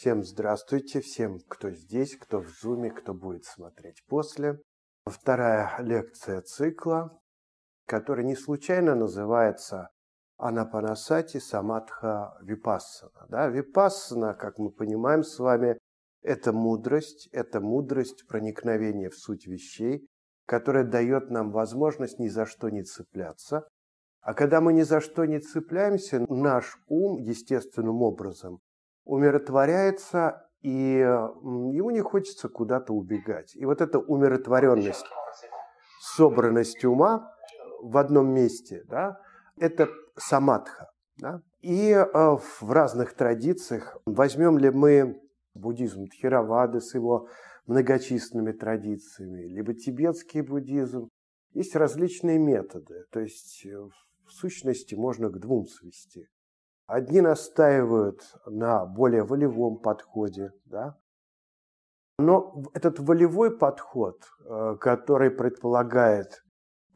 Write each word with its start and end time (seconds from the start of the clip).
Всем 0.00 0.24
здравствуйте, 0.24 1.02
всем, 1.02 1.40
кто 1.46 1.68
здесь, 1.72 2.16
кто 2.16 2.40
в 2.40 2.48
зуме, 2.48 2.90
кто 2.90 3.12
будет 3.12 3.44
смотреть 3.44 4.02
после. 4.08 4.58
Вторая 5.04 5.76
лекция 5.80 6.40
цикла, 6.40 7.20
которая 7.86 8.24
не 8.24 8.34
случайно 8.34 8.94
называется 8.94 9.90
Анапанасати 10.38 11.36
Самадха 11.36 12.34
Випассана. 12.40 13.26
Да? 13.28 13.48
Випассана, 13.48 14.32
как 14.32 14.56
мы 14.56 14.70
понимаем 14.70 15.22
с 15.22 15.38
вами, 15.38 15.76
это 16.22 16.54
мудрость, 16.54 17.28
это 17.32 17.60
мудрость 17.60 18.26
проникновения 18.26 19.10
в 19.10 19.16
суть 19.16 19.46
вещей, 19.46 20.08
которая 20.46 20.84
дает 20.84 21.28
нам 21.28 21.50
возможность 21.50 22.18
ни 22.18 22.28
за 22.28 22.46
что 22.46 22.70
не 22.70 22.84
цепляться. 22.84 23.68
А 24.22 24.32
когда 24.32 24.62
мы 24.62 24.72
ни 24.72 24.80
за 24.80 25.02
что 25.02 25.26
не 25.26 25.40
цепляемся, 25.40 26.24
наш 26.26 26.78
ум 26.86 27.18
естественным 27.18 28.00
образом 28.00 28.62
умиротворяется, 29.10 30.46
и 30.62 30.70
ему 30.70 31.90
не 31.90 32.00
хочется 32.00 32.48
куда-то 32.48 32.92
убегать. 32.92 33.56
И 33.56 33.66
вот 33.66 33.80
эта 33.80 33.98
умиротворенность, 33.98 35.04
собранность 36.00 36.84
ума 36.84 37.34
в 37.82 37.98
одном 37.98 38.32
месте, 38.32 38.84
да, 38.88 39.20
это 39.56 39.88
самадха. 40.16 40.92
Да? 41.18 41.42
И 41.60 41.90
э, 41.90 42.06
в 42.14 42.70
разных 42.70 43.14
традициях, 43.14 43.98
возьмем 44.06 44.58
ли 44.58 44.70
мы 44.70 45.20
буддизм 45.54 46.06
Тхеравады 46.06 46.80
с 46.80 46.94
его 46.94 47.28
многочисленными 47.66 48.52
традициями, 48.52 49.42
либо 49.42 49.74
тибетский 49.74 50.42
буддизм, 50.42 51.08
есть 51.52 51.74
различные 51.74 52.38
методы. 52.38 53.06
То 53.10 53.18
есть 53.18 53.66
э, 53.66 53.76
в 53.76 54.30
сущности 54.30 54.94
можно 54.94 55.30
к 55.30 55.38
двум 55.40 55.66
свести. 55.66 56.28
Одни 56.90 57.20
настаивают 57.20 58.20
на 58.46 58.84
более 58.84 59.22
волевом 59.22 59.78
подходе, 59.78 60.50
да? 60.64 60.98
но 62.18 62.64
этот 62.74 62.98
волевой 62.98 63.56
подход, 63.56 64.24
э, 64.44 64.76
который 64.80 65.30
предполагает 65.30 66.42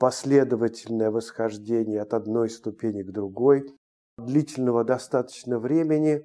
последовательное 0.01 1.13
восхождение 1.13 2.03
от 2.03 2.13
одной 2.13 2.51
ступени 2.51 3.05
к 3.05 3.13
другой, 3.13 3.73
длительного 4.19 4.83
достаточно 4.83 5.61
времени. 5.61 6.25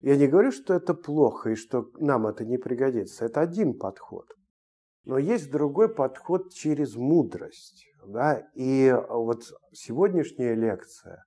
Я 0.00 0.16
не 0.16 0.26
говорю, 0.26 0.50
что 0.50 0.72
это 0.72 0.94
плохо 0.94 1.50
и 1.50 1.54
что 1.54 1.90
нам 1.98 2.26
это 2.26 2.46
не 2.46 2.56
пригодится. 2.56 3.26
Это 3.26 3.42
один 3.42 3.78
подход. 3.78 4.26
Но 5.04 5.18
есть 5.18 5.50
другой 5.50 5.94
подход 5.94 6.50
через 6.54 6.96
мудрость. 6.96 7.84
Да? 8.06 8.42
И 8.54 8.90
вот 9.10 9.42
сегодняшняя 9.72 10.54
лекция, 10.54 11.26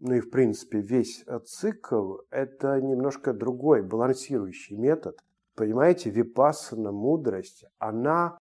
ну 0.00 0.14
и 0.14 0.20
в 0.20 0.30
принципе 0.30 0.80
весь 0.80 1.24
цикл, 1.46 2.16
это 2.30 2.80
немножко 2.80 3.32
другой, 3.32 3.82
балансирующий 3.82 4.76
метод. 4.76 5.18
Понимаете, 5.54 6.10
випассана, 6.10 6.90
мудрость, 6.90 7.64
она 7.78 8.38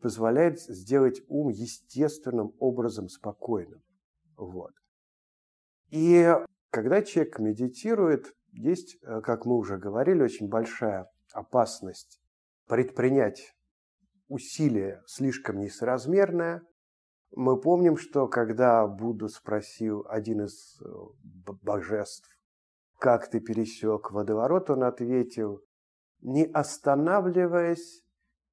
позволяет 0.00 0.60
сделать 0.60 1.22
ум 1.28 1.48
естественным 1.48 2.54
образом 2.58 3.08
спокойным. 3.08 3.82
Вот. 4.36 4.72
И 5.90 6.28
когда 6.70 7.02
человек 7.02 7.38
медитирует, 7.38 8.34
есть, 8.52 8.98
э, 9.02 9.20
как 9.20 9.46
мы 9.46 9.56
уже 9.56 9.78
говорили, 9.78 10.22
очень 10.22 10.48
большая 10.48 11.10
опасность 11.32 12.20
предпринять 12.66 13.54
усилие 14.28 15.02
слишком 15.06 15.58
несоразмерное. 15.60 16.62
Мы 17.34 17.60
помним, 17.60 17.96
что 17.96 18.26
когда 18.26 18.86
Будда 18.86 19.28
спросил 19.28 20.06
один 20.08 20.44
из 20.44 20.80
э, 20.80 20.88
божеств, 21.62 22.28
как 22.98 23.28
ты 23.28 23.40
пересек 23.40 24.10
водоворот, 24.10 24.70
он 24.70 24.82
ответил, 24.82 25.62
не 26.20 26.44
останавливаясь 26.44 28.02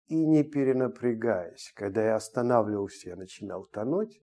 и 0.07 0.25
не 0.25 0.43
перенапрягаясь. 0.43 1.71
Когда 1.75 2.03
я 2.03 2.15
останавливался, 2.15 3.09
я 3.09 3.15
начинал 3.15 3.65
тонуть. 3.65 4.21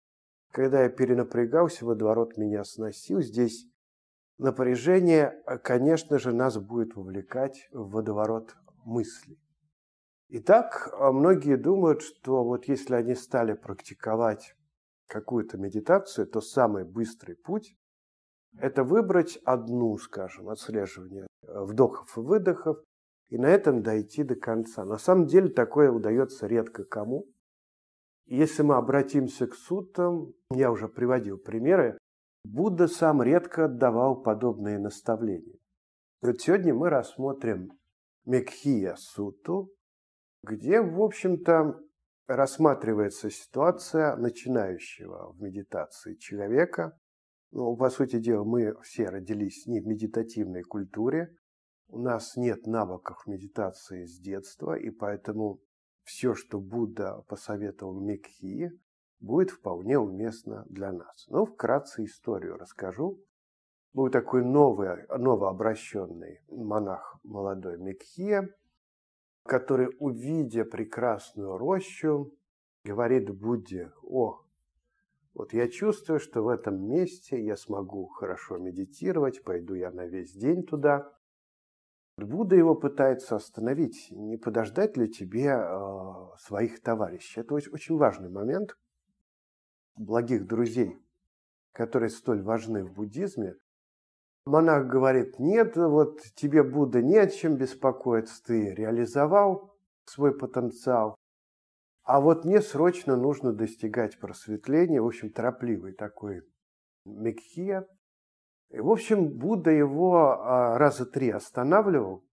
Когда 0.52 0.82
я 0.82 0.90
перенапрягался, 0.90 1.84
водоворот 1.84 2.36
меня 2.36 2.62
сносил. 2.62 3.20
Здесь 3.20 3.66
напряжение, 4.38 5.42
э, 5.46 5.58
конечно 5.58 6.18
же, 6.18 6.32
нас 6.32 6.58
будет 6.58 6.94
вовлекать 6.94 7.68
в 7.72 7.90
водоворот 7.90 8.54
мыслей. 8.84 9.41
Итак, 10.34 10.88
а 10.98 11.12
многие 11.12 11.58
думают, 11.58 12.00
что 12.00 12.42
вот 12.42 12.64
если 12.64 12.94
они 12.94 13.14
стали 13.14 13.52
практиковать 13.52 14.56
какую-то 15.06 15.58
медитацию, 15.58 16.26
то 16.26 16.40
самый 16.40 16.86
быстрый 16.86 17.36
путь– 17.36 17.76
это 18.58 18.82
выбрать 18.82 19.36
одну, 19.44 19.98
скажем, 19.98 20.48
отслеживание 20.48 21.26
э, 21.42 21.64
вдохов 21.64 22.16
и 22.16 22.20
выдохов, 22.20 22.78
и 23.28 23.36
на 23.36 23.44
этом 23.44 23.82
дойти 23.82 24.22
до 24.22 24.34
конца. 24.34 24.86
На 24.86 24.96
самом 24.96 25.26
деле 25.26 25.50
такое 25.50 25.92
удается 25.92 26.46
редко 26.46 26.84
кому. 26.84 27.26
Если 28.24 28.62
мы 28.62 28.76
обратимся 28.76 29.46
к 29.46 29.54
сутам, 29.54 30.32
я 30.50 30.70
уже 30.70 30.88
приводил 30.88 31.36
примеры, 31.36 31.98
Будда 32.44 32.88
сам 32.88 33.22
редко 33.22 33.66
отдавал 33.66 34.22
подобные 34.22 34.78
наставления. 34.78 35.58
И 36.22 36.26
вот 36.26 36.40
сегодня 36.40 36.72
мы 36.72 36.88
рассмотрим 36.88 37.72
Мекхия 38.24 38.96
Суту, 38.96 39.70
где, 40.42 40.80
в 40.80 41.00
общем-то, 41.00 41.80
рассматривается 42.26 43.30
ситуация 43.30 44.16
начинающего 44.16 45.32
в 45.32 45.40
медитации 45.40 46.14
человека. 46.14 46.98
Ну, 47.50 47.76
по 47.76 47.90
сути 47.90 48.18
дела, 48.18 48.44
мы 48.44 48.74
все 48.82 49.08
родились 49.08 49.66
не 49.66 49.80
в 49.80 49.86
медитативной 49.86 50.62
культуре, 50.62 51.34
у 51.88 51.98
нас 51.98 52.36
нет 52.36 52.66
навыков 52.66 53.26
медитации 53.26 54.06
с 54.06 54.18
детства, 54.18 54.78
и 54.78 54.88
поэтому 54.88 55.60
все, 56.04 56.34
что 56.34 56.58
Будда 56.58 57.22
посоветовал 57.28 58.00
Мекхи, 58.00 58.70
будет 59.20 59.50
вполне 59.50 59.98
уместно 59.98 60.64
для 60.70 60.90
нас. 60.90 61.26
Но 61.28 61.44
вкратце 61.44 62.04
историю 62.04 62.56
расскажу. 62.56 63.22
Был 63.92 64.08
такой 64.08 64.42
новый, 64.42 65.06
новообращенный 65.06 66.40
монах 66.48 67.20
молодой 67.22 67.76
Мекхия, 67.76 68.48
который, 69.44 69.94
увидя 69.98 70.64
прекрасную 70.64 71.56
рощу, 71.58 72.34
говорит 72.84 73.30
Будде, 73.30 73.92
о, 74.02 74.42
вот 75.34 75.54
я 75.54 75.68
чувствую, 75.68 76.20
что 76.20 76.42
в 76.42 76.48
этом 76.48 76.86
месте 76.88 77.42
я 77.42 77.56
смогу 77.56 78.06
хорошо 78.06 78.58
медитировать, 78.58 79.42
пойду 79.42 79.74
я 79.74 79.90
на 79.90 80.06
весь 80.06 80.32
день 80.32 80.62
туда. 80.64 81.10
Будда 82.18 82.54
его 82.54 82.74
пытается 82.74 83.36
остановить, 83.36 84.08
не 84.10 84.36
подождать 84.36 84.96
ли 84.98 85.08
тебе 85.08 85.48
э, 85.48 86.36
своих 86.38 86.82
товарищей. 86.82 87.40
Это 87.40 87.54
очень, 87.54 87.96
важный 87.96 88.28
момент 88.28 88.76
благих 89.96 90.46
друзей, 90.46 90.98
которые 91.72 92.10
столь 92.10 92.42
важны 92.42 92.84
в 92.84 92.92
буддизме. 92.92 93.56
Монах 94.44 94.86
говорит, 94.86 95.38
нет, 95.38 95.76
вот 95.76 96.20
тебе 96.34 96.62
Будда 96.62 97.00
не 97.00 97.16
о 97.16 97.28
чем 97.28 97.56
беспокоиться, 97.56 98.42
ты 98.44 98.74
реализовал 98.74 99.74
свой 100.04 100.36
потенциал, 100.36 101.16
а 102.04 102.20
вот 102.20 102.44
мне 102.44 102.60
срочно 102.60 103.16
нужно 103.16 103.52
достигать 103.52 104.18
просветления, 104.18 105.00
в 105.00 105.06
общем, 105.06 105.30
торопливый 105.30 105.92
такой 105.92 106.42
Мекхия, 107.04 107.86
в 108.70 108.90
общем, 108.90 109.28
Будда 109.28 109.70
его 109.70 110.40
а, 110.40 110.78
раза 110.78 111.04
три 111.04 111.30
останавливал. 111.30 112.24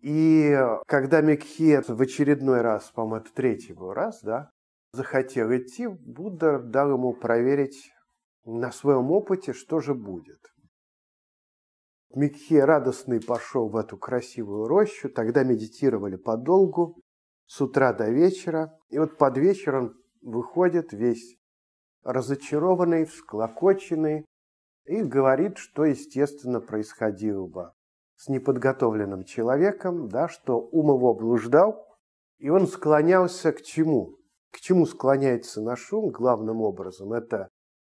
И 0.00 0.58
когда 0.86 1.20
Мекхет 1.20 1.88
в 1.88 2.00
очередной 2.00 2.60
раз, 2.60 2.90
по-моему, 2.90 3.24
это 3.24 3.34
третий 3.34 3.72
был 3.72 3.92
раз, 3.92 4.20
да, 4.22 4.50
захотел 4.92 5.50
идти, 5.56 5.86
Будда 5.86 6.58
дал 6.58 6.92
ему 6.92 7.14
проверить 7.14 7.92
на 8.44 8.72
своем 8.72 9.10
опыте, 9.10 9.52
что 9.52 9.80
же 9.80 9.94
будет. 9.94 10.40
Микхе 12.14 12.64
радостный 12.64 13.20
пошел 13.20 13.68
в 13.68 13.76
эту 13.76 13.98
красивую 13.98 14.66
рощу, 14.68 15.10
тогда 15.10 15.42
медитировали 15.42 16.16
подолгу, 16.16 17.00
с 17.46 17.60
утра 17.60 17.92
до 17.92 18.10
вечера. 18.10 18.78
И 18.88 18.98
вот 18.98 19.18
под 19.18 19.38
вечер 19.38 19.76
он 19.76 19.96
выходит 20.22 20.92
весь 20.92 21.36
разочарованный, 22.02 23.04
всклокоченный, 23.04 24.24
и 24.86 25.02
говорит, 25.02 25.58
что, 25.58 25.84
естественно, 25.84 26.60
происходило 26.60 27.46
бы 27.46 27.72
с 28.14 28.28
неподготовленным 28.28 29.24
человеком, 29.24 30.08
да, 30.08 30.28
что 30.28 30.60
ум 30.60 30.96
его 30.96 31.12
блуждал, 31.12 31.86
и 32.38 32.48
он 32.48 32.66
склонялся 32.66 33.52
к 33.52 33.62
чему? 33.62 34.16
К 34.52 34.60
чему 34.60 34.86
склоняется 34.86 35.60
наш 35.60 35.92
ум 35.92 36.10
главным 36.10 36.62
образом? 36.62 37.12
Это 37.12 37.48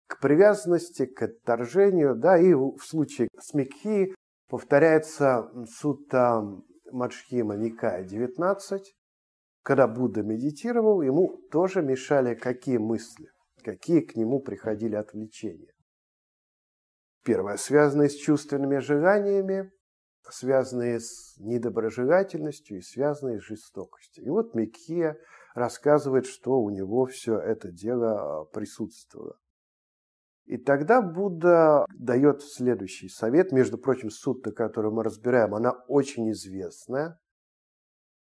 к 0.06 0.20
привязанности, 0.20 1.06
к 1.06 1.23
отторжению, 1.23 2.14
да, 2.14 2.38
и 2.38 2.55
в 2.55 2.79
случае 2.81 3.29
с 3.38 3.55
Микхи 3.55 4.14
повторяется 4.49 5.50
сутта 5.69 6.43
Мадшхима 6.93 7.56
Никая 7.56 8.05
19, 8.05 8.94
когда 9.62 9.88
Будда 9.88 10.23
медитировал, 10.23 11.03
ему 11.03 11.41
тоже 11.50 11.82
мешали 11.82 12.35
какие 12.35 12.79
мысли, 12.79 13.29
какие 13.64 14.00
к 14.00 14.14
нему 14.14 14.41
приходили 14.41 14.94
отвлечения. 14.94 15.73
Первое, 17.25 17.56
связанное 17.56 18.08
с 18.08 18.14
чувственными 18.14 18.79
желаниями, 18.79 19.73
связанные 20.31 21.00
с 21.00 21.37
недоброжелательностью 21.38 22.79
и 22.79 22.82
связанные 22.82 23.41
с 23.41 23.44
жестокостью. 23.44 24.25
И 24.25 24.29
вот 24.29 24.55
Микия 24.55 25.19
рассказывает, 25.55 26.26
что 26.26 26.61
у 26.61 26.70
него 26.70 27.06
все 27.06 27.37
это 27.38 27.73
дело 27.73 28.44
присутствовало. 28.53 29.37
И 30.46 30.58
тогда 30.58 31.02
Будда 31.02 31.84
дает 31.93 32.40
следующий 32.40 33.08
совет. 33.08 33.50
Между 33.50 33.78
прочим, 33.78 34.10
сутта, 34.10 34.52
которую 34.52 34.94
мы 34.94 35.02
разбираем, 35.02 35.54
она 35.54 35.72
очень 35.88 36.31
известная. 36.31 37.19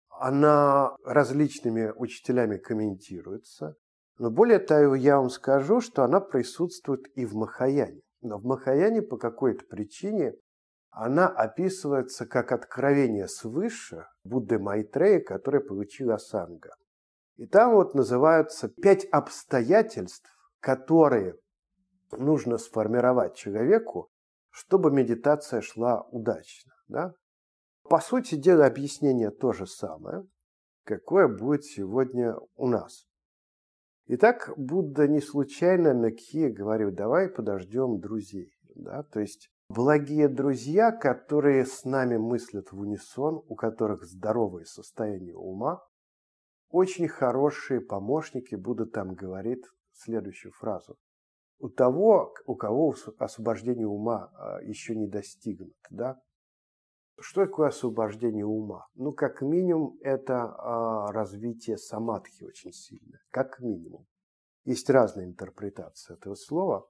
Она 0.09 0.95
различными 1.03 1.93
учителями 1.95 2.57
комментируется. 2.57 3.75
Но 4.17 4.31
более 4.31 4.59
того, 4.59 4.95
я 4.95 5.17
вам 5.17 5.29
скажу, 5.29 5.81
что 5.81 6.03
она 6.03 6.19
присутствует 6.19 7.05
и 7.15 7.25
в 7.25 7.35
Махаяне. 7.35 8.01
Но 8.21 8.39
в 8.39 8.45
Махаяне 8.45 9.03
по 9.03 9.17
какой-то 9.17 9.63
причине 9.65 10.33
она 10.89 11.27
описывается 11.27 12.25
как 12.25 12.51
откровение 12.51 13.27
свыше 13.27 14.07
Будды 14.23 14.57
Майтрея, 14.57 15.19
которое 15.19 15.59
получила 15.59 16.17
Санга. 16.17 16.73
И 17.35 17.45
там 17.45 17.73
вот 17.73 17.93
называются 17.93 18.69
пять 18.69 19.05
обстоятельств, 19.11 20.27
которые 20.61 21.35
нужно 22.11 22.57
сформировать 22.57 23.35
человеку, 23.35 24.09
чтобы 24.49 24.91
медитация 24.91 25.61
шла 25.61 26.01
удачно. 26.11 26.73
Да? 26.87 27.13
По 27.83 27.99
сути 27.99 28.35
дела, 28.35 28.65
объяснение 28.65 29.31
то 29.31 29.51
же 29.51 29.67
самое, 29.67 30.25
какое 30.83 31.27
будет 31.27 31.65
сегодня 31.65 32.35
у 32.55 32.67
нас. 32.67 33.05
Итак, 34.07 34.53
Будда 34.55 35.07
не 35.07 35.19
случайно 35.19 35.93
Мекхи 35.93 36.49
говорил, 36.49 36.91
давай 36.91 37.27
подождем 37.27 37.99
друзей. 37.99 38.53
Да? 38.75 39.03
То 39.03 39.19
есть 39.19 39.49
благие 39.69 40.27
друзья, 40.27 40.91
которые 40.91 41.65
с 41.65 41.83
нами 41.85 42.17
мыслят 42.17 42.71
в 42.71 42.79
унисон, 42.79 43.43
у 43.47 43.55
которых 43.55 44.03
здоровое 44.03 44.65
состояние 44.65 45.35
ума, 45.35 45.83
очень 46.69 47.07
хорошие 47.07 47.81
помощники, 47.81 48.55
Будда 48.55 48.85
там 48.85 49.15
говорит 49.15 49.65
следующую 49.91 50.51
фразу 50.51 50.97
у 51.59 51.69
того, 51.69 52.33
у 52.45 52.55
кого 52.55 52.95
освобождение 53.17 53.87
ума 53.87 54.31
а, 54.33 54.61
еще 54.61 54.95
не 54.95 55.07
достигнут. 55.07 55.75
Да? 55.89 56.21
Что 57.17 57.45
такое 57.45 57.69
освобождение 57.69 58.45
ума? 58.45 58.87
Ну, 58.95 59.13
как 59.13 59.41
минимум, 59.41 59.97
это 60.01 60.43
а, 60.43 61.11
развитие 61.11 61.77
самадхи 61.77 62.43
очень 62.43 62.73
сильное. 62.73 63.21
Как 63.31 63.59
минимум. 63.59 64.05
Есть 64.65 64.89
разные 64.89 65.27
интерпретации 65.27 66.13
этого 66.13 66.35
слова. 66.35 66.89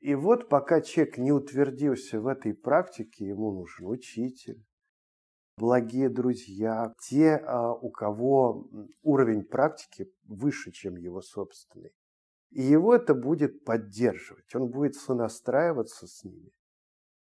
И 0.00 0.14
вот 0.14 0.48
пока 0.48 0.80
человек 0.80 1.18
не 1.18 1.32
утвердился 1.32 2.20
в 2.20 2.26
этой 2.26 2.54
практике, 2.54 3.26
ему 3.26 3.52
нужен 3.52 3.86
учитель, 3.86 4.64
благие 5.56 6.08
друзья, 6.08 6.94
те, 7.00 7.36
а, 7.36 7.74
у 7.74 7.90
кого 7.90 8.68
уровень 9.02 9.44
практики 9.44 10.10
выше, 10.24 10.72
чем 10.72 10.96
его 10.96 11.20
собственный. 11.20 11.92
И 12.50 12.62
его 12.62 12.94
это 12.94 13.14
будет 13.14 13.64
поддерживать, 13.64 14.54
он 14.54 14.70
будет 14.70 14.94
сонастраиваться 14.94 16.06
с 16.06 16.24
ними. 16.24 16.50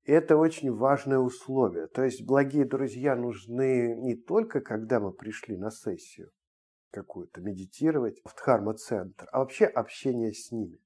И 0.04 0.12
это 0.12 0.36
очень 0.36 0.70
важное 0.70 1.18
условие. 1.18 1.86
То 1.86 2.02
есть 2.02 2.26
благие 2.26 2.66
друзья 2.66 3.16
нужны 3.16 3.96
не 3.96 4.16
только, 4.16 4.60
когда 4.60 5.00
мы 5.00 5.12
пришли 5.12 5.56
на 5.56 5.70
сессию 5.70 6.30
какую-то, 6.90 7.40
медитировать 7.40 8.20
в 8.24 8.34
Дхарма-центр, 8.34 9.26
а 9.32 9.38
вообще 9.38 9.64
общение 9.64 10.32
с 10.32 10.52
ними. 10.52 10.78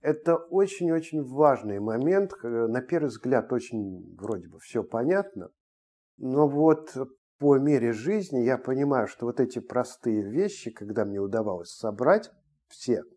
Это 0.00 0.36
очень-очень 0.36 1.22
важный 1.22 1.78
момент. 1.78 2.32
На 2.42 2.80
первый 2.80 3.08
взгляд 3.08 3.52
очень 3.52 4.16
вроде 4.16 4.48
бы 4.48 4.58
все 4.58 4.82
понятно. 4.82 5.50
Но 6.16 6.48
вот 6.48 6.96
по 7.38 7.58
мере 7.58 7.92
жизни 7.92 8.40
я 8.40 8.56
понимаю, 8.56 9.06
что 9.06 9.26
вот 9.26 9.38
эти 9.38 9.58
простые 9.58 10.22
вещи, 10.22 10.70
когда 10.70 11.04
мне 11.04 11.20
удавалось 11.20 11.70
собрать 11.70 12.30
все– 12.68 13.02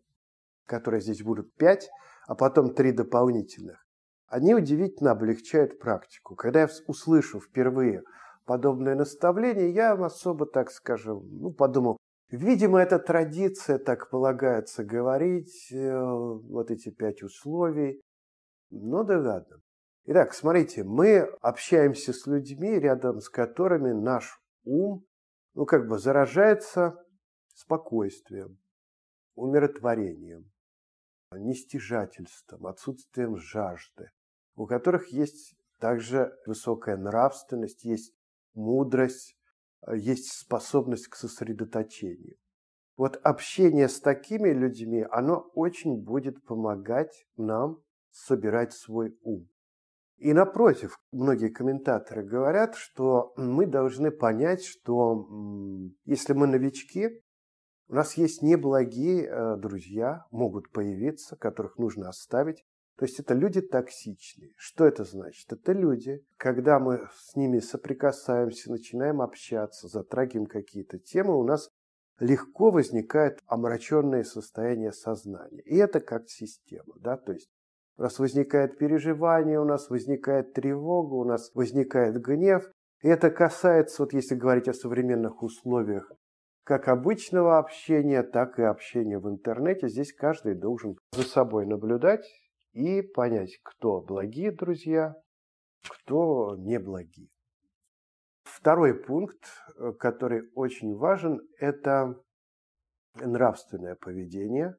которые 0.70 1.00
здесь 1.00 1.22
будут 1.22 1.52
пять, 1.56 1.90
а 2.28 2.36
потом 2.36 2.72
три 2.72 2.92
дополнительных, 2.92 3.84
они 4.28 4.54
удивительно 4.54 5.10
облегчают 5.10 5.80
практику. 5.80 6.36
Когда 6.36 6.60
я 6.60 6.68
услышу 6.86 7.40
впервые 7.40 8.04
подобное 8.44 8.94
наставление, 8.94 9.72
я 9.72 9.92
особо, 9.92 10.46
так 10.46 10.70
скажем, 10.70 11.26
ну, 11.28 11.52
подумал, 11.52 11.96
видимо, 12.30 12.78
это 12.78 13.00
традиция, 13.00 13.78
так 13.78 14.08
полагается 14.08 14.84
говорить, 14.84 15.72
э, 15.72 16.00
вот 16.00 16.70
эти 16.70 16.90
пять 16.90 17.22
условий. 17.22 18.00
Ну 18.70 19.02
да 19.02 19.18
ладно. 19.18 19.56
Итак, 20.04 20.32
смотрите, 20.32 20.84
мы 20.84 21.18
общаемся 21.40 22.12
с 22.12 22.26
людьми, 22.26 22.78
рядом 22.78 23.20
с 23.20 23.28
которыми 23.28 23.90
наш 23.90 24.40
ум, 24.64 25.04
ну, 25.54 25.66
как 25.66 25.88
бы 25.88 25.98
заражается 25.98 26.94
спокойствием, 27.54 28.58
умиротворением, 29.34 30.50
нестяжательством, 31.38 32.66
отсутствием 32.66 33.36
жажды, 33.36 34.10
у 34.56 34.66
которых 34.66 35.08
есть 35.12 35.54
также 35.78 36.36
высокая 36.46 36.96
нравственность, 36.96 37.84
есть 37.84 38.12
мудрость, 38.54 39.36
э, 39.86 39.96
есть 39.96 40.32
способность 40.32 41.08
к 41.08 41.14
сосредоточению. 41.14 42.36
Вот 42.96 43.16
общение 43.22 43.88
с 43.88 44.00
такими 44.00 44.50
людьми, 44.50 45.06
оно 45.10 45.50
очень 45.54 45.96
будет 45.96 46.44
помогать 46.44 47.24
нам 47.36 47.82
собирать 48.10 48.72
свой 48.72 49.16
ум. 49.22 49.48
И 50.18 50.34
напротив, 50.34 50.98
многие 51.12 51.48
комментаторы 51.48 52.22
говорят, 52.22 52.74
что 52.74 53.32
мы 53.36 53.66
должны 53.66 54.10
понять, 54.10 54.64
что 54.64 55.26
если 56.04 56.34
мы 56.34 56.46
новички, 56.46 57.22
у 57.90 57.94
нас 57.96 58.16
есть 58.16 58.40
неблагие 58.40 59.26
э, 59.26 59.56
друзья, 59.56 60.24
могут 60.30 60.70
появиться, 60.70 61.34
которых 61.34 61.76
нужно 61.76 62.08
оставить. 62.08 62.64
То 62.96 63.04
есть 63.04 63.18
это 63.18 63.34
люди 63.34 63.60
токсичные. 63.60 64.52
Что 64.56 64.86
это 64.86 65.02
значит? 65.02 65.52
Это 65.52 65.72
люди, 65.72 66.24
когда 66.36 66.78
мы 66.78 67.08
с 67.16 67.34
ними 67.34 67.58
соприкасаемся, 67.58 68.70
начинаем 68.70 69.20
общаться, 69.20 69.88
затрагиваем 69.88 70.46
какие-то 70.46 71.00
темы, 71.00 71.36
у 71.36 71.42
нас 71.42 71.68
легко 72.20 72.70
возникает 72.70 73.40
омраченное 73.46 74.22
состояние 74.22 74.92
сознания. 74.92 75.62
И 75.62 75.76
это 75.76 75.98
как 75.98 76.28
система. 76.28 76.94
Да? 77.00 77.16
То 77.16 77.32
есть 77.32 77.50
у 77.96 78.02
нас 78.02 78.20
возникает 78.20 78.78
переживание, 78.78 79.58
у 79.58 79.64
нас 79.64 79.90
возникает 79.90 80.52
тревога, 80.52 81.14
у 81.14 81.24
нас 81.24 81.50
возникает 81.54 82.22
гнев. 82.22 82.70
И 83.02 83.08
это 83.08 83.32
касается, 83.32 84.02
вот 84.02 84.12
если 84.12 84.36
говорить 84.36 84.68
о 84.68 84.74
современных 84.74 85.42
условиях 85.42 86.12
как 86.70 86.86
обычного 86.86 87.58
общения, 87.58 88.22
так 88.22 88.60
и 88.60 88.62
общения 88.62 89.18
в 89.18 89.28
интернете. 89.28 89.88
Здесь 89.88 90.12
каждый 90.12 90.54
должен 90.54 90.96
за 91.10 91.24
собой 91.24 91.66
наблюдать 91.66 92.24
и 92.70 93.02
понять, 93.02 93.58
кто 93.64 94.00
благие 94.00 94.52
друзья, 94.52 95.16
кто 95.82 96.54
неблагие. 96.56 97.26
Второй 98.44 98.94
пункт, 98.94 99.42
э, 99.80 99.90
который 99.98 100.48
очень 100.54 100.94
важен, 100.94 101.40
это 101.58 102.14
нравственное 103.16 103.96
поведение. 103.96 104.76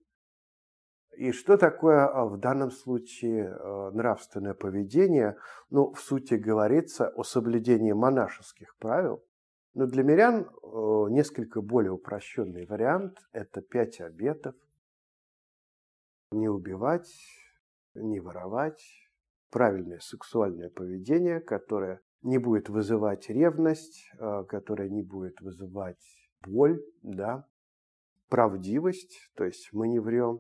И 1.17 1.33
что 1.33 1.57
такое 1.57 2.07
а, 2.07 2.24
в 2.24 2.38
данном 2.38 2.71
случае 2.71 3.48
э, 3.50 3.89
нравственное 3.91 4.53
поведение? 4.53 5.36
Ну, 5.69 5.91
в 5.91 6.00
сути 6.00 6.36
говорится 6.36 7.10
о 7.10 7.24
соблюдении 7.24 7.91
монашеских 7.91 8.77
правил, 8.77 9.25
но 9.73 9.85
для 9.85 10.03
мирян 10.03 10.49
несколько 11.11 11.61
более 11.61 11.91
упрощенный 11.91 12.65
вариант– 12.65 13.17
это 13.31 13.61
пять 13.61 14.01
обетов. 14.01 14.55
Не 16.31 16.49
убивать, 16.49 17.11
не 17.93 18.19
воровать, 18.19 18.81
правильное 19.49 19.99
сексуальное 19.99 20.69
поведение, 20.69 21.41
которое 21.41 22.01
не 22.21 22.37
будет 22.37 22.69
вызывать 22.69 23.29
ревность, 23.29 24.09
э, 24.17 24.43
которое 24.47 24.89
не 24.89 25.01
будет 25.01 25.41
вызывать 25.41 26.01
боль, 26.45 26.81
да, 27.01 27.47
правдивость, 28.29 29.31
то 29.35 29.43
есть 29.43 29.73
мы 29.73 29.87
не 29.87 29.99
врем, 29.99 30.39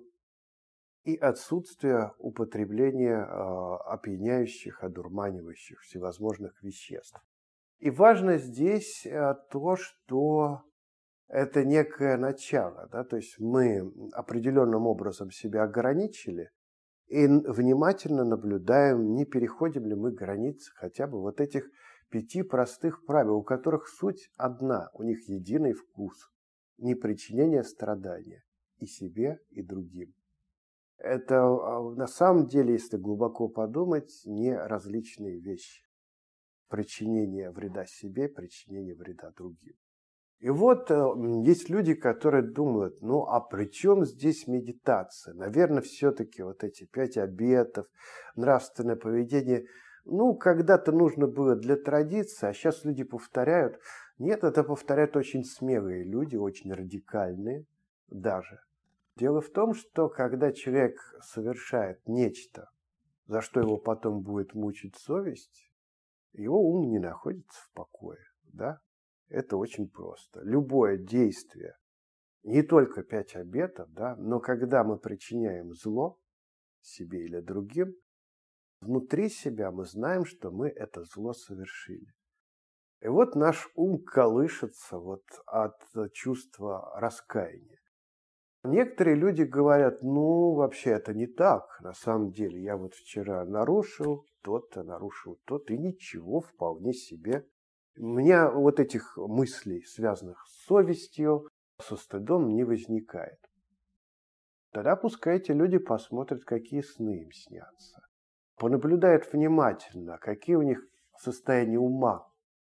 и 1.03 1.15
отсутствие 1.15 2.13
употребления 2.19 3.17
э, 3.17 3.75
опьяняющих, 3.85 4.83
одурманивающих 4.83 5.81
всевозможных 5.81 6.61
веществ. 6.61 7.19
И 7.81 7.89
важно 7.89 8.37
здесь 8.37 9.07
э, 9.07 9.33
то, 9.49 9.75
что 9.75 10.61
это 11.27 11.65
некое 11.65 12.15
начало, 12.15 12.87
да, 12.91 13.03
то 13.03 13.15
есть 13.15 13.39
мы 13.39 13.91
определенным 14.13 14.85
образом 14.85 15.31
себя 15.31 15.63
ограничили 15.63 16.51
и 17.07 17.25
внимательно 17.25 18.23
наблюдаем, 18.23 19.15
не 19.15 19.25
переходим 19.25 19.87
ли 19.87 19.95
мы 19.95 20.11
границы 20.11 20.71
хотя 20.75 21.07
бы 21.07 21.19
вот 21.21 21.41
этих 21.41 21.67
пяти 22.09 22.43
простых 22.43 23.03
правил, 23.07 23.37
у 23.37 23.43
которых 23.43 23.87
суть 23.87 24.29
одна, 24.37 24.91
у 24.93 25.01
них 25.01 25.27
единый 25.27 25.73
вкус, 25.73 26.29
не 26.77 26.93
причинение 26.93 27.63
страдания 27.63 28.43
и 28.77 28.85
себе, 28.85 29.39
и 29.49 29.63
другим. 29.63 30.13
Это 30.99 31.41
а, 31.41 31.95
на 31.95 32.05
самом 32.05 32.45
деле, 32.45 32.73
если 32.73 32.97
глубоко 32.97 33.47
подумать, 33.47 34.21
не 34.25 34.55
различные 34.55 35.39
вещи. 35.39 35.81
Причинения 36.71 37.51
вреда 37.51 37.85
себе, 37.85 38.27
причинения 38.29 38.95
вреда 38.95 39.31
другим. 39.37 39.75
И 40.39 40.49
вот 40.49 40.89
э, 40.89 40.95
есть 41.45 41.69
люди, 41.69 41.93
которые 41.93 42.41
думают, 42.41 42.99
ну 43.01 43.25
а 43.27 43.41
при 43.41 43.65
чем 43.65 44.05
здесь 44.05 44.47
медитация? 44.47 45.35
Наверное, 45.35 45.81
все-таки 45.81 46.41
вот 46.41 46.63
эти 46.63 46.85
пять 46.85 47.17
обетов, 47.17 47.85
нравственное 48.35 48.95
поведение, 48.95 49.67
ну, 50.05 50.33
когда-то 50.33 50.91
нужно 50.91 51.27
было 51.27 51.55
для 51.55 51.75
традиции, 51.75 52.47
а 52.47 52.53
сейчас 52.53 52.83
люди 52.83 53.03
повторяют. 53.03 53.79
Нет, 54.17 54.43
это 54.43 54.63
повторяют 54.63 55.15
очень 55.15 55.43
смелые 55.43 56.03
люди, 56.03 56.35
очень 56.35 56.73
радикальные 56.73 57.65
даже. 58.07 58.61
Дело 59.15 59.41
в 59.41 59.49
том, 59.49 59.75
что 59.75 60.09
когда 60.09 60.51
человек 60.51 60.95
совершает 61.21 61.99
нечто, 62.07 62.71
за 63.27 63.41
что 63.41 63.59
его 63.59 63.77
потом 63.77 64.21
будет 64.21 64.55
мучить 64.55 64.97
совесть, 64.97 65.70
его 66.33 66.59
ум 66.59 66.89
не 66.89 66.99
находится 66.99 67.59
в 67.61 67.71
покое. 67.73 68.23
Да? 68.43 68.81
Это 69.27 69.57
очень 69.57 69.89
просто. 69.89 70.41
Любое 70.41 70.97
действие, 70.97 71.75
не 72.43 72.63
только 72.63 73.03
пять 73.03 73.35
обетов, 73.35 73.89
да, 73.91 74.15
но 74.17 74.39
когда 74.39 74.83
мы 74.83 74.97
причиняем 74.97 75.73
зло 75.73 76.19
себе 76.81 77.25
или 77.25 77.39
другим, 77.39 77.93
внутри 78.81 79.29
себя 79.29 79.71
мы 79.71 79.85
знаем, 79.85 80.25
что 80.25 80.51
мы 80.51 80.69
это 80.69 81.03
зло 81.03 81.33
совершили. 81.33 82.13
И 83.01 83.07
вот 83.07 83.35
наш 83.35 83.69
ум 83.75 84.03
колышется 84.03 84.97
вот 84.97 85.23
от 85.45 85.75
чувства 86.13 86.91
раскаяния. 86.99 87.80
Некоторые 88.63 89.15
люди 89.15 89.41
говорят, 89.41 90.03
ну, 90.03 90.53
вообще 90.53 90.91
это 90.91 91.13
не 91.13 91.25
так. 91.25 91.79
На 91.81 91.93
самом 91.93 92.31
деле, 92.31 92.61
я 92.61 92.77
вот 92.77 92.93
вчера 92.93 93.43
нарушил 93.45 94.25
то-то, 94.43 94.83
нарушил 94.83 95.39
то-то, 95.45 95.73
и 95.73 95.77
ничего, 95.77 96.41
вполне 96.41 96.93
себе. 96.93 97.47
У 97.97 98.05
меня 98.05 98.51
вот 98.51 98.79
этих 98.79 99.17
мыслей, 99.17 99.83
связанных 99.83 100.45
с 100.47 100.65
совестью, 100.65 101.47
со 101.79 101.95
стыдом, 101.95 102.49
не 102.49 102.63
возникает. 102.63 103.39
Тогда 104.71 104.95
пускай 104.95 105.37
эти 105.37 105.51
люди 105.51 105.79
посмотрят, 105.79 106.43
какие 106.43 106.81
сны 106.81 107.23
им 107.23 107.31
снятся. 107.31 107.99
Понаблюдают 108.57 109.31
внимательно, 109.33 110.17
какие 110.19 110.55
у 110.55 110.61
них 110.61 110.79
состояния 111.17 111.79
ума, 111.79 112.31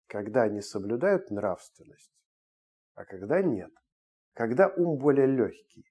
когда 0.08 0.44
они 0.44 0.62
соблюдают 0.62 1.30
нравственность, 1.30 2.13
а 2.96 3.04
когда 3.04 3.42
нет. 3.42 3.72
Когда 4.34 4.68
ум 4.68 4.98
более 4.98 5.28
легкий, 5.28 5.86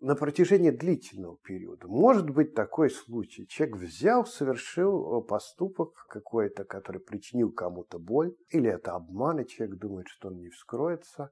на 0.00 0.14
протяжении 0.14 0.70
длительного 0.70 1.36
периода. 1.36 1.86
Может 1.86 2.30
быть 2.30 2.54
такой 2.54 2.90
случай. 2.90 3.46
Человек 3.46 3.76
взял, 3.76 4.24
совершил 4.24 5.20
э, 5.20 5.26
поступок 5.26 6.06
какой-то, 6.08 6.64
который 6.64 7.00
причинил 7.00 7.52
кому-то 7.52 7.98
боль, 7.98 8.34
или 8.48 8.70
это 8.70 8.92
обман, 8.92 9.40
и 9.40 9.46
человек 9.46 9.76
думает, 9.78 10.08
что 10.08 10.28
он 10.28 10.38
не 10.38 10.48
вскроется. 10.48 11.30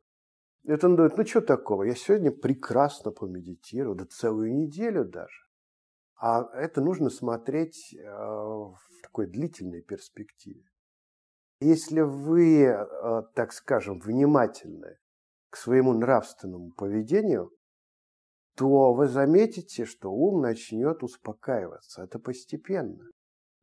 Это 0.65 0.87
он 0.87 0.97
думает, 0.97 1.17
ну 1.17 1.25
что 1.25 1.41
такого, 1.41 1.85
я 1.85 1.95
сегодня 1.95 2.31
прекрасно 2.31 3.11
помедитирую, 3.11 3.97
да 3.97 4.05
целую 4.05 4.55
неделю 4.55 5.05
даже. 5.05 5.47
А 6.21 6.51
это 6.53 6.83
нужно 6.83 7.09
смотреть 7.09 7.95
э, 7.95 8.05
в 8.05 8.79
такой 9.03 9.29
длительной 9.29 9.81
перспективе. 9.81 10.65
Если 11.61 12.01
вы, 12.01 12.65
э, 12.65 13.23
так 13.35 13.53
скажем, 13.55 13.99
внимательны 13.99 14.99
к 15.51 15.57
своему 15.57 15.93
нравственному 15.93 16.73
поведению, 16.73 17.51
то 18.55 18.93
вы 18.93 19.07
заметите, 19.07 19.85
что 19.85 20.11
ум 20.11 20.43
начнет 20.43 21.03
успокаиваться. 21.03 22.03
Это 22.03 22.19
постепенно. 22.19 23.09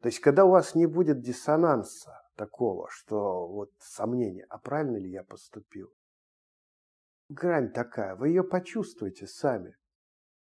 То 0.02 0.08
есть, 0.08 0.20
когда 0.20 0.46
у 0.46 0.52
вас 0.52 0.76
не 0.76 0.86
будет 0.86 1.22
диссонанса 1.22 2.22
такого, 2.36 2.88
что 2.90 3.48
вот 3.48 3.72
сомнение, 3.80 4.46
а 4.50 4.58
правильно 4.58 4.98
ли 4.98 5.10
я 5.10 5.24
поступил? 5.24 5.90
Грань 7.28 7.72
такая, 7.72 8.16
вы 8.16 8.30
ее 8.30 8.44
почувствуете 8.44 9.28
сами. 9.28 9.76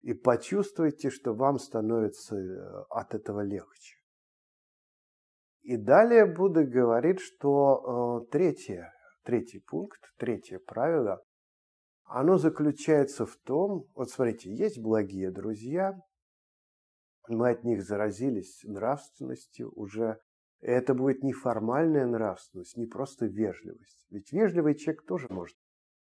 И 0.02 0.13
почувствуете, 0.13 1.10
что 1.10 1.34
вам 1.34 1.58
становится 1.58 2.36
э, 2.36 2.84
от 2.90 3.16
этого 3.16 3.40
легче. 3.40 3.96
И 5.62 5.78
далее 5.78 6.25
Будда 6.25 6.66
говорит, 6.66 7.22
что 7.22 8.25
э, 8.25 8.32
третье, 8.32 8.94
третий 9.24 9.60
пункт, 9.60 10.13
третье 10.18 10.60
правило 10.60 11.24
оно 12.06 12.38
заключается 12.38 13.25
в 13.25 13.36
том, 13.38 13.88
вот 13.96 14.10
смотрите, 14.10 14.53
есть 14.53 14.80
благие 14.80 15.32
друзья, 15.32 16.00
мы 17.27 17.50
от 17.50 17.63
них 17.63 17.84
заразились 17.84 18.63
нравственностью 18.63 19.72
уже. 19.75 20.20
Это 20.60 20.94
будет 20.94 21.24
не 21.24 21.34
формальная 21.34 22.06
нравственность, 22.06 22.77
не 22.77 22.86
просто 22.86 23.25
вежливость. 23.25 24.06
Ведь 24.10 24.32
вежливый 24.32 24.75
человек 24.75 25.06
тоже 25.06 25.27
может 25.30 25.58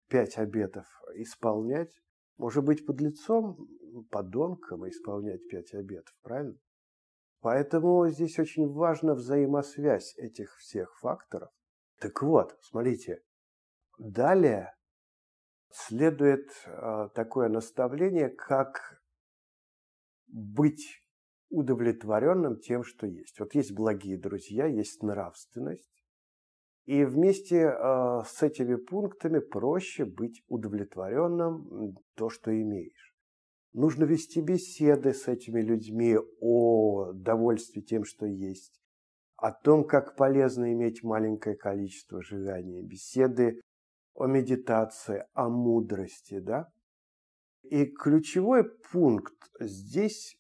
пять 0.10 0.38
обетов 0.38 0.86
исполнять. 1.16 2.02
Может 2.38 2.64
быть, 2.64 2.86
под 2.86 3.00
лицом 3.00 3.68
подонком 4.10 4.88
исполнять 4.90 5.48
пять 5.48 5.74
обетов, 5.74 6.14
правильно? 6.22 6.58
Поэтому 7.42 8.08
здесь 8.10 8.38
очень 8.40 8.68
важна 8.68 9.14
взаимосвязь 9.14 10.18
этих 10.18 10.56
всех 10.58 10.98
факторов. 11.00 11.50
Так 12.04 12.22
вот, 12.22 12.58
смотрите, 12.62 13.24
далее 13.98 14.76
следует 15.70 16.50
э, 16.66 17.08
такое 17.16 17.48
наставление, 17.48 18.28
как 18.28 19.02
быть 20.28 21.02
удовлетворенным 21.50 22.60
тем, 22.60 22.84
что 22.84 23.08
есть. 23.08 23.40
Вот 23.40 23.56
есть 23.56 23.72
благие 23.72 24.18
друзья, 24.18 24.66
есть 24.66 25.02
нравственность. 25.02 26.04
И 26.84 27.06
вместе 27.06 27.68
э, 27.68 28.24
с 28.26 28.44
этими 28.44 28.76
пунктами 28.76 29.40
проще 29.40 30.04
быть 30.04 30.44
удовлетворенным 30.50 31.96
то, 32.16 32.28
что 32.28 32.52
имеешь. 32.52 33.16
Нужно 33.72 34.04
вести 34.04 34.42
беседы 34.42 35.14
с 35.14 35.30
этими 35.30 35.62
людьми 35.62 36.18
о 36.42 37.14
довольстве 37.14 37.82
тем, 37.82 38.04
что 38.04 38.26
есть, 38.26 38.83
о 39.44 39.52
том, 39.52 39.84
как 39.84 40.16
полезно 40.16 40.72
иметь 40.72 41.04
маленькое 41.04 41.58
количество 41.58 42.24
желаний, 42.24 42.82
беседы 42.82 43.60
о 44.14 44.26
медитации, 44.26 45.26
о 45.34 45.50
мудрости, 45.50 46.40
да? 46.40 46.72
И 47.64 47.86
ключевой 47.88 48.64
пункт 48.64 49.36
здесь 49.60 50.40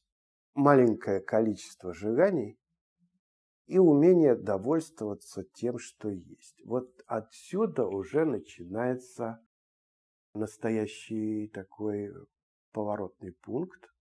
маленькое 0.53 1.19
количество 1.19 1.93
желаний 1.93 2.57
и 3.65 3.77
умение 3.77 4.35
довольствоваться 4.35 5.43
тем, 5.53 5.79
что 5.79 6.09
есть. 6.09 6.61
Вот 6.63 6.89
отсюда 7.05 7.85
уже 7.85 8.23
начинается 8.23 9.45
настоящий 10.33 11.49
такой 11.49 12.09
поворотный 12.71 13.33
пункт, 13.33 13.92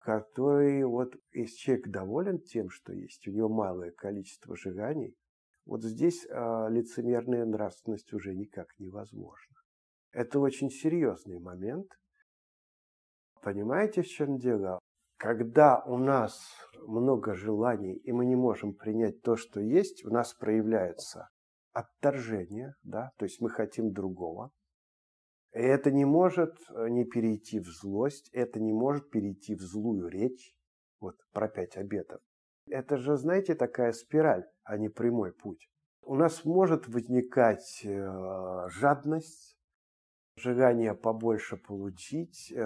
который 0.00 0.84
вот 0.84 1.14
если 1.32 1.56
человек 1.56 1.88
доволен 1.88 2.40
тем, 2.40 2.70
что 2.70 2.92
есть, 2.92 3.26
у 3.28 3.32
него 3.32 3.48
малое 3.48 3.92
количество 3.92 4.56
желаний, 4.56 5.14
вот 5.66 5.84
здесь 5.84 6.26
э, 6.26 6.66
лицемерная 6.70 7.44
нравственность 7.44 8.12
уже 8.12 8.34
никак 8.34 8.66
невозможна. 8.78 9.56
Это 10.12 10.40
очень 10.40 10.70
серьезный 10.70 11.38
момент. 11.38 11.88
Понимаете, 13.42 14.02
в 14.02 14.08
чем 14.08 14.38
дело? 14.38 14.78
Когда 15.16 15.82
у 15.84 15.98
нас 15.98 16.40
много 16.86 17.34
желаний, 17.34 17.94
и 17.94 18.10
мы 18.10 18.24
не 18.24 18.36
можем 18.36 18.74
принять 18.74 19.20
то, 19.22 19.36
что 19.36 19.60
есть, 19.60 20.04
у 20.04 20.10
нас 20.10 20.34
проявляется 20.34 21.28
отторжение, 21.72 22.74
да, 22.82 23.12
то 23.18 23.26
есть 23.26 23.40
мы 23.40 23.50
хотим 23.50 23.92
другого. 23.92 24.50
Это 25.52 25.90
не 25.90 26.04
может 26.04 26.56
э, 26.70 26.88
не 26.88 27.04
перейти 27.04 27.58
в 27.58 27.66
злость, 27.66 28.30
это 28.32 28.60
не 28.60 28.72
может 28.72 29.10
перейти 29.10 29.54
в 29.54 29.60
злую 29.60 30.08
речь, 30.08 30.54
вот 31.00 31.16
про 31.32 31.48
пять 31.48 31.76
обетов. 31.76 32.20
Это 32.68 32.96
же, 32.96 33.16
знаете, 33.16 33.54
такая 33.54 33.92
спираль, 33.92 34.46
а 34.62 34.76
не 34.76 34.88
прямой 34.88 35.32
путь. 35.32 35.68
У 36.02 36.14
нас 36.14 36.44
может 36.44 36.88
возникать 36.88 37.82
э, 37.84 38.68
жадность, 38.68 39.58
желание 40.36 40.94
побольше 40.94 41.56
получить, 41.56 42.52
э, 42.52 42.62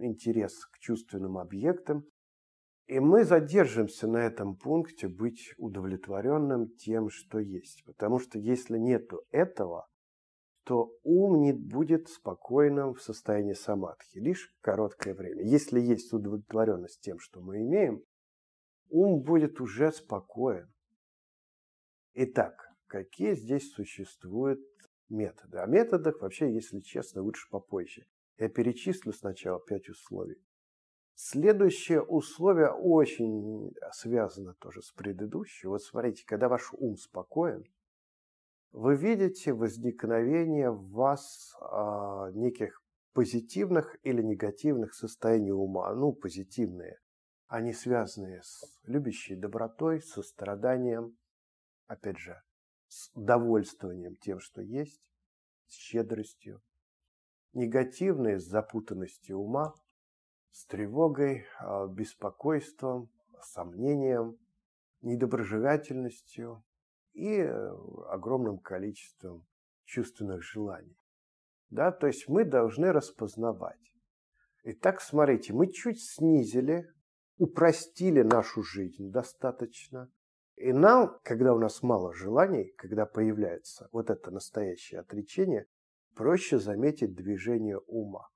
интерес 0.00 0.64
к 0.66 0.78
чувственным 0.78 1.36
объектам. 1.36 2.04
И 2.86 3.00
мы 3.00 3.24
задержимся 3.24 4.08
на 4.08 4.16
этом 4.16 4.56
пункте 4.56 5.08
быть 5.08 5.52
удовлетворенным 5.58 6.70
тем, 6.70 7.10
что 7.10 7.38
есть. 7.38 7.84
Потому 7.84 8.18
что 8.18 8.38
если 8.38 8.78
нету 8.78 9.22
этого, 9.30 9.87
то 10.68 10.92
ум 11.02 11.40
не 11.40 11.54
будет 11.54 12.10
спокойным 12.10 12.92
в 12.92 13.00
состоянии 13.00 13.54
самадхи, 13.54 14.18
лишь 14.18 14.54
короткое 14.60 15.14
время. 15.14 15.42
Если 15.42 15.80
есть 15.80 16.12
удовлетворенность 16.12 17.00
тем, 17.00 17.18
что 17.20 17.40
мы 17.40 17.62
имеем, 17.62 18.04
ум 18.90 19.22
будет 19.22 19.62
уже 19.62 19.90
спокоен. 19.92 20.70
Итак, 22.12 22.68
какие 22.86 23.34
здесь 23.34 23.72
существуют 23.72 24.60
методы? 25.08 25.56
О 25.56 25.64
методах 25.64 26.20
вообще, 26.20 26.52
если 26.52 26.80
честно, 26.80 27.22
лучше 27.22 27.48
попозже. 27.48 28.04
Я 28.36 28.50
перечислю 28.50 29.14
сначала 29.14 29.64
пять 29.64 29.88
условий. 29.88 30.36
Следующее 31.14 32.02
условие 32.02 32.72
очень 32.72 33.72
связано 33.92 34.52
тоже 34.60 34.82
с 34.82 34.92
предыдущим. 34.92 35.70
Вот 35.70 35.82
смотрите, 35.82 36.26
когда 36.26 36.50
ваш 36.50 36.74
ум 36.74 36.98
спокоен, 36.98 37.64
вы 38.78 38.94
видите 38.94 39.52
возникновение 39.52 40.70
в 40.70 40.90
вас 40.92 41.52
а, 41.60 42.30
неких 42.30 42.80
позитивных 43.12 43.96
или 44.04 44.22
негативных 44.22 44.94
состояний 44.94 45.50
ума. 45.50 45.92
Ну, 45.94 46.12
позитивные. 46.12 47.00
Они 47.48 47.72
связаны 47.72 48.40
с 48.40 48.78
любящей 48.84 49.34
добротой, 49.34 50.00
состраданием, 50.00 51.18
опять 51.88 52.18
же, 52.18 52.40
с 52.86 53.10
довольствованием 53.16 54.14
тем, 54.14 54.38
что 54.38 54.62
есть, 54.62 55.02
с 55.66 55.74
щедростью. 55.74 56.62
Негативные 57.54 58.38
с 58.38 58.44
запутанностью 58.44 59.38
ума, 59.38 59.74
с 60.52 60.64
тревогой, 60.66 61.46
а, 61.58 61.88
беспокойством, 61.88 63.10
сомнением, 63.42 64.38
недоброжелательностью 65.00 66.62
и 67.18 67.40
э, 67.40 67.70
огромным 68.10 68.58
количеством 68.58 69.44
чувственных 69.84 70.42
желаний. 70.42 70.96
Да, 71.68 71.90
то 71.90 72.06
есть 72.06 72.28
мы 72.28 72.44
должны 72.44 72.92
распознавать. 72.92 73.92
Итак, 74.62 75.00
смотрите, 75.00 75.52
мы 75.52 75.72
чуть 75.72 76.00
снизили, 76.00 76.86
упростили 77.36 78.22
нашу 78.22 78.62
жизнь 78.62 79.10
достаточно. 79.10 80.10
И 80.54 80.72
нам, 80.72 81.18
когда 81.24 81.54
у 81.54 81.58
нас 81.58 81.82
мало 81.82 82.14
желаний, 82.14 82.72
когда 82.76 83.04
появляется 83.04 83.88
вот 83.92 84.10
это 84.10 84.30
настоящее 84.30 85.00
отречение, 85.00 85.66
проще 86.14 86.58
заметить 86.58 87.14
движение 87.14 87.78
ума. 87.78 88.28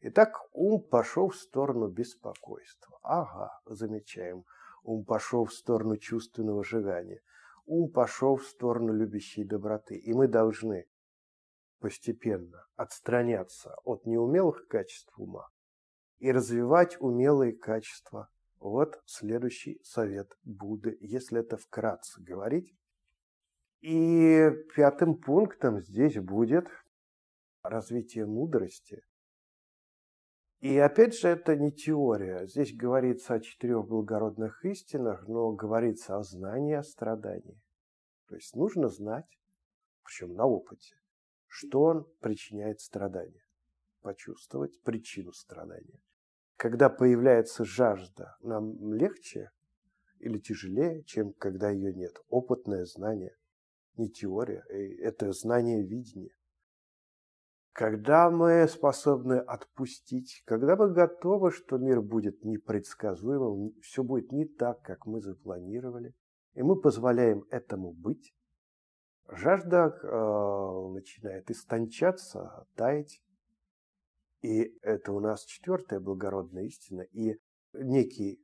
Итак, 0.00 0.40
ум 0.52 0.80
пошел 0.80 1.28
в 1.28 1.36
сторону 1.36 1.88
беспокойства. 1.88 2.98
Ага, 3.02 3.60
замечаем. 3.66 4.44
Ум 4.84 5.04
пошел 5.04 5.44
в 5.44 5.52
сторону 5.52 5.96
чувственного 5.96 6.62
желания. 6.62 7.20
Ум 7.68 7.90
пошел 7.90 8.36
в 8.36 8.46
сторону 8.46 8.94
любящей 8.94 9.44
доброты. 9.44 9.98
И 9.98 10.14
мы 10.14 10.26
должны 10.26 10.88
постепенно 11.80 12.66
отстраняться 12.76 13.76
от 13.84 14.06
неумелых 14.06 14.66
качеств 14.68 15.12
ума 15.18 15.50
и 16.18 16.32
развивать 16.32 16.96
умелые 16.98 17.52
качества. 17.52 18.30
Вот 18.58 18.98
следующий 19.04 19.80
совет 19.84 20.34
Будды, 20.44 20.96
если 21.02 21.40
это 21.40 21.58
вкратце 21.58 22.22
говорить. 22.22 22.74
И 23.82 24.48
пятым 24.74 25.14
пунктом 25.14 25.80
здесь 25.80 26.16
будет 26.16 26.66
развитие 27.62 28.24
мудрости 28.24 29.02
и 30.60 30.76
опять 30.76 31.16
же, 31.16 31.28
это 31.28 31.54
не 31.54 31.70
теория. 31.70 32.46
Здесь 32.46 32.74
говорится 32.74 33.34
о 33.34 33.40
четырех 33.40 33.86
благородных 33.86 34.64
истинах, 34.64 35.28
но 35.28 35.52
говорится 35.52 36.16
о 36.16 36.22
знании, 36.22 36.74
о 36.74 36.82
страдании. 36.82 37.60
То 38.26 38.34
есть 38.34 38.56
нужно 38.56 38.88
знать, 38.88 39.38
причем 40.02 40.34
на 40.34 40.46
опыте, 40.46 40.96
что 41.46 41.82
он 41.82 42.06
причиняет 42.20 42.80
страдания. 42.80 43.44
Почувствовать 44.00 44.80
причину 44.82 45.32
страдания. 45.32 46.00
Когда 46.56 46.88
появляется 46.88 47.64
жажда, 47.64 48.36
нам 48.40 48.94
легче 48.94 49.50
или 50.18 50.38
тяжелее, 50.38 51.04
чем 51.04 51.32
когда 51.34 51.70
ее 51.70 51.92
нет. 51.92 52.20
Опытное 52.28 52.84
знание, 52.84 53.36
не 53.96 54.10
теория, 54.10 54.64
это 54.68 55.32
знание 55.32 55.84
видения 55.84 56.37
когда 57.78 58.28
мы 58.28 58.66
способны 58.66 59.34
отпустить, 59.34 60.42
когда 60.46 60.74
мы 60.74 60.92
готовы, 60.92 61.52
что 61.52 61.78
мир 61.78 62.02
будет 62.02 62.42
непредсказуемым, 62.42 63.72
все 63.82 64.02
будет 64.02 64.32
не 64.32 64.46
так, 64.46 64.82
как 64.82 65.06
мы 65.06 65.20
запланировали, 65.20 66.12
и 66.54 66.62
мы 66.62 66.74
позволяем 66.74 67.44
этому 67.50 67.92
быть, 67.92 68.34
жажда 69.28 69.96
э, 70.02 70.88
начинает 70.92 71.48
истончаться, 71.52 72.66
таять. 72.74 73.22
И 74.42 74.76
это 74.82 75.12
у 75.12 75.20
нас 75.20 75.44
четвертая 75.44 76.00
благородная 76.00 76.64
истина 76.64 77.02
и 77.12 77.36
некий 77.74 78.42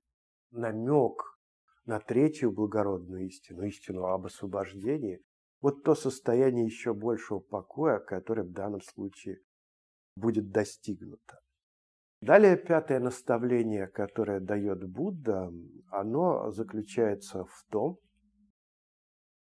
намек 0.52 1.40
на 1.86 1.98
третью 1.98 2.52
благородную 2.52 3.26
истину, 3.26 3.64
истину 3.64 4.04
об 4.04 4.26
освобождении, 4.26 5.24
вот 5.64 5.82
то 5.82 5.94
состояние 5.94 6.66
еще 6.66 6.92
большего 6.92 7.38
покоя, 7.38 7.98
которое 7.98 8.42
в 8.42 8.52
данном 8.52 8.82
случае 8.82 9.38
будет 10.14 10.50
достигнуто. 10.50 11.40
Далее 12.20 12.58
пятое 12.58 13.00
наставление, 13.00 13.86
которое 13.86 14.40
дает 14.40 14.86
Будда, 14.86 15.50
оно 15.88 16.50
заключается 16.50 17.46
в 17.46 17.64
том, 17.70 17.98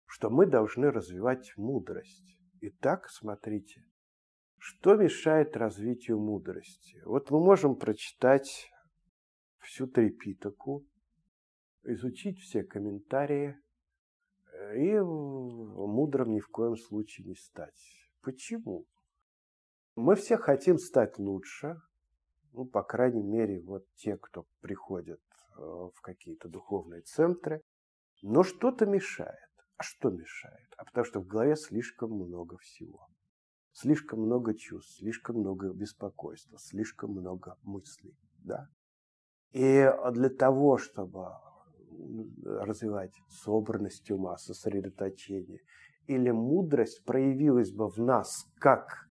что 0.07 0.31
мы 0.31 0.47
должны 0.47 0.89
развивать 0.89 1.53
мудрость. 1.55 2.35
Итак, 2.61 3.09
смотрите, 3.11 3.83
что 4.57 4.95
мешает 4.95 5.55
развитию 5.55 6.17
мудрости? 6.17 6.99
Вот 7.05 7.29
мы 7.29 7.39
можем 7.39 7.75
прочитать 7.75 8.71
всю 9.59 9.85
Трипитаку, 9.85 10.83
изучить 11.83 12.39
все 12.39 12.63
комментарии, 12.63 13.55
и 14.75 14.99
мудрым 14.99 16.33
ни 16.33 16.39
в 16.39 16.47
коем 16.49 16.75
случае 16.77 17.27
не 17.27 17.35
стать. 17.35 17.79
Почему? 18.21 18.85
Мы 19.95 20.15
все 20.15 20.37
хотим 20.37 20.77
стать 20.77 21.17
лучше, 21.17 21.81
ну, 22.53 22.65
по 22.65 22.83
крайней 22.83 23.23
мере, 23.23 23.61
вот 23.61 23.85
те, 23.95 24.17
кто 24.17 24.45
приходят 24.61 25.21
э, 25.57 25.61
в 25.61 26.01
какие-то 26.01 26.49
духовные 26.49 27.01
центры, 27.01 27.61
но 28.21 28.43
что-то 28.43 28.85
мешает. 28.85 29.49
А 29.77 29.83
что 29.83 30.09
мешает? 30.09 30.67
А 30.77 30.85
потому 30.85 31.05
что 31.05 31.19
в 31.19 31.27
голове 31.27 31.55
слишком 31.55 32.11
много 32.11 32.57
всего. 32.57 33.07
Слишком 33.73 34.21
много 34.21 34.55
чувств, 34.55 34.97
слишком 34.97 35.37
много 35.37 35.71
беспокойства, 35.71 36.57
слишком 36.57 37.11
много 37.11 37.57
мыслей. 37.61 38.17
Да? 38.39 38.69
И 39.51 39.87
для 40.13 40.29
того, 40.29 40.77
чтобы 40.77 41.27
развивать 42.43 43.13
собранность 43.29 44.09
ума, 44.11 44.37
сосредоточение. 44.37 45.59
Или 46.07 46.31
мудрость 46.31 47.03
проявилась 47.05 47.71
бы 47.71 47.89
в 47.89 47.97
нас 47.97 48.45
как 48.59 49.07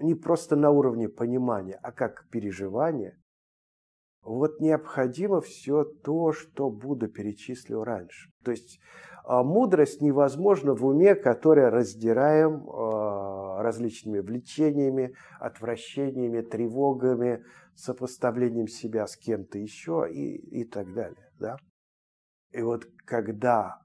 не 0.00 0.14
просто 0.14 0.56
на 0.56 0.70
уровне 0.70 1.08
понимания, 1.08 1.78
а 1.82 1.92
как 1.92 2.28
переживание, 2.30 3.16
вот 4.22 4.60
необходимо 4.60 5.40
все 5.40 5.84
то, 5.84 6.32
что 6.32 6.70
Будда 6.70 7.08
перечислил 7.08 7.82
раньше. 7.82 8.30
То 8.44 8.52
есть 8.52 8.80
а, 9.24 9.42
мудрость 9.42 10.00
невозможна 10.00 10.74
в 10.74 10.84
уме, 10.86 11.14
который 11.14 11.68
раздираем 11.68 12.68
а, 12.68 13.62
различными 13.62 14.20
влечениями, 14.20 15.14
отвращениями, 15.40 16.40
тревогами, 16.42 17.44
сопоставлением 17.74 18.68
себя 18.68 19.06
с 19.06 19.16
кем-то 19.16 19.58
еще 19.58 20.06
и, 20.10 20.36
и 20.60 20.64
так 20.64 20.92
далее. 20.92 21.30
Да? 21.40 21.56
И 22.52 22.60
вот 22.60 22.86
когда 23.04 23.82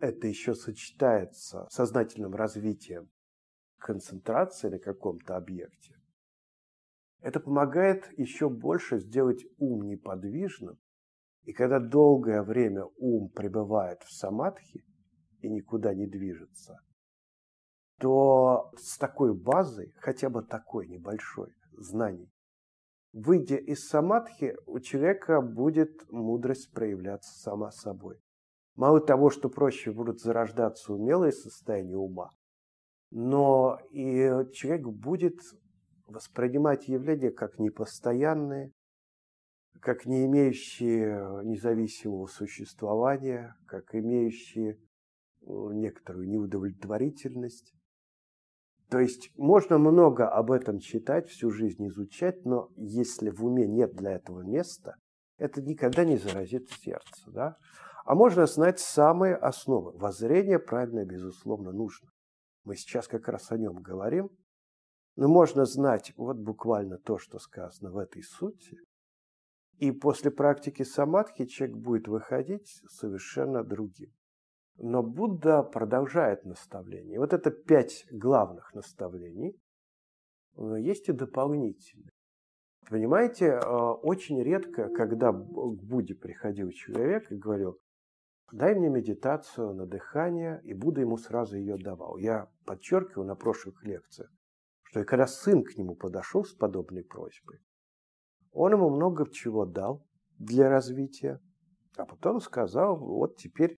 это 0.00 0.26
еще 0.26 0.54
сочетается 0.54 1.66
с 1.70 1.74
сознательным 1.74 2.34
развитием 2.34 3.08
концентрации 3.78 4.68
на 4.68 4.78
каком-то 4.78 5.36
объекте, 5.36 5.94
это 7.20 7.40
помогает 7.40 8.08
еще 8.16 8.48
больше 8.48 8.98
сделать 8.98 9.44
ум 9.58 9.82
неподвижным. 9.82 10.78
И 11.44 11.52
когда 11.52 11.78
долгое 11.80 12.42
время 12.42 12.84
ум 12.96 13.30
пребывает 13.30 14.02
в 14.02 14.12
самадхи 14.12 14.84
и 15.40 15.48
никуда 15.48 15.94
не 15.94 16.06
движется, 16.06 16.78
то 17.98 18.70
с 18.76 18.98
такой 18.98 19.34
базой, 19.34 19.92
хотя 19.96 20.28
бы 20.28 20.42
такой 20.42 20.86
небольшой, 20.86 21.54
знаний, 21.72 22.30
Выйдя 23.12 23.56
из 23.56 23.88
самадхи, 23.88 24.56
у 24.66 24.80
человека 24.80 25.40
будет 25.40 26.10
мудрость 26.10 26.70
проявляться 26.72 27.32
сама 27.38 27.70
собой. 27.70 28.20
Мало 28.76 29.00
того, 29.00 29.30
что 29.30 29.48
проще 29.48 29.92
будут 29.92 30.20
зарождаться 30.20 30.92
умелые 30.92 31.32
состояния 31.32 31.96
ума, 31.96 32.30
но 33.10 33.78
и 33.90 34.30
человек 34.52 34.86
будет 34.88 35.40
воспринимать 36.06 36.86
явления 36.86 37.30
как 37.30 37.58
непостоянные, 37.58 38.72
как 39.80 40.06
не 40.06 40.26
имеющие 40.26 41.42
независимого 41.44 42.26
существования, 42.26 43.56
как 43.66 43.94
имеющие 43.94 44.78
некоторую 45.40 46.28
неудовлетворительность. 46.28 47.74
То 48.90 49.00
есть 49.00 49.30
можно 49.36 49.78
много 49.78 50.28
об 50.28 50.50
этом 50.50 50.78
читать, 50.78 51.28
всю 51.28 51.50
жизнь 51.50 51.86
изучать, 51.88 52.44
но 52.46 52.70
если 52.76 53.30
в 53.30 53.44
уме 53.44 53.66
нет 53.66 53.94
для 53.94 54.12
этого 54.12 54.40
места, 54.40 54.94
это 55.36 55.60
никогда 55.60 56.04
не 56.04 56.16
заразит 56.16 56.70
сердце. 56.70 57.30
Да? 57.30 57.56
А 58.04 58.14
можно 58.14 58.46
знать 58.46 58.80
самые 58.80 59.36
основы. 59.36 59.92
Воззрение 59.98 60.58
правильное, 60.58 61.04
безусловно, 61.04 61.70
нужно. 61.70 62.08
Мы 62.64 62.76
сейчас 62.76 63.06
как 63.06 63.28
раз 63.28 63.52
о 63.52 63.58
нем 63.58 63.82
говорим. 63.82 64.30
Но 65.16 65.28
можно 65.28 65.64
знать 65.66 66.12
вот 66.16 66.38
буквально 66.38 66.96
то, 66.96 67.18
что 67.18 67.38
сказано 67.38 67.90
в 67.90 67.98
этой 67.98 68.22
сути. 68.22 68.78
И 69.78 69.92
после 69.92 70.30
практики 70.30 70.82
самадхи 70.82 71.44
человек 71.44 71.76
будет 71.76 72.08
выходить 72.08 72.80
совершенно 72.88 73.62
другим. 73.62 74.12
Но 74.78 75.02
Будда 75.02 75.64
продолжает 75.64 76.44
наставление. 76.44 77.18
Вот 77.18 77.32
это 77.32 77.50
пять 77.50 78.06
главных 78.12 78.74
наставлений. 78.74 79.60
Но 80.54 80.76
есть 80.76 81.08
и 81.08 81.12
дополнительные. 81.12 82.12
Понимаете, 82.88 83.46
э, 83.46 83.58
очень 83.60 84.42
редко, 84.42 84.88
когда 84.88 85.32
к 85.32 85.82
Будде 85.82 86.14
приходил 86.14 86.70
человек 86.70 87.30
и 87.30 87.36
говорил, 87.36 87.78
дай 88.52 88.74
мне 88.74 88.88
медитацию 88.88 89.74
на 89.74 89.84
дыхание, 89.84 90.60
и 90.64 90.74
Будда 90.74 91.02
ему 91.02 91.18
сразу 91.18 91.56
ее 91.56 91.76
давал. 91.76 92.16
Я 92.16 92.48
подчеркиваю 92.64 93.26
на 93.26 93.34
прошлых 93.34 93.82
лекциях, 93.84 94.30
что 94.84 95.00
и 95.00 95.04
когда 95.04 95.26
сын 95.26 95.64
к 95.64 95.76
нему 95.76 95.96
подошел 95.96 96.44
с 96.44 96.54
подобной 96.54 97.04
просьбой, 97.04 97.60
он 98.52 98.72
ему 98.72 98.90
много 98.90 99.30
чего 99.30 99.66
дал 99.66 100.06
для 100.38 100.70
развития, 100.70 101.40
а 101.96 102.06
потом 102.06 102.40
сказал, 102.40 102.96
вот 102.96 103.36
теперь 103.36 103.76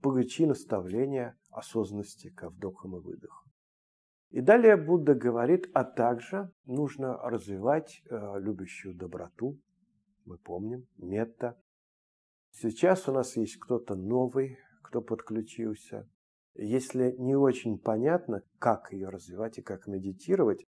получи 0.00 0.46
наставление 0.46 1.36
осознанности 1.50 2.30
ко 2.30 2.50
вдохам 2.50 2.96
и 2.96 3.00
выдохам. 3.00 3.50
И 4.30 4.40
далее 4.40 4.76
Будда 4.76 5.14
говорит, 5.14 5.70
а 5.72 5.84
также 5.84 6.52
нужно 6.64 7.16
развивать 7.16 8.02
э, 8.04 8.38
любящую 8.38 8.94
доброту. 8.94 9.58
Мы 10.24 10.36
помним, 10.38 10.86
метта. 10.96 11.56
Сейчас 12.50 13.08
у 13.08 13.12
нас 13.12 13.36
есть 13.36 13.58
кто-то 13.58 13.94
новый, 13.94 14.58
кто 14.82 15.00
подключился. 15.00 16.08
Если 16.54 17.14
не 17.18 17.36
очень 17.36 17.78
понятно, 17.78 18.42
как 18.58 18.92
ее 18.92 19.08
развивать 19.08 19.58
и 19.58 19.62
как 19.62 19.86
медитировать, 19.86 20.64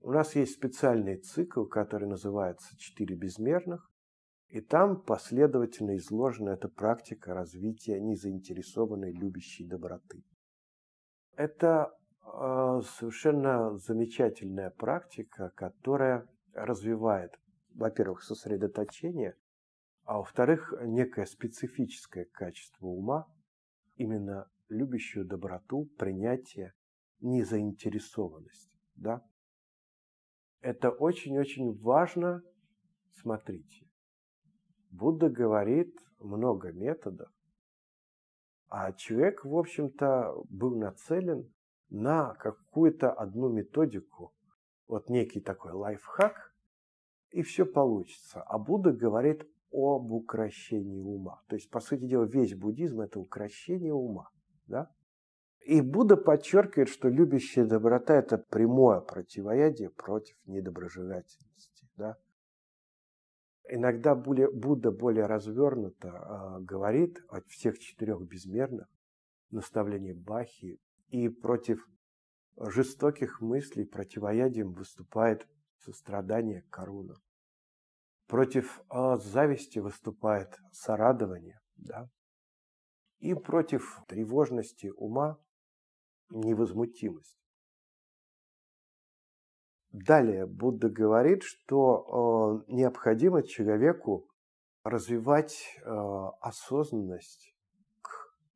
у 0.00 0.12
нас 0.12 0.34
есть 0.36 0.54
специальный 0.54 1.16
цикл, 1.16 1.64
который 1.64 2.08
называется 2.08 2.76
«Четыре 2.76 3.16
безмерных», 3.16 3.90
и 4.48 4.60
там 4.60 5.00
последовательно 5.02 5.96
изложена 5.96 6.50
эта 6.50 6.68
практика 6.68 7.34
развития 7.34 8.00
незаинтересованной 8.00 9.12
любящей 9.12 9.66
доброты. 9.66 10.24
Это 11.36 11.94
э, 12.22 12.80
совершенно 12.96 13.76
замечательная 13.76 14.70
практика, 14.70 15.50
которая 15.54 16.26
развивает, 16.54 17.38
во-первых, 17.74 18.22
сосредоточение, 18.22 19.36
а 20.04 20.18
во-вторых, 20.18 20.72
некое 20.82 21.26
специфическое 21.26 22.24
качество 22.24 22.86
ума, 22.86 23.26
именно 23.96 24.50
любящую 24.70 25.26
доброту, 25.26 25.84
принятие, 25.98 26.72
незаинтересованность. 27.20 28.70
Да? 28.94 29.22
Это 30.60 30.90
очень-очень 30.90 31.78
важно. 31.80 32.42
Смотрите. 33.12 33.87
Будда 34.90 35.28
говорит 35.28 35.98
много 36.18 36.72
методов, 36.72 37.30
а 38.68 38.92
человек, 38.92 39.44
в 39.44 39.56
общем-то, 39.56 40.42
был 40.48 40.76
нацелен 40.76 41.52
на 41.90 42.34
какую-то 42.34 43.10
одну 43.10 43.48
методику, 43.48 44.34
вот 44.86 45.08
некий 45.08 45.40
такой 45.40 45.72
лайфхак, 45.72 46.52
и 47.30 47.42
все 47.42 47.64
получится. 47.66 48.42
А 48.42 48.58
Будда 48.58 48.92
говорит 48.92 49.46
об 49.70 50.12
укращении 50.12 51.00
ума. 51.00 51.42
То 51.48 51.56
есть, 51.56 51.70
по 51.70 51.80
сути 51.80 52.06
дела, 52.06 52.24
весь 52.24 52.54
буддизм– 52.54 53.00
это 53.02 53.20
укращение 53.20 53.92
ума. 53.92 54.30
Да? 54.66 54.90
И 55.60 55.80
Будда 55.82 56.16
подчеркивает, 56.16 56.88
что 56.88 57.08
любящая 57.08 57.66
доброта– 57.66 58.14
это 58.16 58.38
прямое 58.38 59.00
противоядие 59.00 59.90
против 59.90 60.36
недоброжелательности. 60.46 61.86
Да? 61.96 62.16
Иногда 63.70 64.14
Будда 64.14 64.90
более 64.90 65.26
развернуто 65.26 66.08
э, 66.08 66.64
говорит 66.64 67.22
о 67.28 67.42
всех 67.42 67.78
четырех 67.78 68.22
безмерных 68.22 68.88
наставлениях 69.50 70.16
Бахи 70.16 70.80
и 71.08 71.28
против 71.28 71.86
жестоких 72.56 73.40
мыслей 73.40 73.84
противоядием 73.84 74.72
выступает 74.72 75.46
сострадание 75.78 76.62
Каруна. 76.70 77.16
Против 78.26 78.82
э, 78.90 79.16
зависти 79.18 79.78
выступает 79.80 80.58
сорадование, 80.72 81.60
да? 81.76 82.08
и 83.18 83.34
против 83.34 84.00
тревожности 84.08 84.92
ума 84.96 85.38
невозмутимость. 86.30 87.36
Далее 90.04 90.46
Будда 90.46 90.88
говорит, 90.88 91.42
что 91.42 92.64
э, 92.68 92.72
необходимо 92.72 93.42
человеку 93.42 94.28
развивать 94.84 95.76
э, 95.82 95.90
осознанность 96.40 97.54
к 98.00 98.10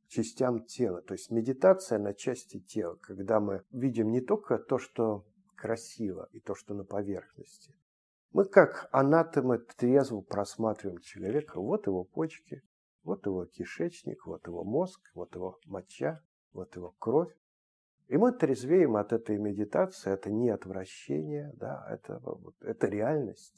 частям 0.09 0.64
тела. 0.64 1.02
То 1.02 1.14
есть 1.14 1.31
медитация 1.31 1.98
на 1.98 2.14
части 2.14 2.61
тела, 2.61 2.96
когда 2.96 3.40
мы 3.40 3.64
видим 3.72 4.11
не 4.11 4.20
только 4.20 4.59
то, 4.59 4.78
что 4.78 5.24
красиво 5.57 6.28
и 6.33 6.40
то, 6.40 6.55
что 6.55 6.74
на 6.74 6.85
поверхности. 6.85 7.74
Мы 8.33 8.44
как 8.44 8.88
анатомы 8.92 9.59
трезво 9.59 10.20
просматриваем 10.20 11.00
человека. 11.00 11.61
Вот 11.61 11.87
его 11.87 12.05
почки, 12.05 12.62
вот 13.05 13.26
его 13.26 13.46
кишечник, 13.46 14.26
вот 14.26 14.46
его 14.46 14.64
мозг, 14.64 15.00
вот 15.14 15.35
его 15.35 15.59
моча, 15.66 16.20
вот 16.52 16.76
его 16.76 16.94
кровь. 16.98 17.35
И 18.12 18.18
мы 18.18 18.31
трезвеем 18.31 18.96
от 18.96 19.14
этой 19.14 19.38
медитации, 19.38 20.12
это 20.12 20.31
не 20.31 20.51
отвращение, 20.51 21.51
да, 21.55 21.83
это, 21.88 22.20
это 22.61 22.87
реальность, 22.87 23.55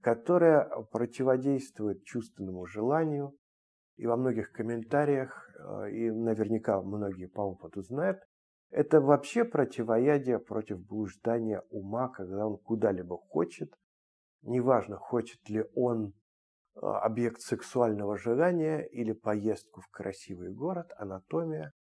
которая 0.00 0.70
противодействует 0.90 2.02
чувственному 2.02 2.64
желанию. 2.64 3.36
И 3.96 4.06
во 4.06 4.16
многих 4.16 4.52
комментариях, 4.52 5.50
э, 5.58 5.90
и 5.90 6.10
наверняка 6.10 6.80
многие 6.80 7.26
по 7.26 7.42
опыту 7.42 7.82
знают, 7.82 8.20
это 8.70 9.02
вообще 9.02 9.44
противоядие 9.44 10.38
против 10.38 10.80
блуждания 10.80 11.62
ума, 11.68 12.08
когда 12.08 12.46
он 12.46 12.56
куда-либо 12.56 13.18
хочет. 13.18 13.70
Неважно, 14.40 14.96
хочет 14.96 15.46
ли 15.50 15.62
он 15.74 16.14
э, 16.74 16.80
объект 16.80 17.42
сексуального 17.42 18.16
желания 18.16 18.80
или 18.80 19.12
поездку 19.12 19.82
в 19.82 19.90
красивый 19.90 20.54
город, 20.54 20.90
анатомия, 20.96 21.74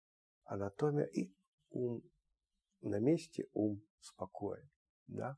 анатомия 0.46 1.04
и 1.04 1.30
ум 1.70 2.02
на 2.82 2.98
месте, 2.98 3.46
ум 3.52 3.82
спокоен. 4.00 4.68
Да? 5.06 5.36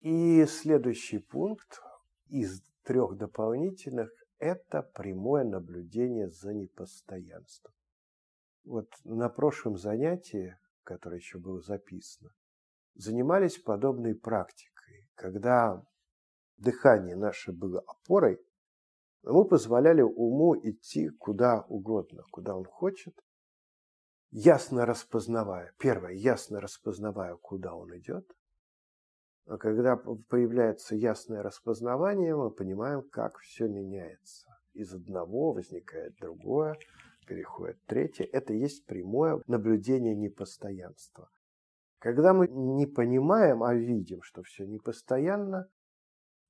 И 0.00 0.44
следующий 0.46 1.18
пункт 1.18 1.80
из 2.26 2.62
трех 2.84 3.16
дополнительных– 3.16 4.10
это 4.38 4.82
прямое 4.82 5.44
наблюдение 5.44 6.30
за 6.30 6.54
непостоянством. 6.54 7.72
Вот 8.64 8.88
на 9.04 9.28
прошлом 9.28 9.76
занятии, 9.76 10.56
которое 10.84 11.16
еще 11.16 11.38
было 11.38 11.60
записано, 11.60 12.30
занимались 12.94 13.58
подобной 13.58 14.14
практикой, 14.14 15.08
когда 15.14 15.84
дыхание 16.58 17.16
наше 17.16 17.52
было 17.52 17.80
опорой, 17.80 18.38
мы 19.22 19.44
позволяли 19.46 20.02
уму 20.02 20.56
идти 20.56 21.08
куда 21.08 21.62
угодно, 21.68 22.24
куда 22.30 22.56
он 22.56 22.64
хочет, 22.64 23.18
ясно 24.30 24.86
распознавая, 24.86 25.72
первое, 25.78 26.12
ясно 26.12 26.60
распознавая, 26.60 27.36
куда 27.36 27.74
он 27.74 27.96
идет. 27.96 28.30
А 29.46 29.56
когда 29.56 29.96
появляется 29.96 30.94
ясное 30.94 31.42
распознавание, 31.42 32.36
мы 32.36 32.50
понимаем, 32.50 33.02
как 33.02 33.38
все 33.38 33.66
меняется. 33.66 34.58
Из 34.74 34.92
одного 34.92 35.52
возникает 35.52 36.16
другое, 36.16 36.76
переходит 37.26 37.82
третье. 37.86 38.28
Это 38.30 38.52
есть 38.52 38.84
прямое 38.84 39.42
наблюдение 39.46 40.14
непостоянства. 40.14 41.30
Когда 41.98 42.34
мы 42.34 42.46
не 42.46 42.86
понимаем, 42.86 43.62
а 43.64 43.74
видим, 43.74 44.22
что 44.22 44.42
все 44.42 44.66
непостоянно, 44.66 45.68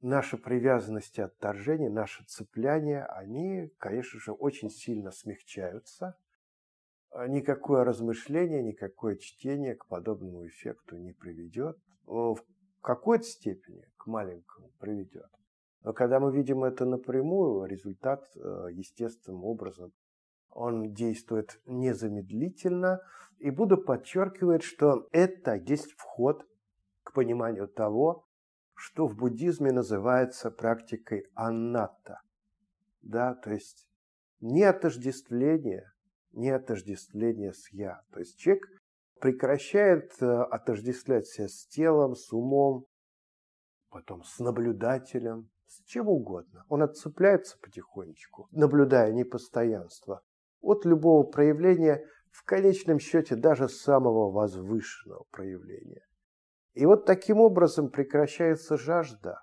наша 0.00 0.36
привязанность 0.36 1.18
и 1.18 1.22
отторжение, 1.22 1.90
наше 1.90 2.24
цепляние, 2.24 3.04
они, 3.04 3.72
конечно 3.78 4.18
же, 4.18 4.32
очень 4.32 4.70
сильно 4.70 5.12
смягчаются– 5.12 6.16
никакое 7.28 7.84
размышление, 7.84 8.62
никакое 8.62 9.16
чтение 9.16 9.74
к 9.74 9.86
подобному 9.86 10.46
эффекту 10.46 10.96
не 10.96 11.12
приведет. 11.12 11.76
В 12.06 12.38
какой-то 12.80 13.24
степени 13.24 13.84
к 13.96 14.06
маленькому 14.06 14.70
приведет. 14.78 15.28
Но 15.82 15.92
когда 15.92 16.20
мы 16.20 16.34
видим 16.34 16.64
это 16.64 16.84
напрямую, 16.84 17.64
результат 17.64 18.24
э, 18.34 18.68
естественным 18.72 19.44
образом, 19.44 19.92
он 20.50 20.92
действует 20.92 21.60
незамедлительно. 21.66 23.00
И 23.38 23.50
Будда 23.50 23.76
подчеркивает, 23.76 24.62
что 24.62 25.08
это 25.12 25.54
есть 25.54 25.92
вход 25.92 26.44
к 27.04 27.12
пониманию 27.12 27.68
того, 27.68 28.26
что 28.74 29.06
в 29.06 29.16
буддизме 29.16 29.72
называется 29.72 30.50
практикой 30.50 31.26
анатта. 31.34 32.20
Да, 33.02 33.34
то 33.34 33.52
есть 33.52 33.88
не 34.40 34.64
отождествление, 34.64 35.92
не 36.38 36.50
отождествление 36.50 37.52
с 37.52 37.70
«я». 37.72 38.00
То 38.12 38.20
есть 38.20 38.38
человек 38.38 38.64
прекращает 39.20 40.12
э, 40.20 40.26
отождествлять 40.26 41.26
себя 41.26 41.48
с 41.48 41.66
телом, 41.66 42.14
с 42.14 42.32
умом, 42.32 42.86
потом 43.90 44.22
с 44.22 44.38
наблюдателем, 44.38 45.50
с 45.66 45.82
чем 45.84 46.08
угодно. 46.08 46.64
Он 46.68 46.82
отцепляется 46.82 47.58
потихонечку, 47.58 48.48
наблюдая 48.52 49.12
непостоянство 49.12 50.22
от 50.60 50.84
любого 50.84 51.24
проявления, 51.24 52.04
в 52.30 52.44
конечном 52.44 52.98
счете 53.00 53.34
даже 53.36 53.68
самого 53.68 54.30
возвышенного 54.30 55.24
проявления. 55.30 56.06
И 56.74 56.86
вот 56.86 57.04
таким 57.04 57.40
образом 57.40 57.90
прекращается 57.90 58.76
жажда. 58.76 59.42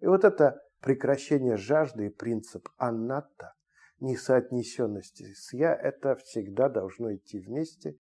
И 0.00 0.06
вот 0.06 0.24
это 0.24 0.60
прекращение 0.80 1.56
жажды 1.56 2.06
и 2.06 2.10
принцип 2.10 2.68
анатта, 2.76 3.54
несоотнесенности 4.02 5.32
с 5.34 5.52
я, 5.52 5.74
это 5.74 6.16
всегда 6.16 6.68
должно 6.68 7.14
идти 7.14 7.38
вместе. 7.38 7.96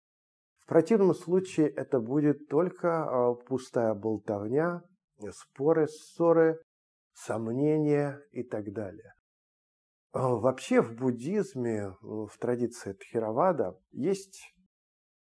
В 0.58 0.66
противном 0.66 1.14
случае 1.14 1.68
это 1.68 2.00
будет 2.00 2.48
только 2.48 3.04
а, 3.04 3.34
пустая 3.34 3.94
болтовня, 3.94 4.82
споры, 5.30 5.88
ссоры, 5.88 6.60
сомнения 7.14 8.20
и 8.32 8.42
так 8.42 8.72
далее. 8.72 9.14
А, 10.12 10.34
вообще 10.34 10.82
в 10.82 10.94
буддизме, 10.94 11.94
в 12.00 12.36
традиции 12.38 12.92
Тхеравада, 12.92 13.78
есть 13.90 14.52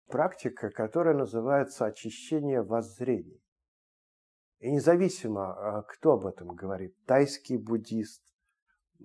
практика, 0.06 0.70
которая 0.70 1.14
называется 1.14 1.86
очищение 1.86 2.62
воззрений. 2.62 3.40
И 4.58 4.70
независимо, 4.70 5.52
а, 5.52 5.82
кто 5.82 6.12
об 6.12 6.26
этом 6.26 6.48
говорит, 6.48 6.96
тайский 7.06 7.58
буддист, 7.58 8.22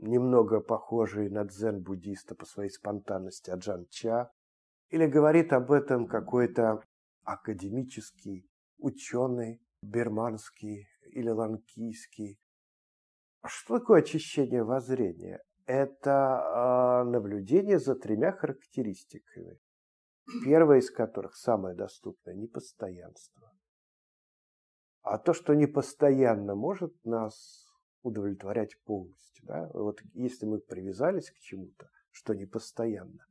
немного 0.02 0.60
похожий 0.60 1.30
на 1.30 1.44
дзен-буддиста 1.46 2.36
по 2.36 2.46
своей 2.46 2.70
спонтанности 2.70 3.50
Аджан 3.50 3.86
Ча, 3.90 4.32
или 4.90 5.06
говорит 5.06 5.54
об 5.54 5.72
этом 5.72 6.08
какой-то 6.08 6.84
академический 7.24 8.50
ученый, 8.78 9.62
берманский 9.82 10.88
или 11.12 11.30
ланкийский. 11.30 12.40
Что 13.46 13.80
такое 13.80 14.02
очищение 14.02 14.64
воззрения? 14.64 15.42
Это 15.66 17.04
э, 17.06 17.10
наблюдение 17.10 17.80
за 17.80 17.96
тремя 17.96 18.32
характеристиками. 18.32 19.60
Первая 20.44 20.80
из 20.80 20.92
которых, 20.92 21.36
самая 21.36 21.76
доступная, 21.76 22.36
непостоянство. 22.36 23.52
А 25.02 25.18
то, 25.18 25.34
что 25.34 25.54
непостоянно, 25.54 26.56
может 26.56 26.94
нас 27.04 27.69
удовлетворять 28.02 28.78
полностью. 28.84 29.46
Да? 29.46 29.70
Вот 29.74 30.00
если 30.14 30.46
мы 30.46 30.60
привязались 30.60 31.32
к 31.32 31.38
чему-то, 31.40 31.90
что 32.12 32.34
непостоянно, 32.34 33.26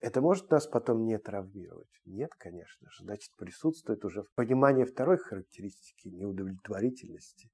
это 0.00 0.20
может 0.20 0.50
нас 0.50 0.66
потом 0.66 1.04
не 1.04 1.18
травмировать? 1.18 1.88
Нет, 2.04 2.30
конечно 2.36 2.90
же. 2.90 3.04
Значит, 3.04 3.34
присутствует 3.36 4.04
уже 4.04 4.24
понимание 4.34 4.84
второй 4.84 5.18
характеристики 5.18 6.08
неудовлетворительности. 6.08 7.50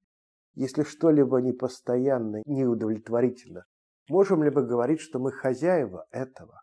Если 0.55 0.83
что-либо 0.83 1.41
непостоянно, 1.41 2.41
неудовлетворительно, 2.45 3.65
можем 4.09 4.43
ли 4.43 4.51
мы 4.51 4.65
говорить, 4.65 4.99
что 4.99 5.19
мы 5.19 5.31
хозяева 5.31 6.05
этого? 6.11 6.61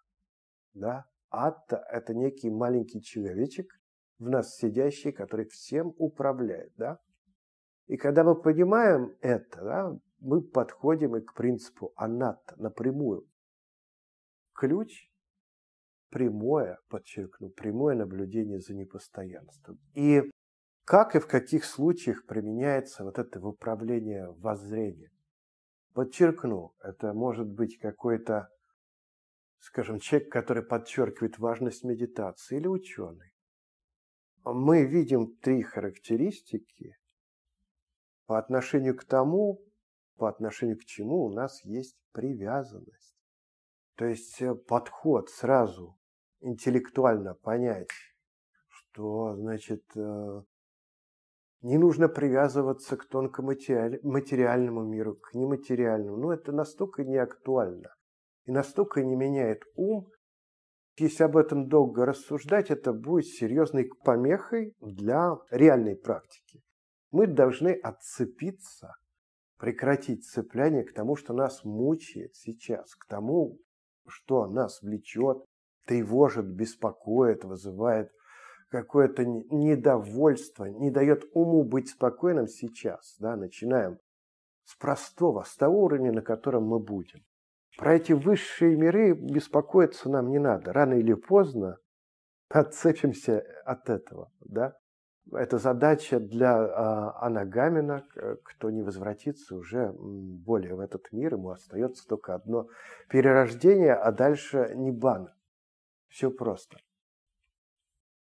Да? 0.75 1.07
Атта– 1.31 1.85
это 1.91 2.15
некий 2.15 2.51
маленький 2.51 3.03
человечек, 3.03 3.67
в 4.19 4.29
нас 4.29 4.57
сидящий, 4.57 5.13
который 5.13 5.47
всем 5.47 5.95
управляет. 5.97 6.73
Да? 6.77 6.99
И 7.91 7.97
когда 7.97 8.23
мы 8.23 8.41
понимаем 8.41 9.17
это, 9.21 9.65
да, 9.65 9.99
мы 10.21 10.43
подходим 10.43 11.17
и 11.17 11.21
к 11.21 11.35
принципу 11.35 11.93
анатта 11.97 12.55
напрямую. 12.57 13.27
Ключ 14.53 15.11
прямое, 16.09 16.79
подчеркну, 16.89 17.49
прямое 17.49 17.97
наблюдение 17.97 18.61
за 18.61 18.75
непостоянством. 18.75 19.81
И 19.95 20.23
как 20.85 21.17
и 21.17 21.19
в 21.19 21.27
каких 21.27 21.65
случаях 21.65 22.27
применяется 22.27 23.03
вот 23.03 23.19
это 23.19 23.41
выправление 23.41 24.31
воззрения. 24.39 25.11
Подчеркну, 25.93 26.77
это 26.85 27.13
может 27.13 27.49
быть 27.49 27.77
какой-то, 27.79 28.51
скажем, 29.59 29.99
человек, 29.99 30.31
который 30.31 30.63
подчеркивает 30.63 31.41
важность 31.41 31.83
медитации, 31.83 32.59
или 32.59 32.69
ученый. 32.69 33.33
Мы 34.45 34.85
видим 34.85 35.35
три 35.39 35.63
характеристики, 35.63 36.97
по 38.31 38.39
отношению 38.39 38.97
к 38.97 39.03
тому, 39.03 39.61
по 40.17 40.29
отношению 40.29 40.79
к 40.79 40.85
чему 40.85 41.25
у 41.25 41.33
нас 41.33 41.65
есть 41.65 41.97
привязанность. 42.13 43.17
То 43.97 44.05
есть 44.05 44.41
э, 44.41 44.55
подход 44.55 45.29
сразу 45.31 45.99
интеллектуально 46.39 47.35
понять, 47.35 47.89
что, 48.69 49.35
значит, 49.35 49.83
э, 49.97 50.43
не 51.63 51.77
нужно 51.77 52.09
привязываться 52.09 52.97
к 52.97 53.09
тонкоматериальному 53.09 54.85
миру, 54.85 55.17
к 55.17 55.35
нематериальному. 55.35 56.17
Ну, 56.17 56.31
это 56.31 56.53
настолько 56.53 57.03
не 57.03 57.17
актуально 57.17 57.93
и 58.45 58.53
настолько 58.53 59.03
не 59.03 59.17
меняет 59.17 59.65
ум. 59.75 60.07
Если 60.99 61.25
об 61.25 61.37
этом 61.37 61.67
долго 61.67 62.07
рассуждать, 62.07 62.71
это 62.71 62.93
будет 62.93 63.27
серьезной 63.27 63.91
помехой 64.05 64.77
для 64.81 65.37
реальной 65.51 65.97
практики. 65.97 66.63
Мы 67.11 67.27
должны 67.27 67.73
отцепиться, 67.73 68.95
прекратить 69.59 70.25
цепляние 70.25 70.85
к 70.85 70.93
тому, 70.93 71.17
что 71.17 71.35
нас 71.35 71.65
мучает 71.65 72.35
сейчас, 72.35 72.95
к 72.95 73.07
тому, 73.07 73.59
что 74.07 74.47
нас 74.47 74.81
влечет, 74.83 75.45
тревожит, 75.87 76.47
беспокоит, 76.47 77.45
вызывает 77.45 78.13
какое-то 78.71 79.25
недовольство, 79.25 80.67
не 80.67 80.91
дает 80.91 81.25
уму 81.35 81.65
быть 81.65 81.91
спокойным 81.91 82.47
сейчас. 82.47 83.17
Да? 83.19 83.37
Начинаем 83.37 83.99
с 84.65 84.77
простого, 84.77 85.43
с 85.43 85.57
того 85.57 85.85
уровня, 85.85 86.13
на 86.13 86.23
котором 86.23 86.65
мы 86.65 86.79
будем. 86.79 87.25
Про 87.77 87.97
эти 87.97 88.13
высшие 88.13 88.77
миры 88.77 89.15
беспокоиться 89.15 90.09
нам 90.09 90.31
не 90.31 90.39
надо. 90.39 90.73
Рано 90.73 90.95
или 90.95 91.15
поздно 91.15 91.79
отцепимся 92.49 93.45
от 93.65 93.91
этого. 93.91 94.31
Да? 94.41 94.77
Это 95.33 95.59
задача 95.59 96.19
для 96.19 96.57
а, 96.57 97.27
Анагамина, 97.27 98.05
кто 98.43 98.71
не 98.71 98.83
возвратится 98.83 99.55
уже 99.55 99.93
более 99.93 100.75
в 100.75 100.81
этот 100.81 101.13
мир, 101.13 101.35
ему 101.35 101.51
остается 101.51 102.07
только 102.09 102.35
одно 102.35 102.69
перерождение, 103.09 103.95
а 103.95 104.11
дальше 104.11 104.73
Нибана. 104.75 105.35
Все 106.09 106.31
просто. 106.31 106.79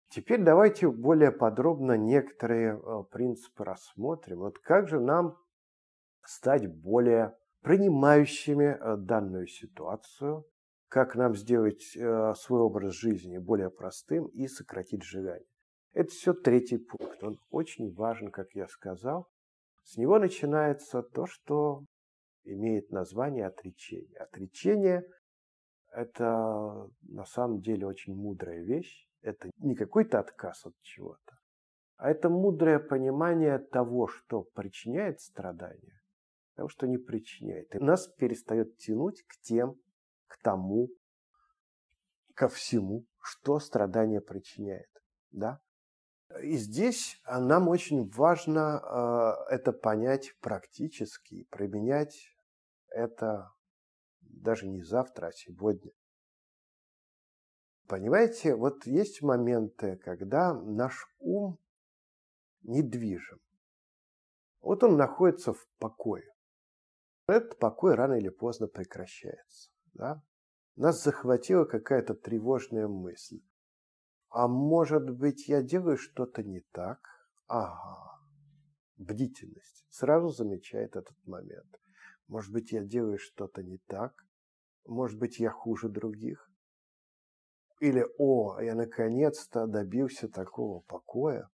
Теперь 0.09 0.43
давайте 0.43 0.91
более 0.91 1.31
подробно 1.31 1.93
некоторые 1.97 2.73
а, 2.73 3.05
принципы 3.05 3.65
рассмотрим. 3.65 4.39
Вот 4.39 4.59
как 4.59 4.89
же 4.89 4.99
нам 4.99 5.39
стать 6.25 6.67
более 6.67 7.37
принимающими 7.63 8.71
а, 8.71 8.97
данную 8.97 9.47
ситуацию, 9.47 10.47
как 10.89 11.15
нам 11.15 11.37
сделать 11.37 11.83
свой 11.83 12.61
образ 12.61 12.95
жизни 12.95 13.37
более 13.37 13.71
простым 13.71 14.27
и 14.29 14.49
сократить 14.49 15.05
желание. 15.05 15.48
Это 15.93 16.11
все 16.11 16.33
третий 16.33 16.79
пункт. 16.79 17.23
Он 17.23 17.39
очень 17.51 17.93
важен, 17.95 18.31
как 18.31 18.53
я 18.55 18.67
сказал. 18.69 19.29
С 19.83 19.97
него 19.97 20.19
начинается 20.19 21.03
то, 21.03 21.27
что 21.27 21.85
имеет 22.45 22.91
название 22.91 23.47
отречение. 23.47 24.19
Отречение– 24.19 25.03
это 25.93 26.89
на 27.03 27.25
самом 27.25 27.61
деле 27.61 27.87
очень 27.87 28.15
мудрая 28.15 28.63
вещь. 28.63 29.09
Это 29.23 29.51
не 29.59 29.75
какой-то 29.75 30.21
отказ 30.21 30.65
от 30.65 30.75
чего-то, 30.83 31.39
а 31.97 32.11
это 32.11 32.29
мудрое 32.29 32.79
понимание 32.79 33.59
того, 33.59 34.07
что 34.07 34.45
причиняет 34.55 35.21
страдания, 35.21 36.01
того, 36.55 36.69
что 36.69 36.87
не 36.87 36.99
причиняет. 36.99 37.75
И 37.75 37.79
нас 37.79 38.07
перестает 38.07 38.77
тянуть 38.77 39.25
к 39.27 39.41
тем, 39.41 39.75
к 40.29 40.41
тому, 40.41 40.89
ко 42.35 42.47
всему, 42.49 43.07
что 43.21 43.59
страдание 43.59 44.21
причиняет. 44.21 44.89
Да? 45.33 45.61
И 46.43 46.57
здесь 46.57 47.21
а, 47.25 47.41
нам 47.41 47.69
очень 47.69 48.09
важно 48.11 48.81
э, 49.49 49.55
это 49.55 49.73
понять 49.73 50.35
практически, 50.41 51.45
применять 51.51 52.17
это 52.91 53.53
даже 54.21 54.69
не 54.69 54.83
завтра, 54.83 55.29
а 55.29 55.33
сегодня. 55.33 55.93
Понимаете, 57.87 58.55
вот 58.55 58.87
есть 58.87 59.23
моменты, 59.23 59.97
когда 59.97 60.53
наш 60.53 61.09
ум 61.19 61.59
недвижим. 62.63 63.41
Вот 64.61 64.85
он 64.85 64.97
находится 64.97 65.55
в 65.55 65.67
покое. 65.79 66.31
Этот 67.27 67.59
покой 67.59 67.95
рано 67.95 68.15
или 68.15 68.29
поздно 68.29 68.67
прекращается. 68.67 69.71
Да? 69.95 70.23
Нас 70.77 71.03
захватила 71.03 71.65
какая-то 71.65 72.15
тревожная 72.15 72.89
мысль. 72.89 73.41
А 74.31 74.47
может 74.47 75.09
быть, 75.11 75.49
я 75.49 75.63
делаю 75.63 75.97
что-то 75.97 76.43
не 76.43 76.61
так? 76.73 77.01
Ага. 77.47 78.21
Бдительность. 78.97 79.87
Сразу 79.89 80.29
замечает 80.29 80.97
этот 80.97 81.17
момент. 81.27 81.81
Может 82.27 82.53
быть, 82.53 82.73
я 82.73 82.85
делаю 82.85 83.19
что-то 83.19 83.63
не 83.63 83.79
так? 83.87 84.27
Может 84.87 85.19
быть, 85.19 85.39
я 85.39 85.51
хуже 85.51 85.89
других? 85.89 86.51
Или, 87.81 88.05
о, 88.19 88.59
я 88.61 88.75
наконец-то 88.75 89.67
добился 89.67 90.29
такого 90.29 90.81
покоя. 90.81 91.49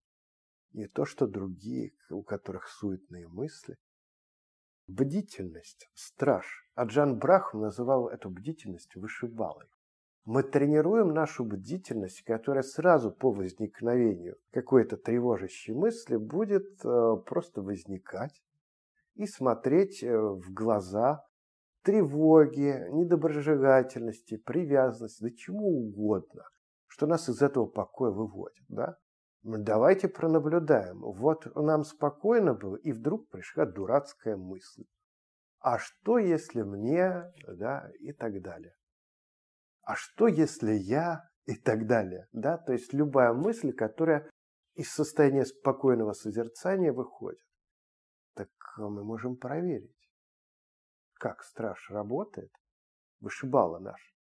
Не 0.72 0.88
то, 0.88 1.06
что 1.06 1.28
другие, 1.28 1.94
у 2.10 2.24
которых 2.24 2.68
суетные 2.68 3.28
мысли. 3.28 3.78
Бдительность, 4.88 5.90
страж. 5.94 6.68
А 6.76 6.86
Джан 6.86 7.20
Брахм 7.20 7.60
называл 7.60 8.08
эту 8.08 8.30
бдительность 8.30 8.96
вышибалой. 8.96 9.68
Мы 10.26 10.44
тренируем 10.44 11.14
нашу 11.14 11.44
бдительность, 11.44 12.24
которая 12.24 12.64
сразу 12.64 13.12
по 13.12 13.32
возникновению 13.32 14.38
какой-то 14.52 14.96
тревожащей 14.96 15.74
мысли 15.74 16.16
будет 16.16 16.84
э, 16.86 17.18
просто 17.26 17.62
возникать 17.62 18.42
и 19.16 19.26
смотреть 19.26 20.02
э, 20.02 20.18
в 20.18 20.54
глаза 20.54 21.26
тревоги, 21.82 22.88
недоброжелательности, 22.92 24.38
привязанности, 24.38 25.24
да 25.24 25.30
чему 25.32 25.88
угодно, 25.88 26.44
что 26.88 27.06
нас 27.06 27.28
из 27.28 27.42
этого 27.42 27.66
покоя 27.66 28.12
выводит. 28.12 28.64
Да? 28.70 28.98
Давайте 29.44 30.08
пронаблюдаем. 30.08 31.02
Вот 31.02 31.54
нам 31.54 31.84
спокойно 31.84 32.54
было, 32.54 32.78
и 32.78 32.94
вдруг 32.94 33.28
пришла 33.28 33.66
дурацкая 33.66 34.38
мысль. 34.38 34.86
А 35.60 35.78
что, 35.80 36.18
если 36.18 36.62
мне, 36.62 37.30
да, 37.46 37.92
и 38.00 38.14
так 38.14 38.42
далее. 38.42 38.74
А 39.84 39.96
что, 39.96 40.28
если 40.28 40.74
я, 40.74 41.24
и 41.46 41.56
так 41.56 41.88
далее. 41.88 42.28
Да? 42.32 42.58
То 42.58 42.74
есть 42.74 42.94
любая 42.94 43.34
мысль, 43.34 43.74
которая 43.74 44.30
из 44.76 44.92
состояния 44.92 45.46
спокойного 45.46 46.14
созерцания 46.14 46.92
выходит. 46.92 47.40
Так 48.34 48.50
мы 48.78 49.04
можем 49.04 49.36
проверить, 49.36 49.96
как 51.16 51.44
страж 51.44 51.90
работает, 51.92 52.52
вышибала 53.20 53.80
наш. 53.80 54.16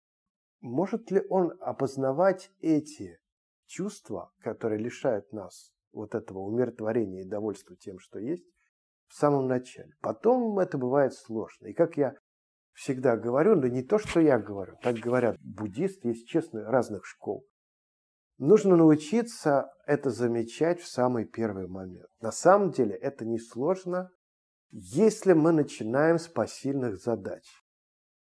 Может 0.61 1.11
ли 1.11 1.23
он 1.29 1.57
опознавать 1.61 2.51
эти 2.61 3.19
чувства, 3.67 4.33
которые 4.41 4.79
лишают 4.79 5.33
нас 5.33 5.73
вот 5.93 6.15
этого 6.15 6.41
умиротворения 6.41 7.23
и 7.23 7.29
довольства 7.29 7.77
тем, 7.77 7.99
что 7.99 8.19
есть, 8.19 8.45
в 9.09 9.15
самом 9.15 9.47
начале. 9.47 9.93
Потом 10.01 10.59
это 10.59 10.79
бывает 10.79 11.13
сложно. 11.15 11.67
И 11.67 11.75
как 11.75 11.97
я 11.97 12.15
всегда 12.73 13.17
говорю, 13.17 13.57
но 13.57 13.67
не 13.67 13.83
то, 13.83 13.99
что 13.99 14.21
я 14.21 14.39
говорю, 14.39 14.77
так 14.83 14.97
говорят 14.97 15.37
буддисты, 15.41 16.09
есть 16.09 16.27
честно 16.27 16.65
разных 16.65 17.07
школ. 17.07 17.45
Нужно 18.39 18.77
научиться 18.77 19.71
это 19.87 20.11
замечать 20.11 20.81
в 20.81 20.89
самый 20.89 21.25
первый 21.25 21.69
момент. 21.69 22.09
На 22.21 22.33
самом 22.33 22.71
деле 22.71 22.95
это 22.95 23.25
несложно, 23.25 24.11
если 24.71 25.33
мы 25.33 25.53
начинаем 25.53 26.19
с 26.19 26.29
посильных 26.29 26.97
задач 26.97 27.45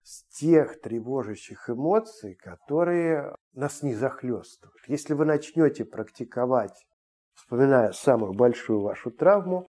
с 0.03 0.25
тех 0.39 0.81
тревожащих 0.81 1.71
эмоций, 1.71 2.35
которые 2.35 3.37
нас 3.53 3.83
не 3.83 3.95
захлестывают. 3.95 4.83
Если 4.89 5.15
вы 5.15 5.25
начнете 5.25 5.85
практиковать, 5.85 6.87
вспоминая 7.35 7.93
самую 7.93 8.33
большую 8.33 8.81
вашу 8.81 9.11
травму, 9.11 9.69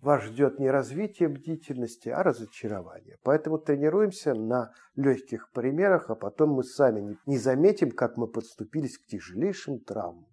вас 0.00 0.22
ждет 0.24 0.58
не 0.58 0.70
развитие 0.70 1.28
бдительности, 1.28 2.08
а 2.08 2.22
разочарование. 2.22 3.18
Поэтому 3.22 3.58
тренируемся 3.58 4.34
на 4.34 4.72
легких 4.94 5.50
примерах, 5.52 6.10
а 6.10 6.14
потом 6.14 6.50
мы 6.50 6.64
сами 6.64 7.18
не 7.26 7.38
заметим, 7.38 7.90
как 7.90 8.16
мы 8.16 8.26
подступились 8.26 8.98
к 8.98 9.06
тяжелейшим 9.06 9.80
травмам. 9.80 10.26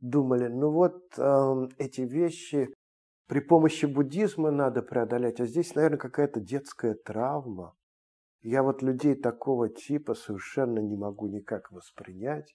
Думали, 0.00 0.48
ну 0.48 0.70
вот 0.70 1.02
э, 1.16 1.68
эти 1.78 2.02
вещи 2.02 2.72
при 3.26 3.40
помощи 3.40 3.86
буддизма 3.86 4.50
надо 4.50 4.82
преодолеть, 4.82 5.40
а 5.40 5.46
здесь, 5.46 5.74
наверное, 5.74 5.98
какая-то 5.98 6.40
детская 6.40 6.94
травма. 6.94 7.74
Я 8.40 8.62
вот 8.62 8.82
людей 8.82 9.14
такого 9.14 9.68
типа 9.68 10.14
совершенно 10.14 10.80
не 10.80 10.96
могу 10.96 11.28
никак 11.28 11.70
воспринять. 11.70 12.54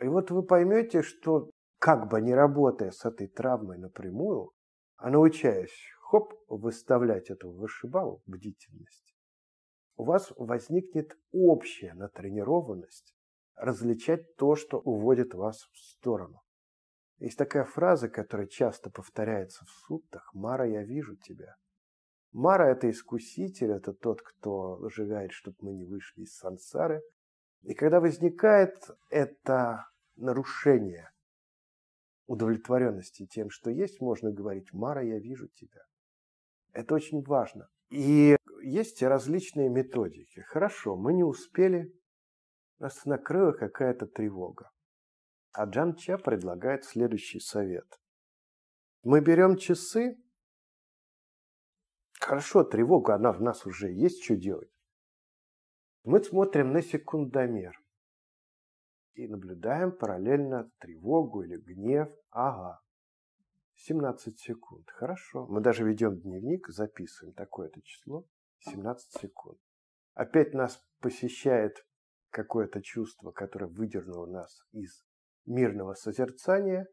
И 0.00 0.06
вот 0.06 0.30
вы 0.30 0.42
поймете, 0.42 1.02
что 1.02 1.50
как 1.78 2.08
бы 2.08 2.20
не 2.20 2.34
работая 2.34 2.92
с 2.92 3.04
этой 3.04 3.26
травмой 3.26 3.78
напрямую, 3.78 4.52
а 5.02 5.10
научаясь, 5.10 5.90
хоп, 5.98 6.32
выставлять 6.46 7.28
эту 7.28 7.50
вышибалу, 7.50 8.22
бдительность, 8.26 9.16
у 9.96 10.04
вас 10.04 10.32
возникнет 10.36 11.18
общая 11.32 11.92
натренированность 11.94 13.12
различать 13.56 14.36
то, 14.36 14.54
что 14.54 14.78
уводит 14.78 15.34
вас 15.34 15.68
в 15.72 15.76
сторону. 15.76 16.40
Есть 17.18 17.36
такая 17.36 17.64
фраза, 17.64 18.08
которая 18.08 18.46
часто 18.46 18.90
повторяется 18.90 19.64
в 19.64 19.70
суттах 19.70 20.30
«Мара, 20.34 20.66
я 20.66 20.84
вижу 20.84 21.16
тебя». 21.16 21.56
Мара– 22.30 22.70
это 22.70 22.88
искуситель, 22.88 23.72
это 23.72 23.92
тот, 23.92 24.22
кто 24.22 24.88
желает, 24.88 25.32
чтобы 25.32 25.56
мы 25.62 25.72
не 25.72 25.84
вышли 25.84 26.22
из 26.22 26.36
сансары. 26.36 27.02
И 27.62 27.74
когда 27.74 27.98
возникает 27.98 28.88
это 29.10 29.84
нарушение 30.14 31.10
удовлетворенности 32.26 33.26
тем, 33.26 33.50
что 33.50 33.70
есть, 33.70 34.00
можно 34.00 34.30
говорить 34.30 34.72
«Мара, 34.72 35.02
я 35.02 35.18
вижу 35.18 35.48
тебя». 35.48 35.82
Это 36.72 36.94
очень 36.94 37.22
важно. 37.22 37.68
И 37.90 38.36
есть 38.62 39.02
различные 39.02 39.68
методики. 39.68 40.40
Хорошо, 40.40 40.96
мы 40.96 41.12
не 41.12 41.24
успели, 41.24 41.92
нас 42.78 43.04
накрыла 43.04 43.52
какая-то 43.52 44.06
тревога. 44.06 44.70
А 45.52 45.64
Джан 45.66 45.96
Ча 45.96 46.16
предлагает 46.16 46.84
следующий 46.84 47.40
совет. 47.40 47.86
Мы 49.02 49.20
берем 49.20 49.56
часы, 49.56 50.16
Хорошо, 52.22 52.62
тревога, 52.62 53.16
она 53.16 53.32
в 53.32 53.42
нас 53.42 53.66
уже 53.66 53.90
есть, 53.90 54.22
что 54.22 54.36
делать. 54.36 54.70
Мы 56.04 56.22
смотрим 56.22 56.72
на 56.72 56.80
секундомер 56.80 57.76
и 59.14 59.28
наблюдаем 59.28 59.92
параллельно 59.92 60.70
тревогу 60.78 61.42
или 61.42 61.56
гнев. 61.56 62.08
Ага, 62.30 62.80
17 63.76 64.38
секунд. 64.38 64.88
Хорошо. 64.90 65.46
Мы 65.48 65.60
даже 65.60 65.84
ведем 65.84 66.20
дневник, 66.20 66.68
записываем 66.68 67.34
такое-то 67.34 67.80
число. 67.82 68.24
17 68.60 69.20
секунд. 69.20 69.58
Опять 70.14 70.54
нас 70.54 70.82
посещает 71.00 71.84
какое-то 72.30 72.80
чувство, 72.82 73.32
которое 73.32 73.66
выдернуло 73.66 74.26
нас 74.26 74.62
из 74.72 75.04
мирного 75.46 75.94
созерцания. 75.94 76.86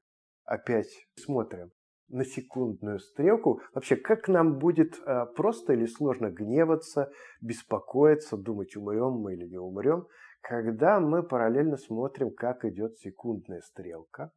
Опять 0.45 1.07
смотрим 1.15 1.71
на 2.07 2.25
секундную 2.25 2.99
стрелку. 2.99 3.61
Вообще, 3.73 3.95
как 3.95 4.27
нам 4.27 4.57
будет 4.57 4.99
э, 5.05 5.25
просто 5.35 5.73
или 5.73 5.85
сложно 5.85 6.31
гневаться, 6.31 7.11
беспокоиться, 7.39 8.35
думать, 8.35 8.75
умрем 8.75 9.13
мы 9.13 9.35
или 9.35 9.47
не 9.47 9.59
умрем, 9.59 10.07
когда 10.41 10.99
мы 10.99 11.23
параллельно 11.23 11.77
смотрим, 11.77 12.33
как 12.33 12.65
идет 12.65 12.97
секундная 12.97 13.61
стрелка. 13.61 14.31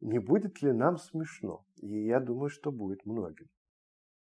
Не 0.00 0.18
будет 0.18 0.62
ли 0.62 0.72
нам 0.72 0.98
смешно? 0.98 1.64
И 1.76 2.06
я 2.06 2.18
думаю, 2.20 2.48
что 2.48 2.72
будет 2.72 3.06
многим. 3.06 3.48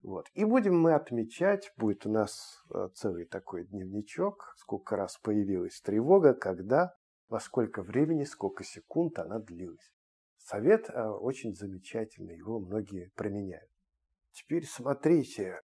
Вот. 0.01 0.27
И 0.33 0.45
будем 0.45 0.79
мы 0.79 0.93
отмечать, 0.93 1.71
будет 1.77 2.05
у 2.05 2.11
нас 2.11 2.63
э, 2.73 2.89
целый 2.95 3.25
такой 3.25 3.65
дневничок, 3.65 4.53
сколько 4.57 4.95
раз 4.95 5.17
появилась 5.17 5.81
тревога, 5.81 6.33
когда, 6.33 6.95
во 7.27 7.39
сколько 7.39 7.81
времени, 7.81 8.23
сколько 8.23 8.63
секунд 8.63 9.19
она 9.19 9.39
длилась. 9.39 9.91
Совет 10.37 10.89
э, 10.89 11.05
очень 11.05 11.53
замечательный, 11.53 12.37
его 12.37 12.59
многие 12.59 13.11
применяют. 13.15 13.69
Теперь 14.31 14.65
смотрите, 14.65 15.61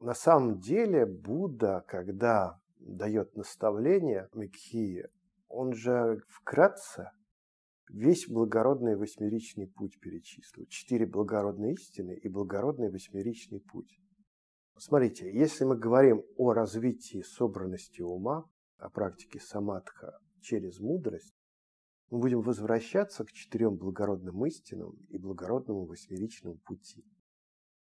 на 0.00 0.14
самом 0.14 0.60
деле 0.60 1.06
Будда, 1.06 1.84
когда 1.88 2.60
дает 2.80 3.36
наставление 3.36 4.28
Микхи, 4.34 5.06
он 5.48 5.72
же 5.72 6.22
вкратце 6.28 7.10
весь 7.88 8.28
благородный 8.28 8.96
восьмеричный 8.96 9.66
путь 9.66 9.98
перечислил. 10.00 10.66
Четыре 10.66 11.06
благородные 11.06 11.74
истины 11.74 12.12
и 12.12 12.28
благородный 12.28 12.90
восьмеричный 12.90 13.60
путь. 13.60 13.98
Смотрите, 14.76 15.30
если 15.32 15.64
мы 15.64 15.76
говорим 15.76 16.22
о 16.36 16.52
развитии 16.52 17.22
собранности 17.22 18.00
ума, 18.00 18.48
о 18.78 18.88
практике 18.88 19.40
самадха 19.40 20.18
через 20.40 20.78
мудрость, 20.80 21.34
мы 22.10 22.18
будем 22.18 22.40
возвращаться 22.40 23.24
к 23.24 23.32
четырем 23.32 23.76
благородным 23.76 24.44
истинам 24.46 24.96
и 25.08 25.18
благородному 25.18 25.84
восьмеричному 25.84 26.56
пути. 26.58 27.04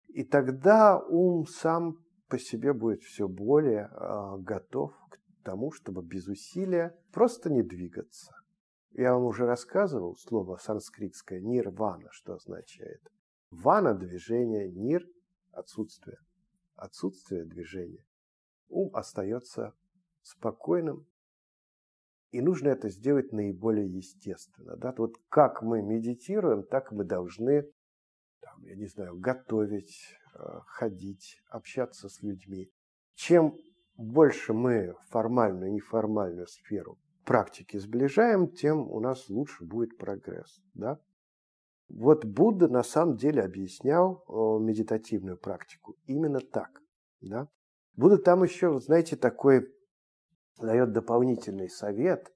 И 0.10 0.23
тогда 0.23 0.99
ум 0.99 1.45
сам 1.47 1.97
по 2.27 2.38
себе 2.38 2.73
будет 2.73 3.01
все 3.03 3.27
более 3.27 3.89
э, 3.91 4.37
готов 4.39 4.93
к 5.10 5.19
тому, 5.43 5.71
чтобы 5.71 6.04
без 6.04 6.27
усилия 6.27 6.98
просто 7.12 7.50
не 7.50 7.63
двигаться. 7.63 8.33
Я 8.91 9.13
вам 9.13 9.25
уже 9.25 9.45
рассказывал 9.45 10.15
слово 10.15 10.58
санскритское 10.58 11.41
нирвана, 11.41 12.10
что 12.12 12.33
означает. 12.33 13.02
Вана– 13.50 13.93
движение, 13.95 14.71
нир– 14.71 15.06
отсутствие. 15.52 16.17
Отсутствие 16.75 17.45
движения. 17.45 18.06
Ум 18.69 18.89
остается 18.95 19.73
спокойным 20.21 21.06
и 22.33 22.41
нужно 22.41 22.69
это 22.69 22.89
сделать 22.89 23.31
наиболее 23.31 23.87
естественно. 23.87 24.75
Да? 24.75 24.91
Вот 24.98 25.13
как 25.29 25.62
мы 25.62 25.83
медитируем, 25.83 26.63
так 26.63 26.91
мы 26.91 27.04
должны, 27.04 27.71
там, 28.41 28.63
я 28.63 28.75
не 28.75 28.87
знаю, 28.87 29.19
готовить, 29.19 30.17
ходить, 30.65 31.42
общаться 31.50 32.10
с 32.10 32.21
людьми. 32.21 32.71
Чем 33.15 33.56
больше 33.96 34.54
мы 34.54 34.96
формальную 35.10 35.69
и 35.69 35.73
неформальную 35.73 36.48
сферу 36.48 36.98
практики 37.25 37.77
сближаем, 37.77 38.52
тем 38.52 38.90
у 38.92 39.00
нас 39.00 39.29
лучше 39.29 39.63
будет 39.63 39.98
прогресс. 39.98 40.62
Да? 40.73 41.00
Вот 41.90 42.25
Будда 42.25 42.67
на 42.67 42.84
самом 42.84 43.17
деле 43.17 43.44
объяснял 43.44 44.25
медитативную 44.60 45.38
практику 45.38 45.96
именно 46.06 46.40
так. 46.40 46.81
Да? 47.21 47.48
Будда 47.96 48.17
там 48.17 48.44
еще, 48.44 48.79
знаете, 48.79 49.15
такой 49.15 49.71
дает 50.60 50.92
дополнительный 50.92 51.69
совет, 51.69 52.34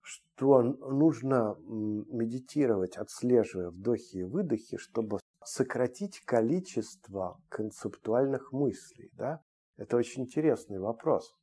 что 0.00 0.62
нужно 0.62 1.56
медитировать, 1.58 2.96
отслеживая 2.96 3.70
вдохи 3.70 4.16
и 4.16 4.24
выдохи, 4.24 4.78
чтобы 4.78 5.18
сократить 5.44 6.20
количество 6.20 7.40
концептуальных 7.48 8.52
мыслей. 8.52 9.10
Да? 9.14 9.42
Это 9.76 9.96
очень 9.96 10.24
интересный 10.24 10.78
вопрос. 10.78 11.36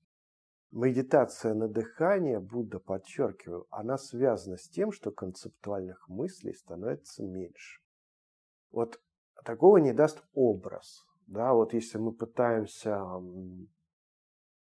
Медитация 0.72 1.54
на 1.54 1.70
дыхание, 1.70 2.40
Будда 2.40 2.80
подчеркиваю, 2.80 3.66
она 3.70 3.98
связана 3.98 4.58
с 4.58 4.68
тем, 4.68 4.92
что 4.92 5.12
концептуальных 5.12 6.10
мыслей 6.10 6.54
становится 6.54 7.24
меньше. 7.24 7.82
Вот 8.72 9.00
такого 9.46 9.78
не 9.78 9.94
даст 9.94 10.22
образ. 10.34 11.06
Да, 11.28 11.54
вот 11.54 11.74
если 11.74 11.98
мы 11.98 12.12
пытаемся 12.12 13.02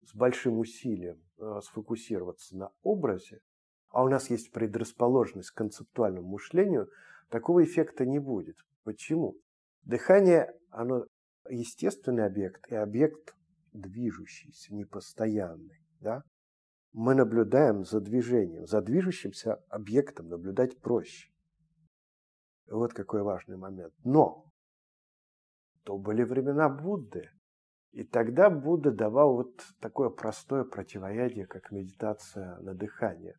с 0.01 0.15
большим 0.15 0.59
усилием 0.59 1.21
э, 1.37 1.59
сфокусироваться 1.63 2.57
на 2.57 2.71
образе, 2.81 3.41
а 3.89 4.03
у 4.03 4.09
нас 4.09 4.29
есть 4.29 4.51
предрасположенность 4.51 5.51
к 5.51 5.57
концептуальному 5.57 6.27
мышлению, 6.27 6.89
такого 7.29 7.63
эффекта 7.63 8.05
не 8.05 8.19
будет. 8.19 8.57
Почему? 8.83 9.35
Дыхание, 9.83 10.51
оно 10.69 11.05
естественный 11.49 12.25
объект 12.25 12.67
и 12.71 12.75
объект 12.75 13.35
движущийся, 13.73 14.73
непостоянный. 14.73 15.79
Да? 15.99 16.23
Мы 16.91 17.15
наблюдаем 17.15 17.83
за 17.83 17.99
движением. 18.01 18.65
За 18.65 18.81
движущимся 18.81 19.55
объектом 19.69 20.27
наблюдать 20.27 20.79
проще. 20.79 21.31
Вот 22.67 22.93
какой 22.93 23.23
важный 23.23 23.57
момент. 23.57 23.93
Но 24.03 24.45
то 25.83 25.97
были 25.97 26.23
времена 26.23 26.69
Будды. 26.69 27.29
И 27.91 28.03
тогда 28.03 28.49
Будда 28.49 28.91
давал 28.91 29.35
вот 29.35 29.63
такое 29.79 30.09
простое 30.09 30.63
противоядие, 30.63 31.47
как 31.47 31.71
медитация 31.71 32.57
на 32.59 32.75
дыхание. 32.75 33.35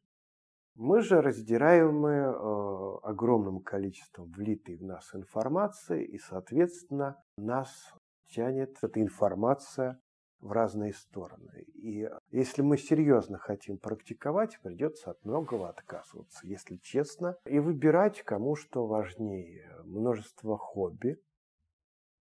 Мы 0.82 1.02
же 1.02 1.20
раздираемы 1.20 2.10
э, 2.10 2.98
огромным 3.02 3.60
количеством 3.60 4.30
влитой 4.30 4.76
в 4.76 4.82
нас 4.82 5.14
информации, 5.14 6.02
и, 6.06 6.16
соответственно, 6.16 7.22
нас 7.36 7.92
тянет 8.30 8.78
эта 8.80 9.02
информация 9.02 10.00
в 10.38 10.52
разные 10.52 10.94
стороны. 10.94 11.64
И 11.74 12.08
если 12.30 12.62
мы 12.62 12.78
серьезно 12.78 13.36
хотим 13.36 13.76
практиковать, 13.76 14.58
придется 14.62 15.10
от 15.10 15.22
многого 15.22 15.68
отказываться, 15.68 16.46
если 16.46 16.76
честно, 16.76 17.36
и 17.44 17.58
выбирать, 17.58 18.22
кому 18.22 18.56
что 18.56 18.86
важнее. 18.86 19.70
Множество 19.84 20.56
хобби, 20.56 21.22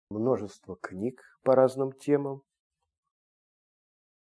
множество 0.09 0.75
книг 0.75 1.21
по 1.43 1.55
разным 1.55 1.93
темам, 1.93 2.41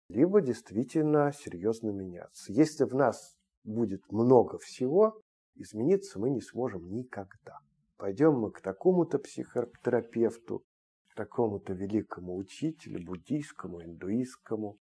либо 0.10 0.42
действительно 0.42 1.32
серьезно 1.32 1.90
меняться. 1.90 2.54
Если 2.54 2.84
в 2.84 2.94
нас 2.94 3.36
будет 3.64 4.12
много 4.12 4.58
всего, 4.58 5.22
измениться 5.56 6.20
мы 6.20 6.30
не 6.30 6.42
сможем 6.42 6.90
никогда. 6.92 7.60
Пойдем 7.98 8.34
мы 8.40 8.52
к 8.52 8.62
такому-то 8.62 9.20
психотерапевту, 9.20 10.66
к 11.10 11.16
такому-то 11.16 11.74
великому 11.74 12.36
учителю, 12.36 13.06
буддийскому, 13.06 13.84
индуистскому, 13.84 14.80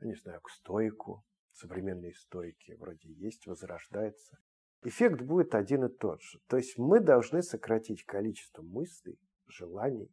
я 0.00 0.08
не 0.08 0.14
знаю, 0.14 0.40
к 0.40 0.50
стойку. 0.50 1.24
Современные 1.52 2.14
стойки 2.14 2.72
вроде 2.78 3.10
есть, 3.12 3.46
возрождается. 3.46 4.38
Эффект 4.82 5.22
будет 5.22 5.54
один 5.54 5.84
и 5.84 5.88
тот 5.88 6.20
же. 6.22 6.38
То 6.46 6.56
есть 6.56 6.78
мы 6.78 7.00
должны 7.00 7.42
сократить 7.42 8.04
количество 8.04 8.62
мыслей, 8.62 9.18
желаний, 9.46 10.12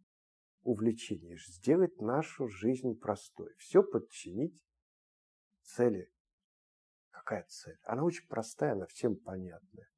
увлечений, 0.63 1.37
сделать 1.37 2.01
нашу 2.01 2.47
жизнь 2.47 2.95
простой. 2.95 3.53
Все 3.57 3.83
подчинить 3.83 4.63
цели 5.61 6.09
Какая 7.25 7.45
цель? 7.47 7.79
Она 7.85 8.03
очень 8.03 8.27
простая, 8.27 8.73
она 8.73 8.85
всем 8.85 9.15
понятная. 9.15 9.89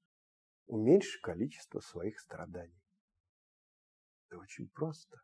Уменьшить 0.66 1.22
количество 1.22 1.82
своих 1.82 2.20
страданий. 2.22 2.82
Это 4.30 4.40
очень 4.40 4.70
просто. 4.70 5.18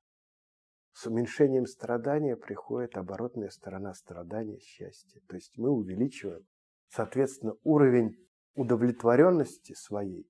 С 0.92 1.08
уменьшением 1.08 1.66
страдания 1.66 2.36
приходит 2.36 2.98
оборотная 2.98 3.50
сторона 3.50 3.94
страдания– 3.94 4.60
счастье. 4.60 5.22
То 5.30 5.36
есть 5.36 5.58
мы 5.58 5.70
увеличиваем, 5.70 6.46
соответственно, 6.90 7.54
уровень 7.64 8.18
удовлетворенности 8.54 9.74
своей. 9.74 10.30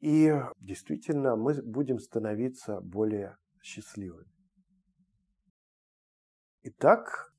И 0.00 0.32
действительно 0.58 1.36
мы 1.36 1.62
будем 1.62 2.00
становиться 2.00 2.80
более 2.80 3.38
счастливыми. 3.62 4.30
Итак, 6.62 7.31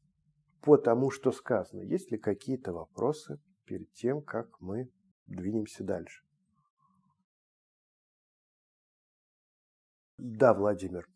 по 0.64 0.78
тому, 0.78 1.11
что 1.11 1.32
сказано. 1.32 1.82
Есть 1.82 2.11
ли 2.11 2.18
какие-то 2.18 2.72
вопросы 2.72 3.39
перед 3.66 3.91
тем, 3.93 4.22
как 4.22 4.59
мы 4.61 4.89
двинемся 5.28 5.84
дальше? 5.84 6.24
Да, 10.18 10.53
Владимир. 10.53 11.07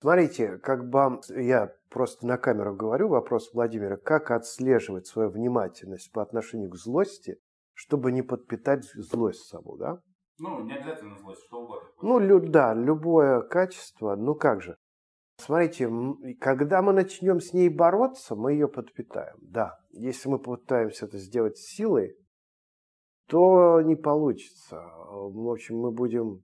Смотрите, 0.00 0.58
как 0.58 0.88
бы 0.88 1.20
я 1.36 1.74
просто 1.90 2.26
на 2.26 2.38
камеру 2.38 2.74
говорю 2.74 3.08
вопрос 3.08 3.52
Владимира, 3.52 3.96
как 3.96 4.30
отслеживать 4.30 5.06
свою 5.06 5.28
внимательность 5.28 6.12
по 6.12 6.22
отношению 6.22 6.70
к 6.70 6.76
злости, 6.76 7.38
чтобы 7.74 8.12
не 8.12 8.22
подпитать 8.22 8.84
злость 8.94 9.46
саму, 9.48 9.76
да? 9.76 10.00
Ну, 10.38 10.62
не 10.62 10.74
обязательно 10.74 11.18
злость, 11.18 11.44
что 11.46 11.64
угодно. 11.64 11.88
Ну, 12.00 12.18
лю, 12.18 12.40
да, 12.40 12.74
любое 12.74 13.42
качество, 13.42 14.14
ну 14.14 14.34
как 14.34 14.62
же. 14.62 14.78
Смотрите, 15.40 15.90
когда 16.38 16.82
мы 16.82 16.92
начнем 16.92 17.40
с 17.40 17.52
ней 17.54 17.68
бороться, 17.68 18.36
мы 18.36 18.52
ее 18.52 18.68
подпитаем. 18.68 19.36
Да, 19.40 19.78
если 19.90 20.28
мы 20.28 20.38
попытаемся 20.38 21.06
это 21.06 21.18
сделать 21.18 21.56
силой, 21.56 22.14
то 23.26 23.80
не 23.80 23.96
получится. 23.96 24.76
В 24.76 25.50
общем, 25.50 25.78
мы 25.78 25.92
будем 25.92 26.42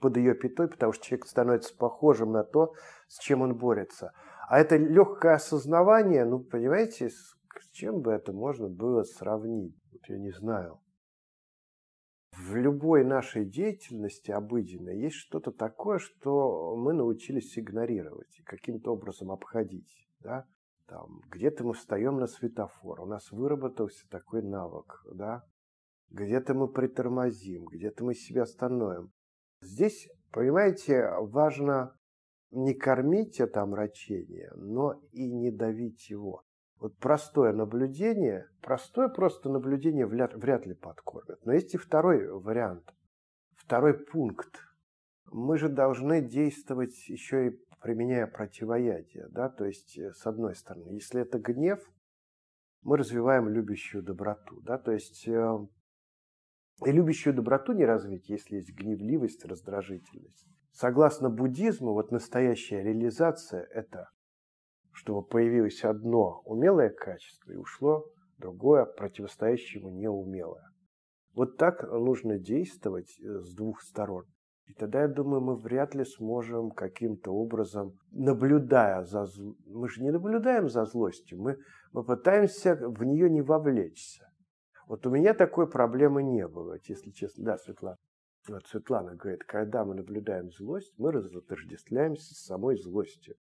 под 0.00 0.16
ее 0.16 0.34
пятой, 0.34 0.68
потому 0.68 0.92
что 0.92 1.04
человек 1.04 1.26
становится 1.26 1.76
похожим 1.76 2.32
на 2.32 2.42
то, 2.42 2.72
с 3.06 3.18
чем 3.20 3.42
он 3.42 3.56
борется. 3.56 4.12
А 4.48 4.58
это 4.58 4.76
легкое 4.76 5.34
осознавание, 5.34 6.24
ну, 6.24 6.40
понимаете, 6.40 7.10
с 7.10 7.36
чем 7.72 8.00
бы 8.00 8.12
это 8.12 8.32
можно 8.32 8.68
было 8.68 9.02
сравнить? 9.04 9.76
Вот 9.92 10.02
я 10.08 10.18
не 10.18 10.30
знаю 10.30 10.80
в 12.38 12.54
любой 12.54 13.04
нашей 13.04 13.44
деятельности 13.44 14.30
обыденной 14.30 14.98
есть 15.00 15.16
что-то 15.16 15.52
такое, 15.52 15.98
что 15.98 16.76
мы 16.76 16.92
научились 16.92 17.58
игнорировать 17.58 18.38
и 18.38 18.42
каким-то 18.42 18.92
образом 18.92 19.30
обходить. 19.30 20.06
Да? 20.20 20.46
Там, 20.86 21.20
где-то 21.30 21.64
мы 21.64 21.72
встаем 21.72 22.18
на 22.18 22.26
светофор, 22.26 23.00
у 23.00 23.06
нас 23.06 23.30
выработался 23.30 24.08
такой 24.08 24.42
навык, 24.42 25.04
да? 25.14 25.44
где-то 26.10 26.54
мы 26.54 26.68
притормозим, 26.68 27.64
где-то 27.64 28.04
мы 28.04 28.14
себя 28.14 28.42
остановим. 28.42 29.12
Здесь, 29.62 30.08
понимаете, 30.30 31.10
важно 31.20 31.96
не 32.50 32.74
кормить 32.74 33.40
это 33.40 33.62
омрачение, 33.62 34.52
но 34.56 35.00
и 35.12 35.32
не 35.32 35.50
давить 35.50 36.08
его. 36.10 36.44
Вот 36.78 36.98
простое 36.98 37.52
наблюдение, 37.52 38.48
простое 38.60 39.08
просто 39.08 39.48
наблюдение 39.48 40.06
вряд, 40.06 40.66
ли 40.66 40.74
подкормят. 40.74 41.44
Но 41.44 41.52
есть 41.52 41.74
и 41.74 41.78
второй 41.78 42.28
вариант, 42.28 42.94
второй 43.54 43.94
пункт. 43.94 44.60
Мы 45.32 45.56
же 45.56 45.68
должны 45.68 46.20
действовать 46.20 47.08
еще 47.08 47.48
и 47.48 47.66
применяя 47.80 48.26
противоядие. 48.26 49.28
Да? 49.30 49.48
То 49.48 49.64
есть, 49.64 49.96
э, 49.98 50.12
с 50.12 50.26
одной 50.26 50.54
стороны, 50.54 50.90
если 50.90 51.22
это 51.22 51.38
гнев, 51.38 51.80
мы 52.82 52.98
развиваем 52.98 53.48
любящую 53.48 54.02
доброту. 54.02 54.60
Да? 54.60 54.78
То 54.78 54.92
есть, 54.92 55.26
э, 55.26 55.58
и 56.84 56.92
любящую 56.92 57.34
доброту 57.34 57.72
не 57.72 57.86
развить, 57.86 58.28
если 58.28 58.56
есть 58.56 58.74
гневливость, 58.74 59.44
раздражительность. 59.44 60.46
Согласно 60.72 61.30
буддизму, 61.30 61.92
вот 61.94 62.10
настоящая 62.10 62.82
реализация– 62.82 63.62
это 63.72 64.10
чтобы 64.96 65.22
появилось 65.22 65.84
одно 65.84 66.40
умелое 66.46 66.88
качество 66.88 67.52
и 67.52 67.56
ушло 67.56 68.06
другое, 68.38 68.86
противостоящее 68.86 69.80
ему 69.80 69.90
неумелое. 69.90 70.70
Вот 71.34 71.58
так 71.58 71.82
нужно 71.82 72.38
действовать 72.38 73.14
э, 73.20 73.40
с 73.40 73.54
двух 73.54 73.82
сторон. 73.82 74.24
И 74.68 74.72
тогда, 74.72 75.02
я 75.02 75.08
думаю, 75.08 75.42
мы 75.42 75.56
вряд 75.56 75.94
ли 75.94 76.04
сможем 76.04 76.70
каким-то 76.70 77.30
образом, 77.30 77.92
наблюдая 78.10 79.04
за... 79.04 79.26
Мы 79.66 79.88
же 79.90 80.02
не 80.02 80.10
наблюдаем 80.10 80.70
за 80.70 80.86
злостью, 80.86 81.42
мы, 81.42 81.58
мы 81.92 82.02
пытаемся 82.02 82.74
в 82.74 83.04
нее 83.04 83.28
не 83.28 83.42
вовлечься. 83.42 84.26
Вот 84.88 85.06
у 85.06 85.10
меня 85.10 85.34
такой 85.34 85.68
проблемы 85.68 86.22
не 86.22 86.48
было, 86.48 86.78
если 86.82 87.10
честно. 87.10 87.44
Да, 87.44 87.58
Светлана. 87.58 87.98
Вот 88.48 88.66
Светлана 88.66 89.14
говорит, 89.14 89.44
когда 89.44 89.84
мы 89.84 89.94
наблюдаем 89.94 90.50
злость, 90.52 90.94
мы 90.96 91.12
разотождествляемся 91.12 92.34
с 92.34 92.46
самой 92.46 92.76
злостью. 92.76 93.36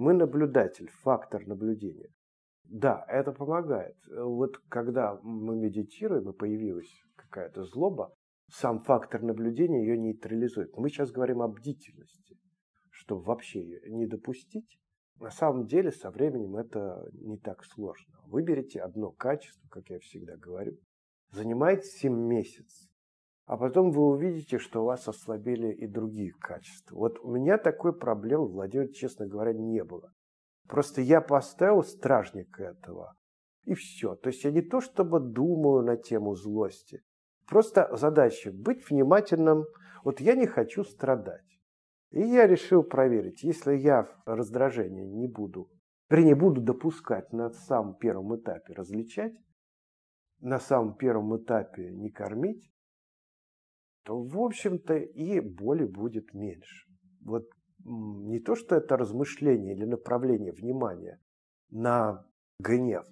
Мы 0.00 0.14
наблюдатель, 0.14 0.88
фактор 1.02 1.46
наблюдения. 1.46 2.08
Да, 2.64 3.04
это 3.06 3.32
помогает. 3.32 3.98
Вот 4.08 4.56
когда 4.70 5.20
мы 5.22 5.54
медитируем 5.56 6.30
и 6.30 6.32
появилась 6.32 6.90
какая-то 7.16 7.64
злоба, 7.64 8.10
сам 8.50 8.82
фактор 8.82 9.20
наблюдения 9.20 9.82
ее 9.82 9.98
нейтрализует. 9.98 10.74
Мы 10.74 10.88
сейчас 10.88 11.10
говорим 11.10 11.42
о 11.42 11.48
бдительности, 11.48 12.38
чтобы 12.88 13.24
вообще 13.24 13.60
ее 13.60 13.90
не 13.90 14.06
допустить. 14.06 14.80
На 15.16 15.30
самом 15.30 15.66
деле 15.66 15.92
со 15.92 16.10
временем 16.10 16.56
это 16.56 17.06
не 17.12 17.36
так 17.36 17.62
сложно. 17.66 18.22
Выберите 18.24 18.80
одно 18.80 19.10
качество, 19.10 19.68
как 19.68 19.90
я 19.90 19.98
всегда 19.98 20.34
говорю, 20.38 20.78
занимайтесь 21.30 22.02
им 22.04 22.26
месяц, 22.26 22.88
а 23.50 23.56
потом 23.56 23.90
вы 23.90 24.02
увидите, 24.04 24.58
что 24.58 24.82
у 24.82 24.84
вас 24.84 25.08
ослабели 25.08 25.72
и 25.72 25.88
другие 25.88 26.30
качества. 26.30 26.94
Вот 26.94 27.18
у 27.18 27.32
меня 27.32 27.58
такой 27.58 27.92
проблемы, 27.92 28.46
Владимир, 28.46 28.92
честно 28.92 29.26
говоря, 29.26 29.52
не 29.52 29.82
было. 29.82 30.12
Просто 30.68 31.00
я 31.00 31.20
поставил 31.20 31.82
стражника 31.82 32.62
этого, 32.62 33.16
и 33.64 33.74
все. 33.74 34.14
То 34.14 34.28
есть 34.28 34.44
я 34.44 34.52
не 34.52 34.62
то 34.62 34.80
чтобы 34.80 35.18
думаю 35.18 35.84
на 35.84 35.96
тему 35.96 36.36
злости, 36.36 37.02
просто 37.48 37.90
задача 37.96 38.52
быть 38.52 38.88
внимательным. 38.88 39.64
Вот 40.04 40.20
я 40.20 40.36
не 40.36 40.46
хочу 40.46 40.84
страдать. 40.84 41.58
И 42.12 42.20
я 42.20 42.46
решил 42.46 42.84
проверить, 42.84 43.42
если 43.42 43.74
я 43.74 44.08
раздражение 44.26 45.08
не 45.08 45.26
буду, 45.26 45.68
при 46.06 46.22
не 46.22 46.34
буду 46.34 46.60
допускать 46.60 47.32
на 47.32 47.50
самом 47.50 47.96
первом 47.96 48.36
этапе 48.36 48.74
различать, 48.74 49.34
на 50.38 50.60
самом 50.60 50.94
первом 50.94 51.36
этапе 51.36 51.90
не 51.90 52.10
кормить, 52.10 52.70
то, 54.10 54.20
в 54.20 54.40
общем-то, 54.40 54.94
и 54.96 55.38
боли 55.38 55.84
будет 55.84 56.34
меньше. 56.34 56.88
Вот 57.24 57.44
не 57.84 58.40
то, 58.40 58.56
что 58.56 58.74
это 58.74 58.96
размышление 58.96 59.72
или 59.72 59.84
направление 59.84 60.50
внимания 60.50 61.20
на 61.70 62.26
гнев. 62.58 63.06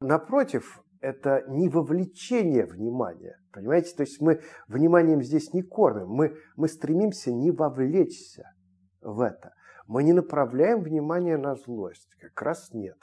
Напротив, 0.00 0.84
это 1.00 1.42
не 1.48 1.68
вовлечение 1.68 2.66
внимания. 2.66 3.40
Понимаете? 3.52 3.96
То 3.96 4.04
есть 4.04 4.20
мы 4.20 4.42
вниманием 4.68 5.22
здесь 5.22 5.52
не 5.52 5.62
кормим. 5.62 6.06
Мы, 6.06 6.36
мы 6.54 6.68
стремимся 6.68 7.32
не 7.32 7.50
вовлечься 7.50 8.54
в 9.00 9.20
это. 9.20 9.54
Мы 9.88 10.04
не 10.04 10.12
направляем 10.12 10.82
внимание 10.84 11.36
на 11.36 11.56
злость. 11.56 12.14
Как 12.20 12.40
раз 12.42 12.72
нет. 12.72 12.96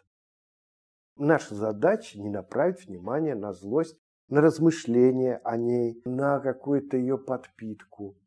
Наша 1.18 1.54
задача 1.54 2.18
не 2.18 2.30
направить 2.30 2.88
внимание 2.88 3.36
на 3.36 3.52
злость, 3.52 4.00
на 4.34 4.42
размышление 4.42 5.38
о 5.44 5.58
ней, 5.58 6.02
на 6.06 6.40
какую-то 6.40 6.98
ее 6.98 7.20
подпитку. 7.20 8.18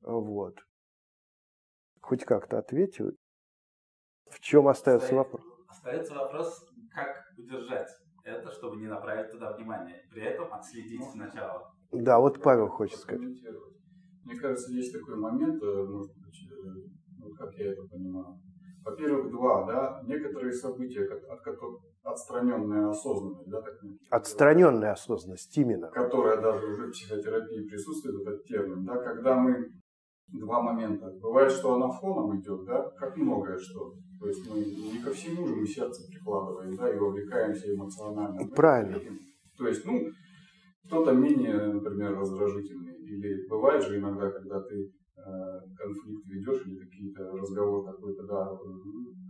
Вот. 0.00 0.58
Хоть 2.00 2.24
как-то 2.24 2.58
ответил. 2.58 3.12
В 4.30 4.40
чем 4.40 4.66
остается 4.66 5.14
вопрос? 5.14 5.42
Остается 5.68 6.14
вопрос, 6.14 6.66
как 6.90 7.22
удержать 7.36 7.90
это, 8.24 8.50
чтобы 8.50 8.76
не 8.76 8.86
направить 8.86 9.30
туда 9.30 9.52
внимание. 9.52 10.00
При 10.10 10.22
этом 10.22 10.54
отследить 10.54 11.04
сначала. 11.12 11.70
Да, 11.92 12.18
вот 12.18 12.42
Павел 12.42 12.68
хочет 12.68 12.98
сказать. 12.98 13.20
Мне 14.24 14.40
кажется, 14.40 14.72
есть 14.72 14.92
такой 14.94 15.16
момент, 15.16 15.62
э, 15.62 15.84
может 15.84 16.16
быть, 16.16 16.50
э, 16.50 16.88
ну, 17.18 17.34
как 17.34 17.52
я 17.56 17.72
это 17.72 17.82
понимаю. 17.82 18.40
Во-первых, 18.82 19.30
два, 19.30 19.66
да, 19.66 20.02
некоторые 20.06 20.52
события, 20.52 21.04
от 21.04 21.42
которых 21.42 21.82
отстраненная 22.06 22.88
осознанность, 22.88 23.48
да, 23.48 23.60
так 23.60 23.74
Отстраненная 24.10 24.92
осознанность, 24.92 25.56
именно. 25.58 25.88
Которая 25.88 26.40
даже 26.40 26.66
уже 26.66 26.86
в 26.86 26.90
психотерапии 26.92 27.68
присутствует, 27.68 28.20
этот 28.22 28.44
термин, 28.44 28.84
да, 28.84 28.96
когда 28.96 29.36
мы 29.36 29.72
два 30.28 30.62
момента. 30.62 31.10
Бывает, 31.20 31.52
что 31.52 31.74
она 31.74 31.90
фоном 31.90 32.40
идет, 32.40 32.64
да, 32.64 32.90
как 32.98 33.16
многое 33.16 33.58
что. 33.58 33.94
То 34.20 34.28
есть 34.28 34.48
мы 34.48 34.60
не 34.60 35.02
ко 35.02 35.10
всему 35.10 35.46
же 35.46 35.56
мы 35.56 35.66
сердце 35.66 36.06
прикладываем, 36.08 36.76
да, 36.76 36.92
и 36.92 36.98
вовлекаемся 36.98 37.74
эмоционально. 37.74 38.48
Правильно. 38.54 38.98
То 39.58 39.66
есть, 39.68 39.84
ну, 39.84 40.08
кто-то 40.86 41.12
менее, 41.12 41.72
например, 41.72 42.16
раздражительный. 42.16 42.94
Или 42.94 43.46
бывает 43.48 43.82
же 43.84 43.98
иногда, 43.98 44.30
когда 44.30 44.60
ты 44.62 44.90
Э, 45.26 45.58
конфликт 45.76 46.24
ведешь 46.28 46.66
или 46.66 46.78
какие-то 46.78 47.32
разговор 47.32 47.84
какой-то, 47.84 48.22
да, 48.26 48.54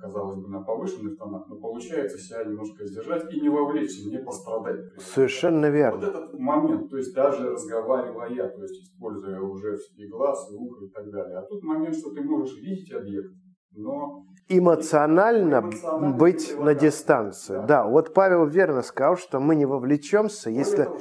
казалось 0.01 0.37
бы, 0.37 0.49
на 0.49 0.61
повышенных 0.63 1.19
тонах, 1.19 1.47
но 1.49 1.57
получается 1.57 2.19
себя 2.19 2.45
немножко 2.45 2.87
сдержать 2.87 3.33
и 3.33 3.41
не 3.41 3.49
вовлечься, 3.49 4.09
не 4.09 4.19
пострадать. 4.19 4.81
Совершенно 4.99 5.67
верно. 5.67 6.01
Вот 6.01 6.09
этот 6.09 6.39
момент, 6.39 6.91
то 6.91 6.97
есть 6.97 7.15
даже 7.15 7.51
разговаривая, 7.51 8.49
то 8.49 8.63
есть 8.63 8.83
используя 8.83 9.41
уже 9.41 9.79
и 9.97 10.07
глаз, 10.09 10.51
и 10.51 10.55
ухо 10.55 10.85
и 10.85 10.89
так 10.89 11.11
далее. 11.11 11.39
А 11.39 11.43
тут 11.43 11.63
момент, 11.63 11.97
что 11.97 12.11
ты 12.11 12.23
можешь 12.23 12.57
видеть 12.57 12.93
объект, 12.93 13.33
но 13.73 14.25
эмоционально, 14.49 15.61
эмоционально 15.61 16.17
быть 16.17 16.57
на 16.59 16.75
дистанции. 16.75 17.55
Да. 17.55 17.63
да, 17.63 17.87
вот 17.87 18.15
Павел 18.15 18.47
верно 18.47 18.83
сказал, 18.83 19.17
что 19.17 19.41
мы 19.41 19.55
не 19.55 19.67
вовлечемся, 19.67 20.51
если 20.51 20.85
того, 20.85 20.99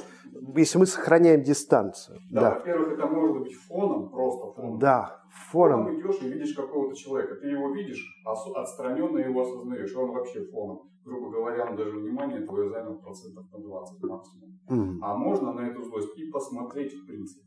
если 0.56 0.78
мы 0.78 0.86
сохраняем 0.86 1.43
дистанцию. 1.43 2.20
Да, 2.32 2.41
да. 2.41 2.50
во-первых, 2.56 2.93
это 2.93 3.08
может 3.08 3.39
быть 3.39 3.54
фоном, 3.54 4.10
просто 4.10 4.54
фоном. 4.54 4.80
Да, 4.80 5.22
фоном. 5.36 5.86
Фоном 5.86 6.00
идешь 6.00 6.22
и 6.22 6.30
видишь 6.30 6.54
какого-то 6.54 6.96
человека. 6.96 7.36
Ты 7.36 7.48
его 7.48 7.74
видишь, 7.74 8.06
отстраненно 8.26 9.18
его 9.18 9.42
осознаешь, 9.42 9.94
и 9.94 9.98
он 9.98 10.12
вообще 10.12 10.46
фоном. 10.46 10.90
Грубо 11.04 11.30
говоря, 11.30 11.70
он 11.70 11.76
даже 11.76 12.00
внимание 12.00 12.42
твое 12.42 12.70
занял 12.70 12.98
процентов 12.98 13.46
на 13.52 13.60
20 13.60 14.04
максимум. 14.04 14.60
Mm. 14.70 14.98
А 15.02 15.16
можно 15.16 15.54
на 15.54 15.68
эту 15.68 15.84
злость 15.84 16.18
и 16.18 16.32
посмотреть 16.32 16.94
в 16.94 17.06
принципе. 17.06 17.46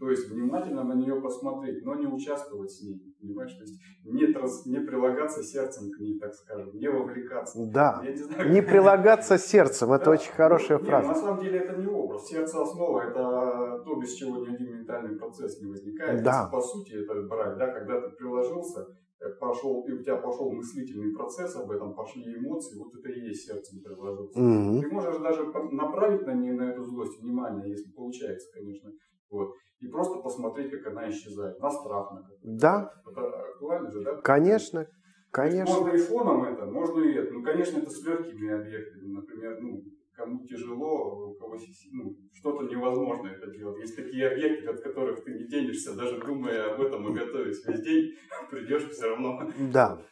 То 0.00 0.10
есть 0.10 0.30
внимательно 0.30 0.84
на 0.84 0.94
нее 0.94 1.20
посмотреть, 1.20 1.84
но 1.84 1.94
не 1.94 2.06
участвовать 2.06 2.70
с 2.70 2.82
ней, 2.82 3.07
понимаешь? 3.20 3.54
То 3.54 3.62
есть 3.62 3.80
не, 4.04 4.32
трans, 4.32 4.62
не 4.66 4.80
прилагаться 4.80 5.42
сердцем 5.42 5.90
к 5.90 5.98
ней, 5.98 6.18
так 6.18 6.34
скажем, 6.34 6.74
не 6.74 6.88
вовлекаться. 6.88 7.58
Да, 7.72 8.02
не, 8.02 8.16
знаю, 8.16 8.52
не 8.52 8.62
прилагаться 8.62 9.38
сердцем, 9.38 9.92
это 9.92 10.10
очень 10.10 10.32
хорошая 10.32 10.78
фраза. 10.78 11.08
на 11.08 11.14
самом 11.14 11.42
деле 11.42 11.58
это 11.58 11.76
не 11.76 11.86
образ. 11.86 12.26
Сердце 12.26 12.62
основа, 12.62 13.02
это 13.02 13.82
то, 13.84 13.96
без 13.96 14.14
чего 14.14 14.38
ни 14.38 14.54
один 14.54 14.78
ментальный 14.78 15.16
процесс 15.18 15.60
не 15.60 15.66
возникает. 15.66 16.22
Да. 16.22 16.40
Если, 16.40 16.52
по 16.52 16.60
сути 16.60 16.92
это 16.92 17.22
брать, 17.22 17.58
да, 17.58 17.72
когда 17.72 18.00
ты 18.00 18.10
приложился, 18.16 18.86
э, 19.20 19.28
пошел, 19.40 19.84
и 19.86 19.92
у 19.92 20.02
тебя 20.02 20.16
пошел 20.16 20.52
мыслительный 20.52 21.14
процесс 21.14 21.56
об 21.56 21.70
этом, 21.70 21.94
пошли 21.94 22.36
эмоции, 22.36 22.78
вот 22.78 22.94
это 22.94 23.08
и 23.10 23.28
есть 23.28 23.46
сердцем 23.46 23.80
приложился. 23.82 24.38
Угу. 24.38 24.80
Ты 24.82 24.88
можешь 24.88 25.18
даже 25.18 25.44
направить 25.72 26.26
на, 26.26 26.34
нее, 26.34 26.54
на 26.54 26.70
эту 26.70 26.84
злость 26.84 27.20
внимание, 27.20 27.70
если 27.70 27.90
получается, 27.92 28.48
конечно. 28.52 28.90
Вот 29.30 29.54
и 29.80 29.86
просто 29.86 30.18
посмотреть, 30.18 30.70
как 30.70 30.92
она 30.92 31.08
исчезает. 31.08 31.60
На 31.60 31.70
страх 31.70 32.10
на 32.12 32.28
Да. 32.42 32.92
Это 33.06 33.20
актуально 33.20 33.90
же, 33.90 34.02
да? 34.02 34.16
Конечно. 34.22 34.86
Конечно. 35.30 35.74
Можно 35.74 35.94
и 35.94 35.98
фоном 35.98 36.44
это, 36.44 36.64
можно 36.66 37.02
и 37.02 37.14
это. 37.14 37.32
Ну, 37.32 37.42
конечно, 37.42 37.78
это 37.78 37.90
с 37.90 38.02
легкими 38.04 38.50
объектами. 38.50 39.08
Например, 39.08 39.60
ну, 39.60 39.84
кому 40.14 40.44
тяжело, 40.46 41.30
у 41.30 41.34
кого 41.34 41.56
ну, 41.92 42.16
что-то 42.32 42.64
невозможно 42.64 43.28
это 43.28 43.50
делать. 43.50 43.78
Есть 43.78 43.94
такие 43.94 44.30
объекты, 44.30 44.68
от 44.68 44.80
которых 44.80 45.22
ты 45.22 45.32
не 45.32 45.46
денешься, 45.46 45.94
даже 45.94 46.18
думая 46.18 46.74
об 46.74 46.80
этом 46.80 47.08
и 47.08 47.18
готовясь 47.18 47.64
весь 47.66 47.82
день, 47.82 48.14
придешь 48.50 48.88
все 48.90 49.10
равно. 49.10 49.50
Да. 49.70 50.02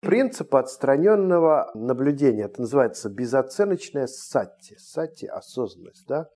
Принцип 0.00 0.54
отстраненного 0.54 1.70
наблюдения, 1.74 2.44
это 2.44 2.60
называется 2.62 3.10
безоценочная 3.10 4.06
сати, 4.06 4.76
сати 4.78 5.26
осознанность, 5.26 6.06
да? 6.08 6.30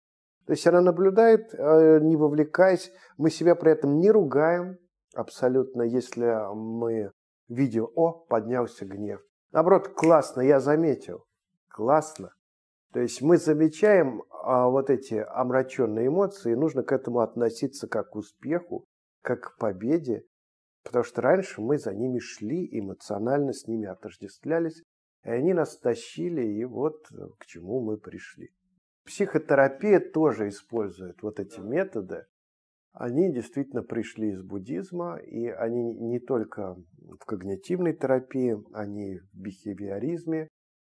То 0.47 0.53
есть 0.53 0.67
она 0.67 0.81
наблюдает, 0.81 1.55
э, 1.55 2.01
не 2.01 2.17
вовлекаясь, 2.17 2.93
мы 3.17 3.31
себя 3.31 3.55
при 3.55 3.73
этом 3.73 3.99
не 3.99 4.11
ругаем 4.11 4.79
абсолютно, 5.15 5.83
если 5.83 6.53
мы 6.55 7.13
видим, 7.49 7.89
о, 7.95 8.13
поднялся 8.13 8.85
гнев. 8.85 9.21
Наоборот, 9.53 9.89
классно, 9.89 10.41
я 10.41 10.59
заметил, 10.61 11.25
классно. 11.69 12.33
То 12.93 13.01
есть 13.01 13.23
мы 13.23 13.37
замечаем 13.37 14.23
а, 14.31 14.69
вот 14.69 14.91
эти 14.91 15.15
омраченные 15.15 16.09
эмоции, 16.09 16.53
и 16.53 16.57
нужно 16.57 16.83
к 16.83 16.93
этому 16.93 17.21
относиться 17.21 17.87
как 17.87 18.11
к 18.11 18.17
успеху, 18.17 18.87
как 19.23 19.41
к 19.41 19.59
победе, 19.59 20.25
потому 20.83 21.05
что 21.05 21.23
раньше 21.23 21.61
мы 21.61 21.79
за 21.79 21.95
ними 21.95 22.19
шли, 22.19 22.69
эмоционально 22.71 23.53
с 23.53 23.67
ними 23.67 23.87
отождествлялись, 23.87 24.83
и 25.25 25.31
они 25.31 25.55
нас 25.55 25.79
тащили, 25.79 26.45
и 26.45 26.65
вот 26.65 27.07
к 27.39 27.47
чему 27.47 27.81
мы 27.81 27.97
пришли. 27.97 28.51
Психотерапия 29.05 30.01
тоже 30.01 30.49
использует 30.49 31.23
вот 31.23 31.41
эти 31.41 31.61
методы. 31.61 32.27
Они 32.93 33.33
действительно 33.33 33.83
пришли 33.83 34.31
из 34.31 34.43
буддизма, 34.43 35.17
и 35.17 35.47
они 35.47 35.95
не 35.95 36.21
только 36.21 36.77
в 37.21 37.25
когнитивной 37.25 37.95
терапии, 37.95 38.63
они 38.75 39.19
в 39.19 39.35
бихевиоризме, 39.35 40.49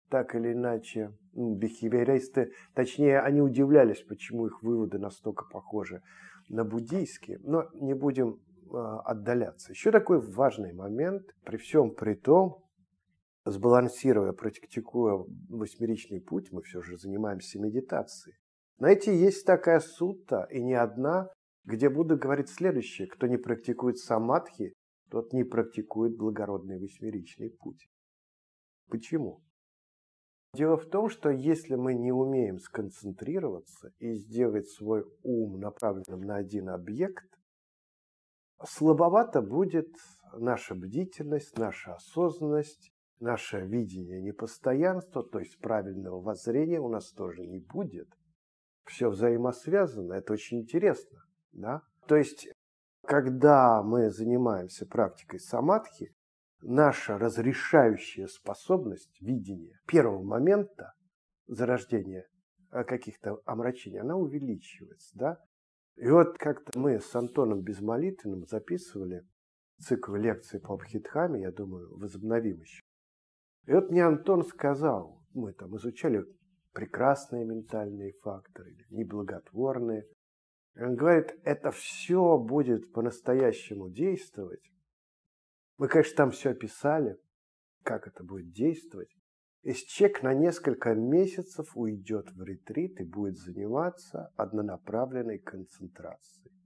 так 0.09 0.35
или 0.35 0.53
иначе. 0.53 1.13
Ну, 1.33 1.55
бихевиористы, 1.55 2.51
точнее, 2.73 3.21
они 3.21 3.41
удивлялись, 3.41 4.01
почему 4.03 4.47
их 4.47 4.61
выводы 4.61 4.99
настолько 4.99 5.45
похожи 5.45 6.01
на 6.49 6.65
буддийские. 6.65 7.39
Но 7.43 7.69
не 7.75 7.93
будем 7.93 8.41
э, 8.73 8.77
отдаляться. 9.05 9.71
Еще 9.71 9.91
такой 9.91 10.19
важный 10.19 10.73
момент, 10.73 11.23
при 11.45 11.57
всем 11.57 11.91
при 11.95 12.15
том, 12.15 12.61
сбалансируя, 13.45 14.33
практикуя 14.33 15.25
восьмеричный 15.49 16.21
путь, 16.21 16.51
мы 16.51 16.61
все 16.61 16.81
же 16.81 16.97
занимаемся 16.97 17.59
медитацией. 17.59 18.37
Знаете, 18.77 19.15
есть 19.15 19.45
такая 19.45 19.79
сутта, 19.79 20.47
и 20.49 20.61
не 20.63 20.73
одна, 20.73 21.29
где 21.65 21.89
Будда 21.89 22.15
говорит 22.15 22.49
следующее. 22.49 23.07
Кто 23.07 23.27
не 23.27 23.37
практикует 23.37 23.97
самадхи, 23.97 24.73
тот 25.09 25.33
не 25.33 25.43
практикует 25.43 26.17
благородный 26.17 26.79
восьмеричный 26.79 27.51
путь. 27.51 27.87
Почему? 28.89 29.43
Дело 30.53 30.77
в 30.77 30.85
том, 30.89 31.09
что 31.09 31.29
если 31.29 31.75
мы 31.75 31.93
не 31.93 32.11
умеем 32.11 32.59
сконцентрироваться 32.59 33.91
и 33.99 34.15
сделать 34.15 34.67
свой 34.67 35.05
ум 35.23 35.59
направленным 35.59 36.21
на 36.21 36.37
один 36.37 36.69
объект, 36.69 37.25
слабовато 38.63 39.41
будет 39.41 39.93
наша 40.33 40.75
бдительность, 40.75 41.57
наша 41.57 41.93
осознанность, 41.93 42.91
наше 43.21 43.61
видение 43.61 44.21
непостоянства, 44.21 45.23
то 45.23 45.39
есть 45.39 45.59
правильного 45.59 46.19
воззрения 46.19 46.79
у 46.79 46.89
нас 46.89 47.11
тоже 47.11 47.45
не 47.45 47.59
будет. 47.59 48.09
Все 48.85 49.09
взаимосвязано, 49.09 50.13
это 50.13 50.33
очень 50.33 50.61
интересно. 50.61 51.19
Да? 51.53 51.83
То 52.07 52.15
есть, 52.15 52.49
когда 53.05 53.83
мы 53.83 54.09
занимаемся 54.09 54.85
практикой 54.85 55.39
самадхи, 55.39 56.13
наша 56.61 57.17
разрешающая 57.17 58.27
способность 58.27 59.21
видения 59.21 59.79
первого 59.87 60.23
момента 60.23 60.93
зарождения 61.47 62.27
э, 62.71 62.83
каких-то 62.83 63.39
омрачений, 63.45 63.99
она 63.99 64.15
увеличивается. 64.15 65.17
Да? 65.17 65.37
И 65.95 66.09
вот 66.09 66.37
как-то 66.37 66.77
мы 66.77 66.99
с 66.99 67.15
Антоном 67.15 67.61
Безмолитвенным 67.61 68.45
записывали 68.45 69.27
цикл 69.79 70.15
лекций 70.15 70.59
по 70.59 70.73
Абхидхаме, 70.73 71.41
я 71.41 71.51
думаю, 71.51 71.97
возобновим 71.97 72.61
еще. 72.61 72.81
И 73.65 73.73
вот 73.73 73.89
мне 73.89 74.05
Антон 74.05 74.43
сказал, 74.43 75.21
мы 75.33 75.53
там 75.53 75.75
изучали 75.77 76.25
прекрасные 76.73 77.45
ментальные 77.45 78.13
факторы, 78.23 78.75
неблаготворные. 78.89 80.05
Он 80.77 80.95
говорит, 80.95 81.35
это 81.43 81.71
все 81.71 82.37
будет 82.37 82.91
по-настоящему 82.93 83.89
действовать. 83.89 84.63
Мы, 85.77 85.87
конечно, 85.87 86.15
там 86.15 86.31
все 86.31 86.51
описали, 86.51 87.17
как 87.83 88.07
это 88.07 88.23
будет 88.23 88.51
действовать. 88.51 89.09
Если 89.63 89.85
человек 89.85 90.23
на 90.23 90.33
несколько 90.33 90.95
месяцев 90.95 91.75
уйдет 91.75 92.31
в 92.31 92.41
ретрит 92.43 92.99
и 92.99 93.03
будет 93.03 93.37
заниматься 93.37 94.31
однонаправленной 94.35 95.37
концентрацией. 95.37 96.60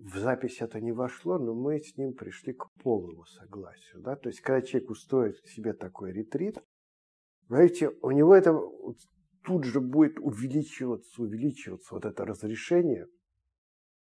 В 0.00 0.16
запись 0.16 0.62
это 0.62 0.80
не 0.80 0.92
вошло, 0.92 1.38
но 1.38 1.54
мы 1.54 1.78
с 1.78 1.98
ним 1.98 2.14
пришли 2.14 2.54
к 2.54 2.70
полному 2.82 3.26
согласию. 3.26 4.00
Да? 4.00 4.16
То 4.16 4.30
есть, 4.30 4.40
когда 4.40 4.62
человек 4.62 4.88
устроит 4.88 5.36
себе 5.44 5.74
такой 5.74 6.12
ретрит, 6.12 6.58
знаете, 7.48 7.90
у 8.00 8.10
него 8.10 8.34
это 8.34 8.58
тут 9.44 9.64
же 9.64 9.80
будет 9.80 10.18
увеличиваться, 10.18 11.20
увеличиваться 11.20 11.94
вот 11.94 12.06
это 12.06 12.24
разрешение. 12.24 13.08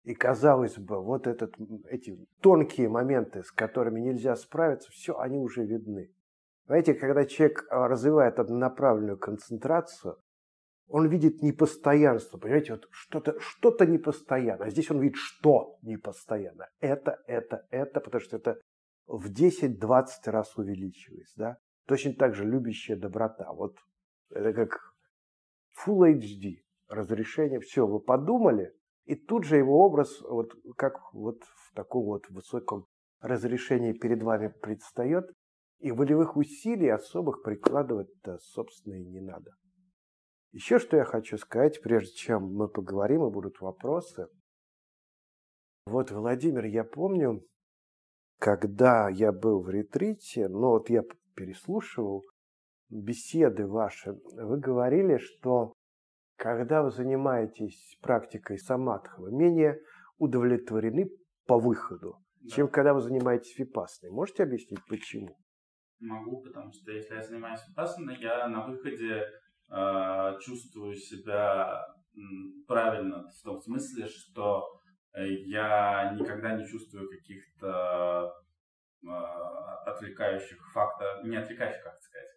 И 0.04 0.14
казалось 0.14 0.78
бы, 0.78 1.02
вот 1.02 1.26
этот, 1.26 1.54
эти 1.88 2.18
тонкие 2.42 2.90
моменты, 2.90 3.42
с 3.42 3.50
которыми 3.50 4.00
нельзя 4.00 4.36
справиться, 4.36 4.90
все, 4.90 5.18
они 5.18 5.38
уже 5.38 5.64
видны. 5.64 6.12
Знаете, 6.66 6.92
когда 6.92 7.24
человек 7.24 7.66
а, 7.70 7.88
развивает 7.88 8.38
однонаправленную 8.38 9.16
концентрацию, 9.16 10.16
он 10.88 11.08
видит 11.08 11.42
непостоянство, 11.42 12.38
понимаете, 12.38 12.72
вот 12.72 12.88
что-то 12.90 13.38
что 13.40 13.76
непостоянно. 13.84 14.64
А 14.64 14.70
здесь 14.70 14.90
он 14.90 15.00
видит, 15.00 15.16
что 15.16 15.78
непостоянно. 15.82 16.68
Это, 16.80 17.18
это, 17.26 17.66
это, 17.70 18.00
потому 18.00 18.20
что 18.20 18.36
это 18.36 18.58
в 19.06 19.30
10-20 19.30 20.06
раз 20.26 20.56
увеличивается. 20.56 21.34
Да? 21.36 21.56
Точно 21.86 22.14
так 22.14 22.34
же 22.34 22.44
любящая 22.44 22.96
доброта. 22.96 23.52
Вот 23.52 23.76
это 24.30 24.52
как 24.52 24.94
Full 25.84 26.14
HD 26.14 26.62
разрешение. 26.88 27.60
Все, 27.60 27.86
вы 27.86 28.00
подумали, 28.00 28.72
и 29.04 29.14
тут 29.14 29.44
же 29.44 29.56
его 29.56 29.84
образ, 29.84 30.20
вот 30.22 30.52
как 30.76 31.12
вот 31.12 31.42
в 31.42 31.74
таком 31.74 32.04
вот 32.04 32.28
высоком 32.30 32.86
разрешении 33.20 33.92
перед 33.92 34.22
вами 34.22 34.48
предстает, 34.48 35.30
и 35.80 35.92
волевых 35.92 36.36
усилий 36.36 36.88
особых 36.88 37.42
прикладывать-то, 37.42 38.38
собственно, 38.38 38.94
и 38.94 39.04
не 39.04 39.20
надо. 39.20 39.52
Еще 40.52 40.78
что 40.78 40.96
я 40.96 41.04
хочу 41.04 41.36
сказать, 41.36 41.82
прежде 41.82 42.14
чем 42.14 42.54
мы 42.54 42.68
поговорим 42.68 43.26
и 43.26 43.30
будут 43.30 43.60
вопросы. 43.60 44.28
Вот, 45.86 46.10
Владимир, 46.10 46.64
я 46.64 46.84
помню, 46.84 47.44
когда 48.38 49.08
я 49.08 49.32
был 49.32 49.62
в 49.62 49.70
ретрите, 49.70 50.48
ну 50.48 50.70
вот 50.70 50.90
я 50.90 51.02
переслушивал 51.34 52.24
беседы 52.88 53.66
ваши, 53.66 54.12
вы 54.34 54.58
говорили, 54.58 55.18
что 55.18 55.72
когда 56.36 56.82
вы 56.82 56.90
занимаетесь 56.90 57.98
практикой 58.00 58.58
самадха, 58.58 59.20
вы 59.20 59.32
менее 59.32 59.80
удовлетворены 60.18 61.10
по 61.46 61.58
выходу, 61.58 62.16
да. 62.40 62.54
чем 62.54 62.68
когда 62.68 62.94
вы 62.94 63.00
занимаетесь 63.00 63.58
випасной. 63.58 64.10
Можете 64.10 64.44
объяснить, 64.44 64.80
почему? 64.88 65.36
Могу, 66.00 66.42
потому 66.42 66.72
что 66.72 66.92
если 66.92 67.14
я 67.14 67.22
занимаюсь 67.22 67.66
випасной, 67.68 68.16
я 68.20 68.46
на 68.48 68.66
выходе 68.66 69.24
чувствую 70.40 70.94
себя 70.96 71.86
правильно 72.66 73.28
в 73.28 73.42
том 73.42 73.60
смысле, 73.60 74.06
что 74.06 74.80
э, 75.14 75.26
я 75.26 76.14
никогда 76.18 76.54
не 76.54 76.66
чувствую 76.66 77.08
каких-то 77.08 78.32
э, 79.02 79.08
отвлекающих 79.86 80.58
факторов, 80.72 81.24
не 81.24 81.36
отвлекающих, 81.36 81.82
как 81.82 82.00
сказать, 82.00 82.28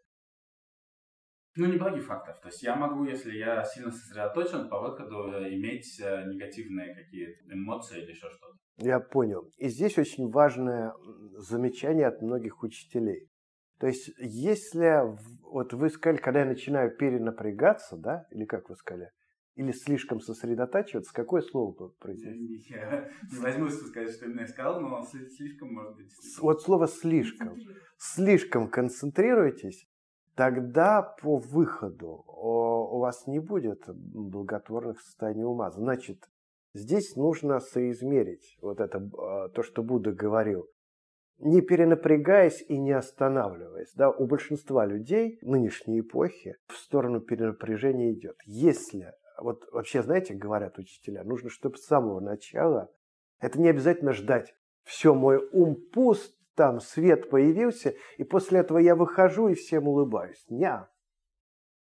ну, 1.55 1.65
неблагих 1.65 2.05
факторов. 2.05 2.39
То 2.39 2.47
есть 2.47 2.63
я 2.63 2.75
могу, 2.75 3.03
если 3.03 3.35
я 3.35 3.63
сильно 3.65 3.91
сосредоточен, 3.91 4.69
по 4.69 4.79
выходу 4.79 5.33
э, 5.33 5.53
иметь 5.53 5.99
негативные 5.99 6.95
какие-то 6.95 7.53
эмоции 7.53 8.01
или 8.01 8.11
еще 8.11 8.29
что-то. 8.29 8.57
Я 8.77 8.99
понял. 8.99 9.49
И 9.57 9.67
здесь 9.67 9.97
очень 9.97 10.29
важное 10.31 10.93
замечание 11.35 12.07
от 12.07 12.21
многих 12.21 12.63
учителей. 12.63 13.30
То 13.81 13.87
есть, 13.87 14.11
если 14.19 15.17
вот 15.41 15.73
вы 15.73 15.89
сказали, 15.89 16.21
когда 16.21 16.41
я 16.41 16.45
начинаю 16.45 16.95
перенапрягаться, 16.95 17.97
да, 17.97 18.27
или 18.29 18.45
как 18.45 18.69
вы 18.69 18.75
сказали, 18.75 19.09
или 19.55 19.71
слишком 19.71 20.21
сосредотачиваться, 20.21 21.11
какое 21.11 21.41
слово 21.41 21.89
произнести? 21.99 22.71
Я 22.71 23.09
не 23.31 23.39
возьмусь 23.39 23.73
сказать, 23.73 24.11
что 24.11 24.25
именно 24.25 24.41
я 24.41 24.47
сказал, 24.47 24.81
но 24.81 25.03
слишком 25.03 25.73
может 25.73 25.95
быть. 25.95 26.11
Вот 26.41 26.61
слово 26.61 26.87
слишком. 26.87 27.57
Слишком 27.97 28.69
концентрируйтесь, 28.69 29.87
тогда 30.35 31.01
по 31.01 31.37
выходу 31.37 32.23
у 32.27 32.99
вас 32.99 33.25
не 33.25 33.39
будет 33.39 33.83
благотворных 33.87 35.01
состояний 35.01 35.43
ума. 35.43 35.71
Значит, 35.71 36.29
здесь 36.75 37.15
нужно 37.15 37.59
соизмерить 37.59 38.59
вот 38.61 38.79
это, 38.79 39.09
а, 39.17 39.49
то, 39.49 39.63
что 39.63 39.81
Будда 39.81 40.11
говорил 40.11 40.69
не 41.41 41.61
перенапрягаясь 41.61 42.63
и 42.67 42.77
не 42.77 42.91
останавливаясь. 42.91 43.93
Да, 43.95 44.09
у 44.09 44.25
большинства 44.25 44.85
людей 44.85 45.39
нынешней 45.41 45.99
эпохи 46.01 46.55
в 46.67 46.73
сторону 46.77 47.19
перенапряжения 47.19 48.13
идет. 48.13 48.37
Если, 48.45 49.13
вот 49.39 49.67
вообще, 49.71 50.03
знаете, 50.03 50.33
говорят 50.33 50.77
учителя, 50.77 51.23
нужно, 51.23 51.49
чтобы 51.49 51.77
с 51.77 51.85
самого 51.85 52.19
начала, 52.19 52.91
это 53.39 53.59
не 53.59 53.69
обязательно 53.69 54.13
ждать, 54.13 54.53
все, 54.83 55.13
мой 55.13 55.37
ум 55.51 55.75
пуст, 55.93 56.35
там 56.55 56.79
свет 56.79 57.29
появился, 57.29 57.95
и 58.17 58.23
после 58.23 58.59
этого 58.59 58.77
я 58.77 58.95
выхожу 58.95 59.47
и 59.47 59.55
всем 59.55 59.87
улыбаюсь. 59.87 60.45
Ня. 60.49 60.89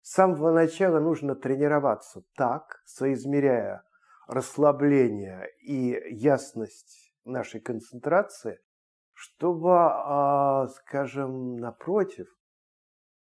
С 0.03 0.13
самого 0.13 0.53
начала 0.53 1.01
нужно 1.01 1.35
тренироваться 1.35 2.23
так, 2.37 2.83
соизмеряя 2.85 3.83
расслабление 4.29 5.49
и 5.61 6.01
ясность 6.11 7.13
нашей 7.25 7.61
концентрации, 7.61 8.61
чтобы, 9.21 9.68
а, 9.75 10.66
скажем, 10.68 11.57
напротив, 11.57 12.27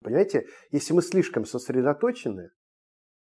понимаете, 0.04 0.46
если 0.72 0.93
мы 0.93 1.02
слишком 1.02 1.46
сосредоточены, 1.46 2.50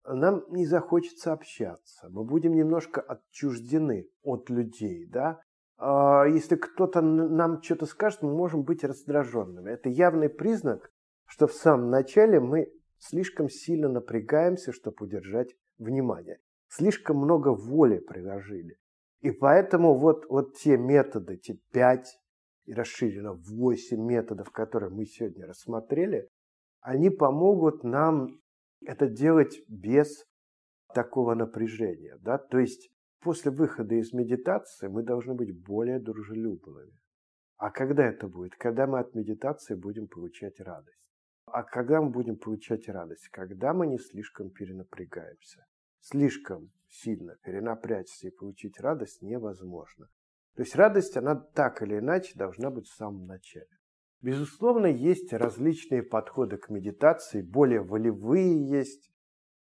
нам 0.04 0.44
не 0.50 0.66
захочется 0.66 1.32
общаться, 1.32 2.10
мы 2.10 2.22
будем 2.22 2.52
немножко 2.52 3.00
отчуждены 3.00 4.10
от 4.22 4.50
людей, 4.50 5.06
да. 5.06 5.40
А, 5.78 6.26
если 6.26 6.56
кто-то 6.56 7.00
нам 7.00 7.62
что-то 7.62 7.86
скажет, 7.86 8.20
мы 8.20 8.36
можем 8.36 8.62
быть 8.62 8.84
раздраженными. 8.84 9.70
Это 9.70 9.88
явный 9.88 10.28
признак, 10.28 10.90
что 11.24 11.46
в 11.46 11.54
самом 11.54 11.88
начале 11.88 12.40
мы 12.40 12.70
слишком 12.98 13.48
сильно 13.48 13.88
напрягаемся, 13.88 14.72
чтобы 14.72 15.06
удержать 15.06 15.56
внимание. 15.78 16.40
Слишком 16.68 17.16
много 17.16 17.54
воли 17.54 18.00
приложили. 18.00 18.76
И 19.20 19.30
поэтому 19.30 19.94
вот, 19.94 20.26
вот 20.28 20.58
те 20.58 20.76
методы, 20.76 21.38
те 21.38 21.54
пять 21.72 22.20
и 22.64 22.74
расширено 22.74 23.32
в 23.32 23.44
8 23.56 24.00
методов, 24.00 24.50
которые 24.50 24.90
мы 24.90 25.04
сегодня 25.04 25.46
рассмотрели, 25.46 26.28
они 26.80 27.10
помогут 27.10 27.84
нам 27.84 28.40
это 28.84 29.06
делать 29.06 29.60
без 29.68 30.24
такого 30.94 31.34
напряжения. 31.34 32.16
Да? 32.20 32.38
То 32.38 32.58
есть 32.58 32.90
после 33.20 33.50
выхода 33.50 33.94
из 33.94 34.12
медитации 34.12 34.88
мы 34.88 35.02
должны 35.02 35.34
быть 35.34 35.56
более 35.62 35.98
дружелюбными. 35.98 36.98
А 37.56 37.70
когда 37.70 38.06
это 38.06 38.26
будет? 38.26 38.56
Когда 38.56 38.86
мы 38.86 39.00
от 39.00 39.14
медитации 39.14 39.74
будем 39.74 40.08
получать 40.08 40.60
радость. 40.60 40.96
А 41.46 41.62
когда 41.62 42.00
мы 42.00 42.10
будем 42.10 42.38
получать 42.38 42.88
радость? 42.88 43.28
Когда 43.28 43.74
мы 43.74 43.86
не 43.86 43.98
слишком 43.98 44.50
перенапрягаемся. 44.50 45.66
Слишком 46.00 46.70
сильно 46.88 47.36
перенапрячься 47.42 48.28
и 48.28 48.30
получить 48.30 48.80
радость 48.80 49.20
невозможно. 49.20 50.08
То 50.56 50.62
есть 50.62 50.74
радость, 50.76 51.16
она 51.16 51.36
так 51.36 51.82
или 51.82 51.98
иначе 51.98 52.32
должна 52.36 52.70
быть 52.70 52.86
в 52.86 52.94
самом 52.94 53.26
начале. 53.26 53.68
Безусловно, 54.20 54.86
есть 54.86 55.32
различные 55.32 56.02
подходы 56.02 56.58
к 56.58 56.68
медитации, 56.68 57.40
более 57.40 57.82
волевые 57.82 58.68
есть. 58.68 59.10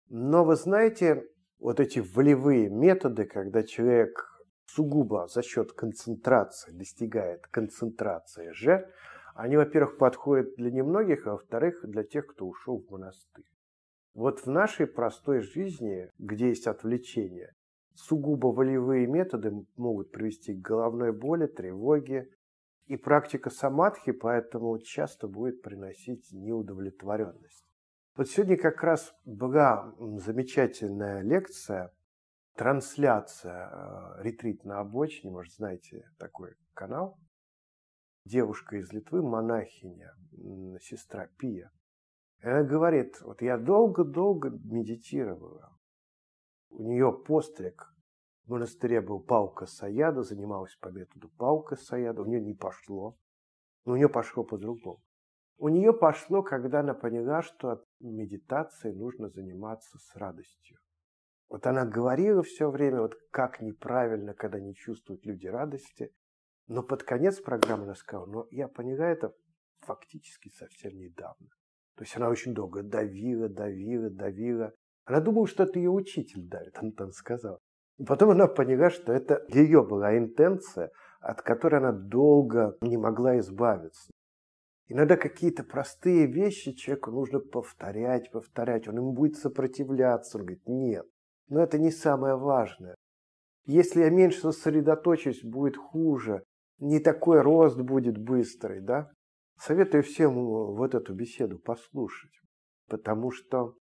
Но 0.08 0.44
вы 0.44 0.56
знаете, 0.56 1.24
вот 1.58 1.80
эти 1.80 1.98
волевые 1.98 2.70
методы, 2.70 3.24
когда 3.24 3.62
человек 3.62 4.24
сугубо 4.66 5.26
за 5.28 5.42
счет 5.42 5.72
концентрации 5.72 6.72
достигает 6.72 7.46
концентрации 7.48 8.50
же, 8.52 8.90
они, 9.34 9.56
во-первых, 9.56 9.98
подходят 9.98 10.54
для 10.56 10.70
немногих, 10.70 11.26
а 11.26 11.32
во-вторых, 11.32 11.80
для 11.84 12.04
тех, 12.04 12.26
кто 12.26 12.46
ушел 12.46 12.82
в 12.82 12.90
монастырь. 12.90 13.44
Вот 14.14 14.40
в 14.40 14.46
нашей 14.46 14.86
простой 14.86 15.40
жизни, 15.40 16.08
где 16.18 16.48
есть 16.48 16.66
отвлечение, 16.66 17.52
сугубо 17.96 18.48
волевые 18.48 19.06
методы 19.06 19.66
могут 19.76 20.12
привести 20.12 20.54
к 20.54 20.60
головной 20.60 21.12
боли, 21.12 21.46
тревоге, 21.46 22.30
и 22.86 22.96
практика 22.96 23.50
самадхи 23.50 24.12
поэтому 24.12 24.78
часто 24.78 25.26
будет 25.26 25.62
приносить 25.62 26.30
неудовлетворенность. 26.32 27.64
Вот 28.16 28.28
сегодня 28.28 28.56
как 28.56 28.82
раз 28.82 29.14
была 29.24 29.92
замечательная 29.98 31.22
лекция, 31.22 31.92
трансляция 32.54 33.68
э, 33.68 34.22
«Ретрит 34.22 34.64
на 34.64 34.80
обочине», 34.80 35.32
может, 35.32 35.54
знаете 35.54 36.08
такой 36.18 36.54
канал. 36.74 37.18
Девушка 38.24 38.76
из 38.76 38.92
Литвы, 38.92 39.22
монахиня, 39.22 40.14
сестра 40.80 41.28
Пия. 41.38 41.70
Она 42.42 42.62
говорит, 42.62 43.20
вот 43.20 43.42
я 43.42 43.58
долго-долго 43.58 44.50
медитировала. 44.50 45.75
У 46.78 46.82
нее 46.82 47.10
постриг 47.10 47.90
в 48.44 48.50
монастыре 48.50 49.00
был 49.00 49.18
Паука 49.18 49.64
Саяда, 49.64 50.22
занималась 50.22 50.76
по 50.76 50.88
методу 50.88 51.30
Паука 51.30 51.74
Саяда. 51.74 52.20
У 52.20 52.26
нее 52.26 52.42
не 52.42 52.52
пошло. 52.52 53.16
Но 53.86 53.94
у 53.94 53.96
нее 53.96 54.10
пошло 54.10 54.44
по-другому. 54.44 55.02
У 55.56 55.70
нее 55.70 55.94
пошло, 55.94 56.42
когда 56.42 56.80
она 56.80 56.92
поняла, 56.92 57.40
что 57.40 57.70
от 57.70 57.86
медитации 58.00 58.92
нужно 58.92 59.30
заниматься 59.30 59.96
с 59.96 60.14
радостью. 60.16 60.78
Вот 61.48 61.66
она 61.66 61.86
говорила 61.86 62.42
все 62.42 62.70
время, 62.70 63.00
вот 63.00 63.14
как 63.30 63.62
неправильно, 63.62 64.34
когда 64.34 64.60
не 64.60 64.74
чувствуют 64.74 65.24
люди 65.24 65.46
радости. 65.46 66.12
Но 66.66 66.82
под 66.82 67.04
конец 67.04 67.40
программы 67.40 67.84
она 67.84 67.94
сказала, 67.94 68.26
но 68.26 68.48
я 68.50 68.68
поняла 68.68 69.06
это 69.06 69.34
фактически 69.78 70.50
совсем 70.50 70.98
недавно. 70.98 71.48
То 71.94 72.04
есть 72.04 72.14
она 72.18 72.28
очень 72.28 72.52
долго 72.52 72.82
давила, 72.82 73.48
давила, 73.48 74.10
давила. 74.10 74.74
Она 75.06 75.20
думала, 75.20 75.46
что 75.46 75.62
это 75.62 75.78
ее 75.78 75.90
учитель 75.90 76.46
давит, 76.48 76.76
Антон 76.76 77.12
сказал. 77.12 77.60
Потом 78.06 78.30
она 78.30 78.48
поняла, 78.48 78.90
что 78.90 79.12
это 79.12 79.42
ее 79.48 79.82
была 79.82 80.18
интенция, 80.18 80.90
от 81.20 81.42
которой 81.42 81.76
она 81.76 81.92
долго 81.92 82.76
не 82.80 82.98
могла 82.98 83.38
избавиться. 83.38 84.10
Иногда 84.88 85.16
какие-то 85.16 85.64
простые 85.64 86.26
вещи 86.26 86.72
человеку 86.72 87.10
нужно 87.12 87.40
повторять, 87.40 88.30
повторять. 88.30 88.86
Он 88.86 88.96
ему 88.96 89.12
будет 89.12 89.36
сопротивляться. 89.36 90.38
Он 90.38 90.44
говорит, 90.44 90.62
нет, 90.66 91.06
но 91.48 91.62
это 91.62 91.78
не 91.78 91.90
самое 91.90 92.36
важное. 92.36 92.94
Если 93.64 94.00
я 94.00 94.10
меньше 94.10 94.40
сосредоточусь, 94.40 95.42
будет 95.42 95.76
хуже. 95.76 96.44
Не 96.78 97.00
такой 97.00 97.40
рост 97.40 97.80
будет 97.80 98.18
быстрый, 98.18 98.80
да? 98.80 99.10
Советую 99.58 100.02
всем 100.02 100.34
вот 100.34 100.94
эту 100.94 101.14
беседу 101.14 101.58
послушать, 101.58 102.38
потому 102.88 103.30
что 103.30 103.74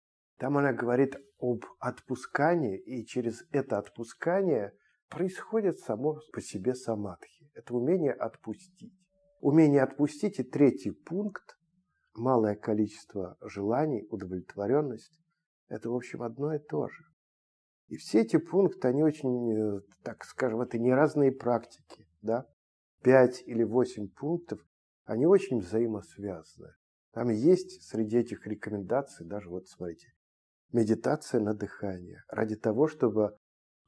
там 0.42 0.58
она 0.58 0.72
говорит 0.72 1.14
об 1.38 1.64
отпускании, 1.78 2.76
и 2.76 3.06
через 3.06 3.44
это 3.52 3.78
отпускание 3.78 4.76
происходит 5.08 5.78
само 5.78 6.18
по 6.32 6.40
себе 6.40 6.74
самадхи. 6.74 7.48
Это 7.54 7.72
умение 7.76 8.12
отпустить. 8.12 8.92
Умение 9.40 9.84
отпустить 9.84 10.40
и 10.40 10.42
третий 10.42 10.90
пункт– 10.90 11.56
малое 12.16 12.56
количество 12.56 13.38
желаний, 13.40 14.04
удовлетворенность– 14.10 15.22
это, 15.68 15.90
в 15.90 15.94
общем, 15.94 16.24
одно 16.24 16.52
и 16.56 16.58
то 16.58 16.88
же. 16.88 17.04
И 17.86 17.96
все 17.96 18.22
эти 18.22 18.38
пункты, 18.38 18.88
они 18.88 19.04
очень, 19.04 19.52
э, 19.52 19.80
так 20.02 20.24
скажем, 20.24 20.60
это 20.60 20.76
не 20.76 20.92
разные 20.92 21.30
практики, 21.30 22.08
да? 22.20 22.48
Пять 23.04 23.44
или 23.46 23.62
восемь 23.62 24.08
пунктов, 24.08 24.58
они 25.04 25.24
очень 25.24 25.60
взаимосвязаны. 25.60 26.74
Там 27.12 27.28
есть 27.28 27.84
среди 27.84 28.16
этих 28.18 28.44
рекомендаций, 28.44 29.24
даже 29.24 29.48
вот 29.48 29.68
смотрите, 29.68 30.08
медитация 30.72 31.40
на 31.40 31.54
дыхание, 31.54 32.24
ради 32.28 32.56
того, 32.56 32.88
чтобы 32.88 33.38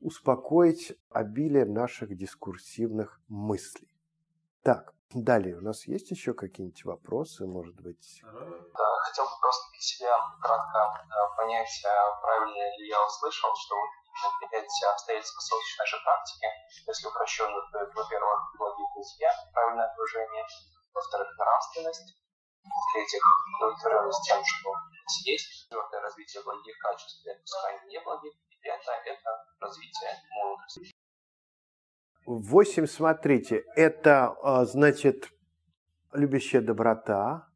успокоить 0.00 0.92
обилие 1.10 1.64
наших 1.64 2.16
дискурсивных 2.16 3.20
мыслей. 3.28 3.88
Так, 4.62 4.92
далее 5.10 5.56
у 5.56 5.60
нас 5.60 5.86
есть 5.86 6.10
еще 6.10 6.34
какие-нибудь 6.34 6.84
вопросы, 6.84 7.46
может 7.46 7.80
быть? 7.80 8.20
Да, 8.22 8.88
хотел 9.08 9.24
бы 9.24 9.36
просто 9.40 9.70
для 9.72 9.80
себя 9.80 10.16
кратко 10.40 10.78
э, 10.78 11.36
понять, 11.36 11.82
э, 11.84 11.88
правильно 12.20 12.76
ли 12.78 12.88
я 12.88 13.06
услышал, 13.06 13.50
что 13.56 13.76
опять 14.42 14.68
обстоятельства 14.92 15.40
солнечной 15.40 15.86
же 15.86 15.96
практики, 16.04 16.46
если 16.86 17.08
упрощенно, 17.08 17.60
то 17.72 17.78
это, 17.78 17.92
во-первых, 17.94 18.40
благие 18.58 18.88
друзья, 18.94 19.30
правильное 19.52 19.90
окружение, 19.90 20.44
во-вторых, 20.92 21.28
нравственность, 21.38 22.23
в-третьих, 22.64 23.22
удовлетворенность 23.56 24.24
тем, 24.26 24.42
что 24.44 24.70
есть, 25.24 25.64
четвертое 25.64 26.00
развитие 26.00 26.42
благих 26.42 26.76
качеств. 26.78 27.24
И 27.24 27.30
отпускание 27.30 27.82
неблагих, 27.88 28.32
и 28.50 28.56
пятое 28.62 29.00
это 29.04 29.30
развитие 29.60 30.10
мудрости. 30.30 30.92
Восемь, 32.26 32.86
смотрите, 32.86 33.64
это 33.76 34.34
а, 34.42 34.64
значит 34.64 35.28
любящая 36.14 36.62
доброта, 36.62 37.48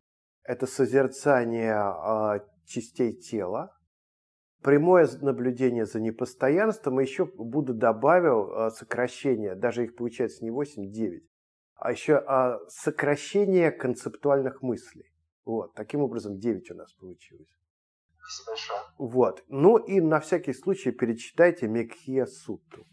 это 0.42 0.66
созерцание 0.66 1.74
а, 1.74 2.40
частей 2.66 3.14
тела, 3.14 3.74
прямое 4.62 5.08
наблюдение 5.22 5.86
за 5.86 6.00
непостоянством, 6.00 7.00
и 7.00 7.04
еще 7.04 7.24
буду 7.24 7.72
добавил 7.72 8.52
а, 8.52 8.70
сокращение, 8.70 9.54
даже 9.54 9.84
их 9.84 9.96
получается 9.96 10.44
не 10.44 10.50
8, 10.50 10.90
9, 10.90 11.22
а 11.78 11.92
еще 11.92 12.16
а, 12.16 12.58
сокращение 12.68 13.70
концептуальных 13.70 14.62
мыслей. 14.62 15.10
Вот, 15.44 15.74
таким 15.74 16.00
образом 16.00 16.38
9 16.38 16.70
у 16.72 16.74
нас 16.74 16.92
получилось. 16.92 17.56
Спасибо 18.20 18.92
Вот. 18.98 19.42
Ну 19.48 19.78
и 19.78 20.00
на 20.00 20.20
всякий 20.20 20.52
случай 20.52 20.90
перечитайте 20.90 21.66
Мекхия 21.66 22.26
Сутту. 22.26 22.84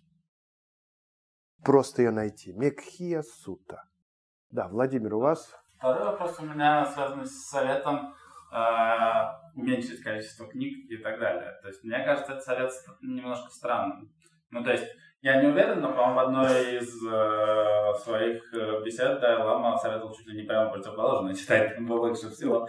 Просто 1.64 2.04
ее 2.04 2.12
найти. 2.12 2.54
Мекхия 2.54 3.24
Сута. 3.24 3.84
Да, 4.52 4.68
Владимир, 4.68 5.16
у 5.16 5.20
вас? 5.20 5.52
Второй 5.78 6.06
вопрос 6.06 6.40
у 6.40 6.46
меня 6.46 6.86
связан 6.86 7.26
с 7.26 7.50
советом 7.50 8.14
э, 8.54 8.60
уменьшить 9.56 10.02
количество 10.02 10.48
книг 10.48 10.90
и 10.90 10.98
так 10.98 11.20
далее. 11.20 11.60
То 11.64 11.68
есть, 11.68 11.84
мне 11.84 12.06
кажется, 12.06 12.34
этот 12.34 12.44
совет 12.44 12.72
немножко 13.02 13.50
странным. 13.50 14.15
Ну, 14.52 14.64
то 14.64 14.72
есть, 14.72 14.88
я 15.22 15.42
не 15.42 15.48
уверен, 15.48 15.82
но, 15.82 15.90
по-моему, 15.90 16.16
в 16.16 16.20
одной 16.20 16.78
из 16.78 17.04
э, 17.04 18.00
своих 18.04 18.54
э, 18.54 18.84
бесед 18.84 19.20
да, 19.22 19.44
Лама 19.44 19.78
советовал 19.78 20.14
чуть 20.14 20.28
ли 20.28 20.42
не 20.42 20.48
прямо 20.48 20.72
противоположное 20.72 21.34
читать 21.34 21.80
больше 21.88 22.30
всего. 22.30 22.68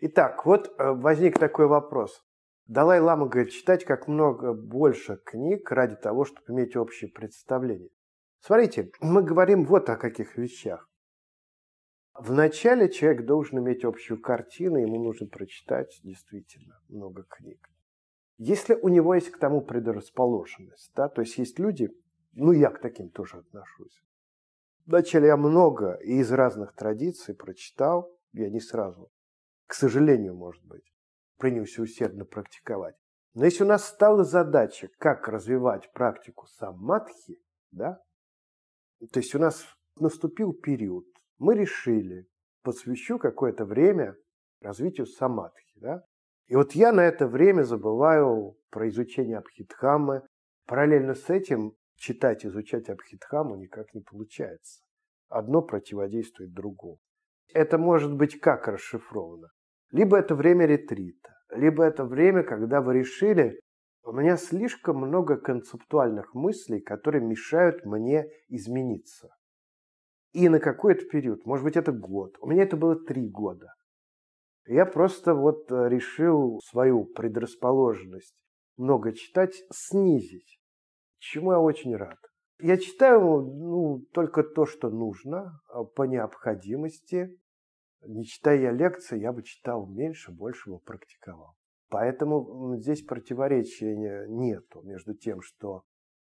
Итак, 0.00 0.44
вот 0.46 0.66
э, 0.66 0.90
возник 0.92 1.38
такой 1.38 1.66
вопрос. 1.66 2.22
Далай-Лама 2.66 3.26
говорит, 3.26 3.52
читать 3.52 3.84
как 3.84 4.08
много 4.08 4.52
больше 4.52 5.16
книг 5.24 5.70
ради 5.70 5.96
того, 5.96 6.24
чтобы 6.24 6.52
иметь 6.52 6.76
общее 6.76 7.10
представление. 7.10 7.90
Смотрите, 8.40 8.90
мы 9.00 9.22
говорим 9.22 9.64
вот 9.64 9.88
о 9.90 9.96
каких 9.96 10.36
вещах. 10.36 10.88
Вначале 12.14 12.90
человек 12.90 13.26
должен 13.26 13.58
иметь 13.58 13.84
общую 13.84 14.20
картину, 14.20 14.78
ему 14.78 15.02
нужно 15.02 15.26
прочитать 15.26 16.00
действительно 16.02 16.80
много 16.88 17.24
книг. 17.28 17.68
Если 18.42 18.72
у 18.72 18.88
него 18.88 19.14
есть 19.14 19.30
к 19.30 19.38
тому 19.38 19.60
предрасположенность, 19.60 20.90
да, 20.94 21.10
то 21.10 21.20
есть 21.20 21.36
есть 21.36 21.58
люди, 21.58 21.90
ну 22.32 22.52
я 22.52 22.70
к 22.70 22.80
таким 22.80 23.10
тоже 23.10 23.36
отношусь. 23.36 24.02
Вначале 24.86 25.26
я 25.26 25.36
много 25.36 25.98
и 26.02 26.20
из 26.20 26.32
разных 26.32 26.74
традиций 26.74 27.34
прочитал, 27.34 28.10
я 28.32 28.48
не 28.48 28.60
сразу, 28.60 29.12
к 29.66 29.74
сожалению, 29.74 30.36
может 30.36 30.64
быть, 30.64 30.90
принялся 31.36 31.82
усердно 31.82 32.24
практиковать. 32.24 32.96
Но 33.34 33.44
если 33.44 33.64
у 33.64 33.66
нас 33.66 33.84
стала 33.84 34.24
задача, 34.24 34.88
как 34.96 35.28
развивать 35.28 35.92
практику 35.92 36.46
самадхи, 36.46 37.38
да, 37.72 38.00
то 39.12 39.20
есть 39.20 39.34
у 39.34 39.38
нас 39.38 39.66
наступил 39.96 40.54
период, 40.54 41.04
мы 41.36 41.54
решили, 41.54 42.26
посвящу 42.62 43.18
какое-то 43.18 43.66
время 43.66 44.16
развитию 44.62 45.06
самадхи, 45.06 45.78
да, 45.78 46.06
и 46.50 46.56
вот 46.56 46.72
я 46.72 46.90
на 46.90 47.02
это 47.02 47.28
время 47.28 47.62
забываю 47.62 48.56
про 48.70 48.88
изучение 48.88 49.38
Абхидхамы. 49.38 50.22
Параллельно 50.66 51.14
с 51.14 51.30
этим 51.30 51.74
читать, 51.94 52.44
изучать 52.44 52.88
Абхидхаму 52.88 53.54
никак 53.54 53.94
не 53.94 54.00
получается. 54.00 54.82
Одно 55.28 55.62
противодействует 55.62 56.52
другому. 56.52 56.98
Это 57.54 57.78
может 57.78 58.12
быть 58.12 58.40
как 58.40 58.66
расшифровано? 58.66 59.46
Либо 59.92 60.18
это 60.18 60.34
время 60.34 60.66
ретрита, 60.66 61.30
либо 61.50 61.84
это 61.84 62.04
время, 62.04 62.42
когда 62.42 62.80
вы 62.80 62.94
решили, 62.94 63.60
у 64.02 64.10
меня 64.10 64.36
слишком 64.36 64.96
много 64.96 65.36
концептуальных 65.36 66.34
мыслей, 66.34 66.80
которые 66.80 67.24
мешают 67.24 67.84
мне 67.84 68.26
измениться. 68.48 69.28
И 70.32 70.48
на 70.48 70.58
какой-то 70.58 71.04
период, 71.04 71.46
может 71.46 71.64
быть, 71.64 71.76
это 71.76 71.92
год. 71.92 72.36
У 72.40 72.48
меня 72.48 72.64
это 72.64 72.76
было 72.76 72.96
три 72.96 73.28
года. 73.28 73.68
Я 74.70 74.86
просто 74.86 75.34
вот 75.34 75.68
э, 75.72 75.88
решил 75.88 76.60
свою 76.62 77.04
предрасположенность 77.04 78.36
много 78.76 79.12
читать 79.12 79.64
снизить, 79.72 80.60
чему 81.18 81.50
я 81.50 81.58
очень 81.58 81.96
рад. 81.96 82.18
Я 82.60 82.76
читаю 82.76 83.42
ну, 83.42 84.06
только 84.12 84.44
то, 84.44 84.66
что 84.66 84.88
нужно, 84.88 85.60
а, 85.70 85.82
по 85.82 86.04
необходимости. 86.04 87.36
Не 88.06 88.24
читая 88.24 88.70
лекции, 88.70 89.18
я 89.18 89.32
бы 89.32 89.42
читал 89.42 89.88
меньше, 89.88 90.30
больше 90.30 90.70
бы 90.70 90.78
практиковал. 90.78 91.56
Поэтому 91.88 92.76
здесь 92.76 93.02
противоречия 93.02 94.28
нету 94.28 94.82
между 94.82 95.14
тем, 95.16 95.40
что 95.42 95.82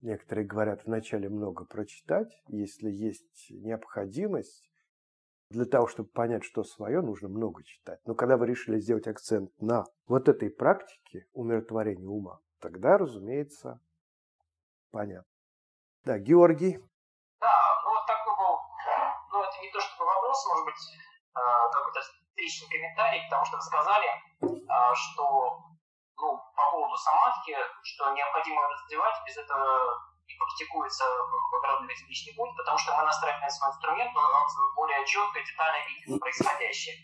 некоторые 0.02 0.48
говорят 0.48 0.88
вначале 0.88 1.30
много 1.30 1.66
прочитать, 1.66 2.34
если 2.48 2.90
есть 2.90 3.52
необходимость, 3.52 4.68
для 5.54 5.66
того, 5.66 5.88
чтобы 5.88 6.10
понять, 6.10 6.44
что 6.44 6.64
свое, 6.64 7.02
нужно 7.02 7.30
много 7.30 7.64
читать. 7.64 8.00
Но 8.06 8.16
когда 8.16 8.38
вы 8.38 8.48
решили 8.48 8.80
сделать 8.80 9.08
акцент 9.08 9.52
на 9.62 9.86
вот 10.08 10.28
этой 10.28 10.50
практике 10.50 11.28
умиротворения 11.32 12.08
ума, 12.08 12.40
тогда, 12.60 12.98
разумеется, 12.98 13.80
понятно. 14.92 15.30
Да, 16.04 16.18
Георгий. 16.18 16.80
Да, 17.40 17.58
ну 17.86 17.90
вот 17.94 18.06
такой 18.08 18.36
был, 18.36 18.58
ну 19.32 19.44
это 19.44 19.62
не 19.62 19.72
то 19.72 19.80
чтобы 19.80 20.06
вопрос, 20.06 20.48
может 20.50 20.66
быть, 20.66 20.82
а, 21.36 21.70
какой-то 21.70 22.02
встречный 22.02 22.70
комментарий, 22.70 23.22
потому 23.30 23.46
что 23.46 23.58
вы 23.58 23.64
сказали, 23.64 24.08
а, 24.68 24.96
что 24.96 25.62
ну, 26.18 26.38
по 26.56 26.72
поводу 26.72 26.98
самадхи, 26.98 27.56
что 27.84 28.12
необходимо 28.12 28.62
раздевать, 28.70 29.16
без 29.28 29.38
этого 29.38 30.13
не 30.28 30.36
практикуется 30.36 31.06
благородный 31.52 31.88
методичный 31.88 32.34
путь, 32.34 32.56
потому 32.56 32.78
что 32.78 32.96
мы 32.98 33.04
настраиваем 33.04 33.50
свой 33.50 33.70
инструмент, 33.70 34.16
он 34.16 34.76
более 34.76 35.06
четко 35.06 35.40
и 35.40 35.46
детально 35.46 35.78
видит 35.88 36.20
происходящее. 36.20 36.96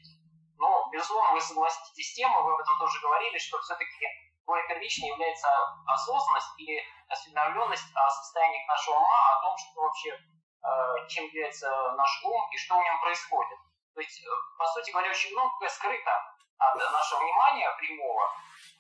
Но, 0.57 0.89
безусловно, 0.91 1.33
вы 1.33 1.41
согласитесь 1.41 2.11
с 2.11 2.15
тем, 2.15 2.31
вы 2.33 2.53
об 2.53 2.59
этом 2.59 2.77
тоже 2.79 2.99
говорили, 2.99 3.37
что 3.37 3.59
все-таки 3.61 4.07
более 4.45 4.67
первичной 4.67 5.09
является 5.09 5.47
осознанность 5.85 6.53
или 6.57 6.83
осведомленность 7.07 7.85
о 7.95 8.09
состоянии 8.09 8.65
нашего 8.67 8.95
ума, 8.95 9.37
о 9.37 9.41
том, 9.41 9.57
что 9.57 9.81
вообще, 9.81 10.09
э, 10.11 11.07
чем 11.07 11.25
является 11.25 11.69
наш 11.95 12.23
ум 12.23 12.49
и 12.51 12.57
что 12.57 12.75
в 12.75 12.83
нем 12.83 12.99
происходит. 12.99 13.59
То 13.93 14.01
есть, 14.01 14.21
э, 14.21 14.29
по 14.57 14.65
сути 14.67 14.91
говоря, 14.91 15.11
очень 15.11 15.31
многое 15.31 15.69
скрыто 15.69 16.11
от 16.57 16.75
нашего 16.91 17.19
внимания 17.21 17.71
прямого. 17.77 18.33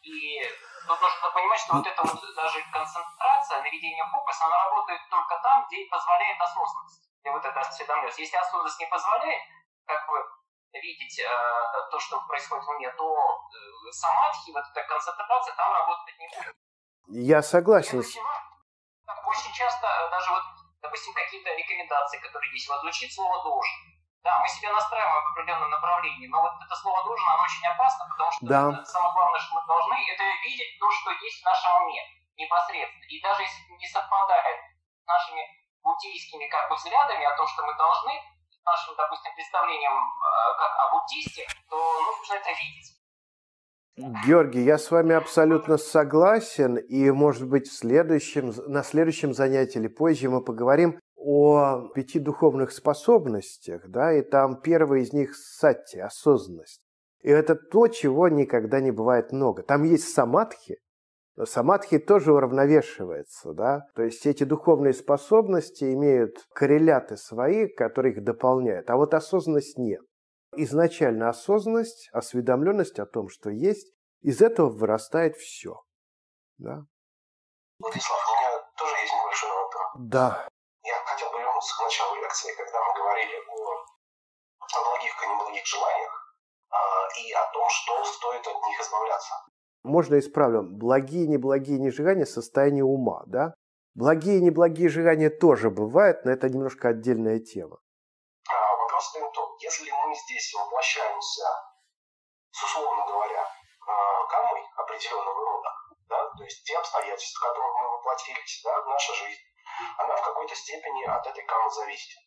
И 0.09 0.41
тут 0.87 1.01
нужно 1.01 1.29
понимать, 1.29 1.59
что 1.59 1.73
вот 1.75 1.85
эта 1.85 2.01
вот 2.01 2.35
даже 2.35 2.63
концентрация, 2.71 3.61
наведение 3.61 4.05
фокуса, 4.09 4.45
она 4.45 4.65
работает 4.65 5.01
только 5.09 5.39
там, 5.43 5.65
где 5.67 5.85
позволяет 5.85 6.41
осознанность. 6.41 7.09
И 7.23 7.29
вот 7.29 7.45
эта 7.45 7.59
осведомленность. 7.59 8.17
Если 8.17 8.37
осознанность 8.37 8.79
не 8.79 8.87
позволяет, 8.87 9.41
как 9.85 10.07
бы 10.07 10.17
видеть 10.73 11.19
э, 11.19 11.27
то, 11.91 11.99
что 11.99 12.21
происходит 12.27 12.65
в 12.65 12.69
уме, 12.69 12.89
то 12.91 13.05
э, 13.05 13.91
самадхи, 13.91 14.51
вот 14.51 14.63
эта 14.71 14.87
концентрация 14.87 15.55
там 15.55 15.73
работать 15.73 16.17
не 16.17 16.27
будет. 16.27 16.55
Я 17.07 17.41
согласен. 17.41 17.99
Очень 17.99 19.53
часто 19.53 19.87
даже 20.09 20.31
вот, 20.31 20.43
допустим, 20.81 21.13
какие-то 21.13 21.53
рекомендации, 21.53 22.19
которые 22.19 22.51
есть, 22.51 22.67
вот 22.67 22.81
звучит 22.81 23.13
слово 23.13 23.43
«должен». 23.43 23.98
Да, 24.23 24.39
мы 24.39 24.47
себя 24.49 24.73
настраиваем 24.73 25.23
в 25.23 25.31
определенном 25.31 25.69
направлении, 25.69 26.27
но 26.27 26.41
вот 26.41 26.51
это 26.59 26.75
слово 26.75 27.03
«должен», 27.03 27.27
оно 27.29 27.43
очень 27.43 27.65
опасно, 27.65 28.05
потому 28.09 28.31
что 28.31 28.45
да. 28.45 28.85
самое 28.85 29.13
главное, 29.13 29.39
что 29.39 29.55
мы 29.55 29.61
должны, 29.65 29.95
это 30.11 30.23
видеть 30.43 30.75
то, 30.79 30.91
что 30.91 31.11
есть 31.11 31.41
в 31.41 31.45
нашем 31.45 31.83
уме 31.83 32.03
непосредственно. 32.35 33.05
И 33.07 33.21
даже 33.21 33.43
если 33.43 33.63
не 33.71 33.87
совпадает 33.87 34.59
с 34.99 35.07
нашими 35.07 35.43
буддийскими 35.83 36.47
как 36.47 36.69
бы 36.69 36.75
взглядами 36.75 37.23
о 37.23 37.35
том, 37.37 37.47
что 37.47 37.65
мы 37.65 37.73
должны, 37.75 38.11
нашим, 38.65 38.95
допустим, 38.95 39.33
представлением 39.35 39.95
э, 39.95 40.57
как 40.59 40.71
о 40.83 40.99
буддисте, 40.99 41.47
то 41.69 41.77
нужно 41.77 42.33
это 42.35 42.49
видеть. 42.49 42.99
Георгий, 44.25 44.63
я 44.63 44.77
с 44.77 44.91
вами 44.91 45.13
абсолютно 45.13 45.77
согласен, 45.77 46.77
и, 46.77 47.11
может 47.11 47.49
быть, 47.49 47.67
в 47.67 47.73
следующем, 47.77 48.53
на 48.67 48.81
следующем 48.83 49.33
занятии 49.33 49.77
или 49.77 49.89
позже 49.89 50.29
мы 50.29 50.41
поговорим 50.41 50.99
о 51.19 51.89
пяти 51.93 52.19
духовных 52.19 52.71
способностях, 52.71 53.89
да, 53.89 54.13
и 54.13 54.21
там 54.21 54.61
первая 54.61 55.01
из 55.01 55.13
них– 55.13 55.35
сати, 55.35 55.99
осознанность. 55.99 56.81
И 57.21 57.29
это 57.29 57.55
то, 57.55 57.87
чего 57.87 58.29
никогда 58.29 58.79
не 58.79 58.91
бывает 58.91 59.31
много. 59.31 59.63
Там 59.63 59.83
есть 59.83 60.13
самадхи, 60.13 60.77
Самадхи 61.45 61.99
тоже 61.99 62.33
уравновешивается, 62.33 63.53
да, 63.53 63.87
то 63.95 64.03
есть 64.03 64.25
эти 64.25 64.43
духовные 64.43 64.93
способности 64.93 65.85
имеют 65.93 66.45
корреляты 66.53 67.15
свои, 67.15 67.67
которые 67.67 68.13
их 68.13 68.23
дополняют, 68.25 68.89
а 68.89 68.97
вот 68.97 69.13
осознанность 69.13 69.77
нет. 69.77 70.01
Изначально 70.57 71.29
осознанность, 71.29 72.09
осведомленность 72.11 72.99
о 72.99 73.05
том, 73.05 73.29
что 73.29 73.49
есть, 73.49 73.93
из 74.21 74.41
этого 74.41 74.69
вырастает 74.69 75.37
все. 75.37 75.81
Да? 76.57 76.83
Владислав, 77.79 78.19
у 78.19 78.41
меня 78.41 78.59
тоже 78.77 78.95
есть 78.97 79.13
небольшой 79.13 79.49
вопрос. 79.49 79.85
Да. 79.95 80.47
Я 80.83 80.95
хотел 81.05 81.31
бы 81.31 81.39
вернуться 81.39 81.77
к 81.77 81.83
началу 81.85 82.15
лекции, 82.15 82.51
когда 82.57 82.79
мы 82.83 82.99
говорили 82.99 83.35
о, 83.47 83.85
о 84.59 84.83
благих 84.83 85.23
и 85.23 85.27
неблагих 85.27 85.65
желаниях 85.65 86.35
э, 86.67 86.75
и 87.23 87.31
о 87.31 87.51
том, 87.53 87.58
что 87.69 88.03
стоит 88.03 88.47
от 88.47 88.67
них 88.67 88.81
избавляться 88.81 89.33
можно 89.83 90.19
исправим, 90.19 90.77
благие 90.77 91.25
и 91.25 91.27
неблагие 91.27 91.79
нежелания– 91.79 92.25
состояние 92.25 92.83
ума, 92.83 93.23
да? 93.25 93.53
Благие 93.95 94.37
и 94.37 94.41
неблагие 94.41 94.89
желания 94.89 95.29
тоже 95.29 95.69
бывают, 95.69 96.23
но 96.25 96.31
это 96.31 96.47
немножко 96.49 96.89
отдельная 96.89 97.39
тема. 97.39 97.79
А, 98.47 98.75
вопрос 98.77 99.09
в 99.13 99.31
том, 99.31 99.57
если 99.59 99.91
мы 99.91 100.15
здесь 100.15 100.53
воплощаемся 100.53 101.43
с, 102.51 102.63
условно 102.63 103.05
говоря, 103.07 103.43
а, 103.87 104.25
камой 104.27 104.63
определенного 104.77 105.45
рода, 105.45 105.69
да, 106.07 106.29
то 106.37 106.43
есть 106.43 106.63
те 106.63 106.77
обстоятельства, 106.77 107.39
в 107.39 107.49
которых 107.49 107.73
мы 107.81 107.97
воплотились, 107.97 108.61
да, 108.63 108.85
наша 108.85 109.13
жизнь, 109.13 109.41
она 109.97 110.15
в 110.15 110.23
какой-то 110.23 110.55
степени 110.55 111.03
от 111.05 111.25
этой 111.25 111.43
камы 111.45 111.69
зависит. 111.71 112.19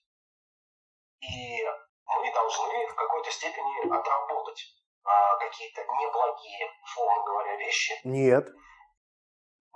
И 1.21 1.63
мы 2.07 2.33
должны 2.33 2.87
в 2.89 2.95
какой-то 2.95 3.31
степени 3.31 3.89
отработать 3.89 4.83
а, 5.05 5.39
какие-то 5.39 5.81
неблагие, 5.83 6.69
условно 6.85 7.25
говоря, 7.27 7.57
вещи? 7.59 7.93
Нет. 8.05 8.49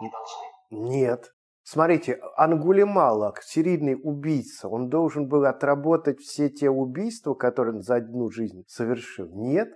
Не 0.01 0.11
должны? 0.11 0.47
Нет. 0.70 1.33
Смотрите, 1.62 2.20
Ангулимала, 2.37 3.35
серийный 3.43 3.99
убийца, 4.01 4.68
он 4.68 4.89
должен 4.89 5.27
был 5.27 5.47
отработать 5.47 6.20
все 6.20 6.49
те 6.49 6.70
убийства, 6.70 7.35
которые 7.35 7.77
он 7.77 7.83
за 7.83 7.97
одну 7.97 8.31
жизнь 8.31 8.62
совершил. 8.68 9.29
Нет. 9.33 9.68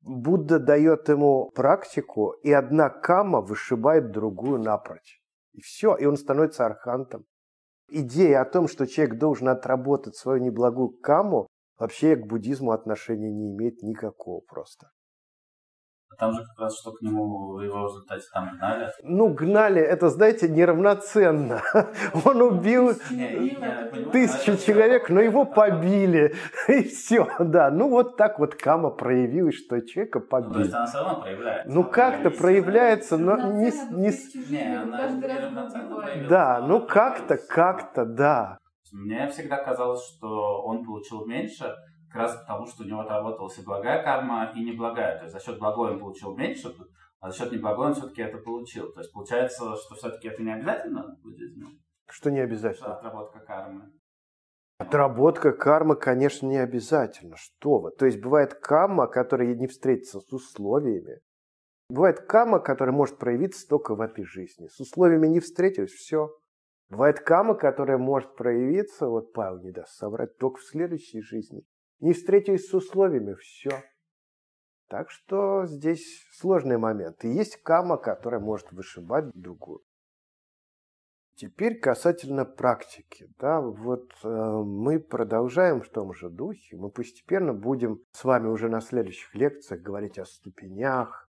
Будда 0.00 0.60
дает 0.60 1.08
ему 1.08 1.50
практику, 1.50 2.30
и 2.44 2.52
одна 2.52 2.88
кама 2.88 3.40
вышибает 3.40 4.12
другую 4.12 4.60
напрочь. 4.60 5.20
И 5.54 5.60
все, 5.60 5.96
и 5.96 6.04
он 6.04 6.16
становится 6.16 6.66
архантом. 6.66 7.24
Идея 7.90 8.42
о 8.42 8.44
том, 8.44 8.68
что 8.68 8.86
человек 8.86 9.18
должен 9.18 9.48
отработать 9.48 10.14
свою 10.14 10.40
неблагую 10.40 10.90
каму, 11.00 11.48
вообще 11.78 12.16
к 12.16 12.26
буддизму 12.26 12.72
отношения 12.72 13.30
не 13.30 13.50
имеет 13.50 13.82
никакого 13.82 14.40
просто. 14.40 14.90
А 16.10 16.16
там 16.16 16.32
же 16.32 16.42
как 16.42 16.58
раз 16.58 16.78
что 16.78 16.92
к 16.92 17.02
нему 17.02 17.60
его 17.60 17.82
в 17.82 17.88
результате 17.88 18.24
там 18.32 18.56
гнали. 18.56 18.88
Ну, 19.02 19.28
гнали, 19.28 19.82
это, 19.82 20.08
знаете, 20.08 20.48
неравноценно. 20.48 21.60
Он 22.24 22.40
убил 22.40 22.94
тысячу 24.10 24.56
человек, 24.56 25.10
но 25.10 25.20
его 25.20 25.44
побили. 25.44 26.34
И 26.68 26.84
все, 26.84 27.28
да. 27.38 27.70
Ну, 27.70 27.90
вот 27.90 28.16
так 28.16 28.38
вот 28.38 28.54
Кама 28.54 28.88
проявилась, 28.88 29.56
что 29.56 29.82
человека 29.82 30.20
побили. 30.20 30.48
Ну, 30.48 30.54
то 30.54 30.60
есть 30.60 30.74
она 30.74 30.86
все 30.86 30.98
равно 30.98 31.20
проявляется. 31.20 31.70
Ну, 31.70 31.84
как-то 31.84 32.30
проявляется, 32.30 33.18
но 33.18 33.36
не... 33.36 33.70
не... 33.90 34.12
Да, 36.26 36.60
ну 36.66 36.86
как-то, 36.86 37.36
как-то, 37.36 38.06
да. 38.06 38.58
Мне 38.92 39.28
всегда 39.28 39.62
казалось, 39.62 40.04
что 40.04 40.62
он 40.62 40.84
получил 40.84 41.26
меньше, 41.26 41.74
как 42.08 42.22
раз 42.22 42.36
потому, 42.36 42.66
что 42.66 42.82
у 42.82 42.86
него 42.86 43.00
отработалась 43.00 43.58
и 43.58 43.64
благая 43.64 44.02
карма, 44.02 44.52
и 44.54 44.64
неблагая. 44.64 45.18
То 45.18 45.24
есть 45.24 45.34
за 45.34 45.40
счет 45.40 45.58
благой 45.58 45.92
он 45.92 46.00
получил 46.00 46.36
меньше, 46.36 46.74
а 47.20 47.30
за 47.30 47.36
счет 47.36 47.52
неблагой 47.52 47.88
он 47.88 47.94
все-таки 47.94 48.22
это 48.22 48.38
получил. 48.38 48.92
То 48.92 49.00
есть 49.00 49.12
получается, 49.12 49.76
что 49.76 49.94
все-таки 49.94 50.28
это 50.28 50.42
не 50.42 50.52
обязательно 50.52 51.16
в 51.16 51.22
буддизме? 51.22 51.66
Что 52.08 52.30
не 52.30 52.40
обязательно? 52.40 52.96
Отработка 52.96 53.40
кармы. 53.40 53.92
Отработка 54.78 55.52
кармы, 55.52 55.96
конечно, 55.96 56.46
не 56.46 56.58
обязательно. 56.58 57.36
Что 57.36 57.80
вы? 57.80 57.90
То 57.90 58.06
есть 58.06 58.20
бывает 58.20 58.54
карма, 58.54 59.08
которая 59.08 59.54
не 59.54 59.66
встретится 59.66 60.20
с 60.20 60.32
условиями. 60.32 61.20
Бывает 61.90 62.20
карма, 62.20 62.60
которая 62.60 62.94
может 62.94 63.18
проявиться 63.18 63.66
только 63.66 63.94
в 63.94 64.00
этой 64.00 64.24
жизни. 64.24 64.68
С 64.68 64.78
условиями 64.78 65.26
не 65.26 65.40
встретилась, 65.40 65.90
все. 65.90 66.30
Бывает 66.88 67.20
кама, 67.20 67.54
которая 67.54 67.98
может 67.98 68.34
проявиться, 68.34 69.08
вот 69.08 69.32
Павел 69.32 69.60
не 69.60 69.72
даст 69.72 69.92
соврать, 69.96 70.38
только 70.38 70.58
в 70.58 70.64
следующей 70.64 71.20
жизни. 71.20 71.62
Не 72.00 72.14
встретились 72.14 72.68
с 72.68 72.74
условиями, 72.74 73.34
все. 73.34 73.70
Так 74.88 75.10
что 75.10 75.66
здесь 75.66 76.26
сложный 76.32 76.78
момент. 76.78 77.24
И 77.24 77.28
есть 77.28 77.62
кама, 77.62 77.98
которая 77.98 78.40
может 78.40 78.72
вышибать 78.72 79.30
другую. 79.34 79.82
Теперь 81.34 81.78
касательно 81.78 82.44
практики. 82.44 83.30
Да, 83.38 83.60
вот 83.60 84.10
э, 84.24 84.28
мы 84.28 84.98
продолжаем 84.98 85.82
в 85.82 85.88
том 85.88 86.12
же 86.12 86.30
духе. 86.30 86.76
Мы 86.76 86.90
постепенно 86.90 87.52
будем 87.52 88.02
с 88.12 88.24
вами 88.24 88.48
уже 88.48 88.68
на 88.68 88.80
следующих 88.80 89.34
лекциях 89.34 89.82
говорить 89.82 90.18
о 90.18 90.24
ступенях. 90.24 91.30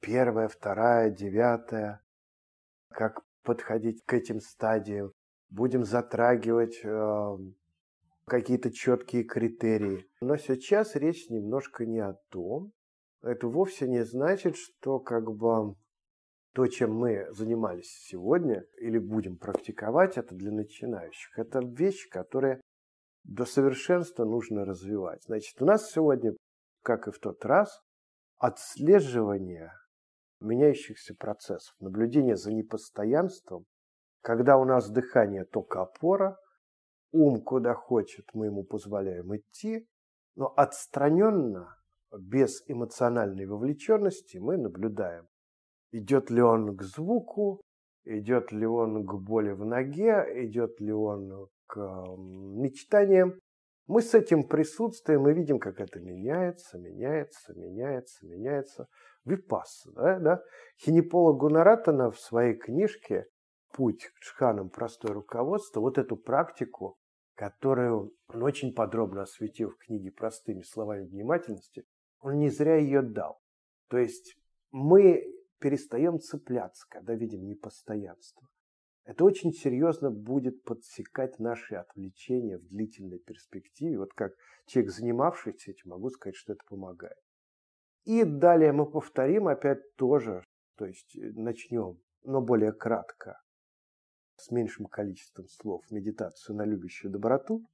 Первая, 0.00 0.48
вторая, 0.48 1.10
девятая. 1.10 2.02
Как 2.90 3.22
подходить 3.44 4.02
к 4.04 4.12
этим 4.12 4.40
стадиям. 4.40 5.12
Будем 5.50 5.84
затрагивать 5.84 6.80
э, 6.82 7.36
какие-то 8.26 8.72
четкие 8.72 9.24
критерии. 9.24 10.06
Но 10.20 10.36
сейчас 10.36 10.96
речь 10.96 11.28
немножко 11.30 11.86
не 11.86 12.00
о 12.00 12.14
том. 12.30 12.72
Это 13.22 13.46
вовсе 13.46 13.88
не 13.88 14.04
значит, 14.04 14.56
что 14.56 14.98
как 14.98 15.30
бы 15.30 15.76
то, 16.52 16.66
чем 16.66 16.94
мы 16.94 17.26
занимались 17.32 17.90
сегодня 18.06 18.64
или 18.78 18.98
будем 18.98 19.36
практиковать, 19.36 20.16
это 20.16 20.34
для 20.34 20.52
начинающих. 20.52 21.38
Это 21.38 21.60
вещь, 21.60 22.08
которая 22.08 22.60
до 23.24 23.44
совершенства 23.44 24.24
нужно 24.24 24.64
развивать. 24.64 25.24
Значит, 25.24 25.60
у 25.60 25.64
нас 25.64 25.90
сегодня, 25.90 26.34
как 26.82 27.08
и 27.08 27.10
в 27.10 27.18
тот 27.18 27.44
раз, 27.44 27.80
отслеживание 28.38 29.72
меняющихся 30.44 31.14
процессов, 31.14 31.74
наблюдение 31.80 32.36
за 32.36 32.52
непостоянством, 32.52 33.64
когда 34.22 34.56
у 34.56 34.64
нас 34.64 34.90
дыхание 34.90 35.44
только 35.44 35.82
опора, 35.82 36.38
ум 37.12 37.42
куда 37.42 37.74
хочет, 37.74 38.26
мы 38.32 38.46
ему 38.46 38.64
позволяем 38.64 39.36
идти, 39.36 39.86
но 40.36 40.52
отстраненно, 40.56 41.76
без 42.16 42.62
эмоциональной 42.68 43.46
вовлеченности 43.46 44.38
мы 44.38 44.56
наблюдаем 44.56 45.26
Идет 45.90 46.28
ли 46.28 46.42
он 46.42 46.76
к 46.76 46.82
звуку, 46.82 47.60
идет 48.04 48.50
ли 48.50 48.66
он 48.66 49.06
к 49.06 49.14
боли 49.14 49.52
в 49.52 49.64
ноге, 49.64 50.26
идет 50.44 50.80
ли 50.80 50.92
он 50.92 51.46
к 51.66 51.78
мечтаниям. 52.16 53.34
Мы 53.86 54.02
с 54.02 54.12
этим 54.12 54.42
присутствуем 54.42 55.22
мы 55.22 55.34
видим, 55.34 55.60
как 55.60 55.78
это 55.78 56.00
меняется, 56.00 56.78
меняется, 56.78 57.54
меняется, 57.54 58.26
меняется. 58.26 58.88
Випасса, 59.24 59.90
да, 59.92 60.18
да? 60.18 60.42
Хинепола 60.78 61.32
Гунаратана 61.32 62.10
в 62.10 62.18
своей 62.18 62.54
книжке 62.54 63.26
«Путь 63.72 64.04
к 64.04 64.22
джханам. 64.22 64.70
Простое 64.70 65.12
руководство» 65.12 65.80
вот 65.80 65.98
эту 65.98 66.16
практику, 66.16 66.98
которую 67.34 68.12
он 68.28 68.42
очень 68.42 68.74
подробно 68.74 69.22
осветил 69.22 69.70
в 69.70 69.78
книге 69.78 70.12
«Простыми 70.12 70.62
словами 70.62 71.06
внимательности», 71.06 71.84
он 72.20 72.38
не 72.38 72.48
зря 72.48 72.76
ее 72.76 73.02
дал. 73.02 73.40
То 73.88 73.98
есть 73.98 74.36
мы 74.70 75.24
перестаем 75.58 76.18
цепляться, 76.20 76.86
когда 76.88 77.14
видим 77.14 77.46
непостоянство. 77.46 78.48
Это 79.04 79.24
очень 79.24 79.52
серьезно 79.52 80.10
будет 80.10 80.62
подсекать 80.62 81.38
наши 81.38 81.74
отвлечения 81.74 82.58
в 82.58 82.66
длительной 82.68 83.18
перспективе. 83.18 83.98
Вот 83.98 84.14
как 84.14 84.32
человек, 84.66 84.92
занимавшийся 84.92 85.72
этим, 85.72 85.90
могу 85.90 86.08
сказать, 86.10 86.36
что 86.36 86.54
это 86.54 86.62
помогает. 86.66 87.18
И 88.04 88.24
далее 88.24 88.72
мы 88.72 88.90
повторим 88.90 89.48
опять 89.48 89.94
тоже, 89.96 90.44
то 90.76 90.84
есть 90.84 91.16
э, 91.16 91.30
начнем, 91.34 91.98
но 92.22 92.42
более 92.42 92.72
кратко, 92.72 93.40
с 94.36 94.50
меньшим 94.50 94.86
количеством 94.86 95.48
слов, 95.48 95.82
медитацию 95.90 96.56
на 96.56 96.64
любящую 96.64 97.10
доброту. 97.10 97.66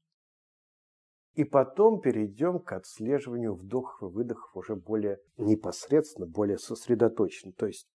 И 1.35 1.45
потом 1.45 2.01
перейдем 2.01 2.59
к 2.59 2.73
отслеживанию 2.73 3.55
вдохов 3.55 4.03
и 4.03 4.15
выдохов 4.15 4.57
уже 4.57 4.77
более 4.77 5.19
непосредственно, 5.37 6.27
более 6.27 6.59
сосредоточенно. 6.59 7.53
То 7.53 7.67
есть 7.67 7.89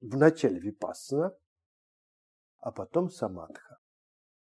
вначале 0.00 0.58
випассана, 0.58 1.32
а 2.58 2.70
потом 2.70 3.08
самадха. 3.08 3.78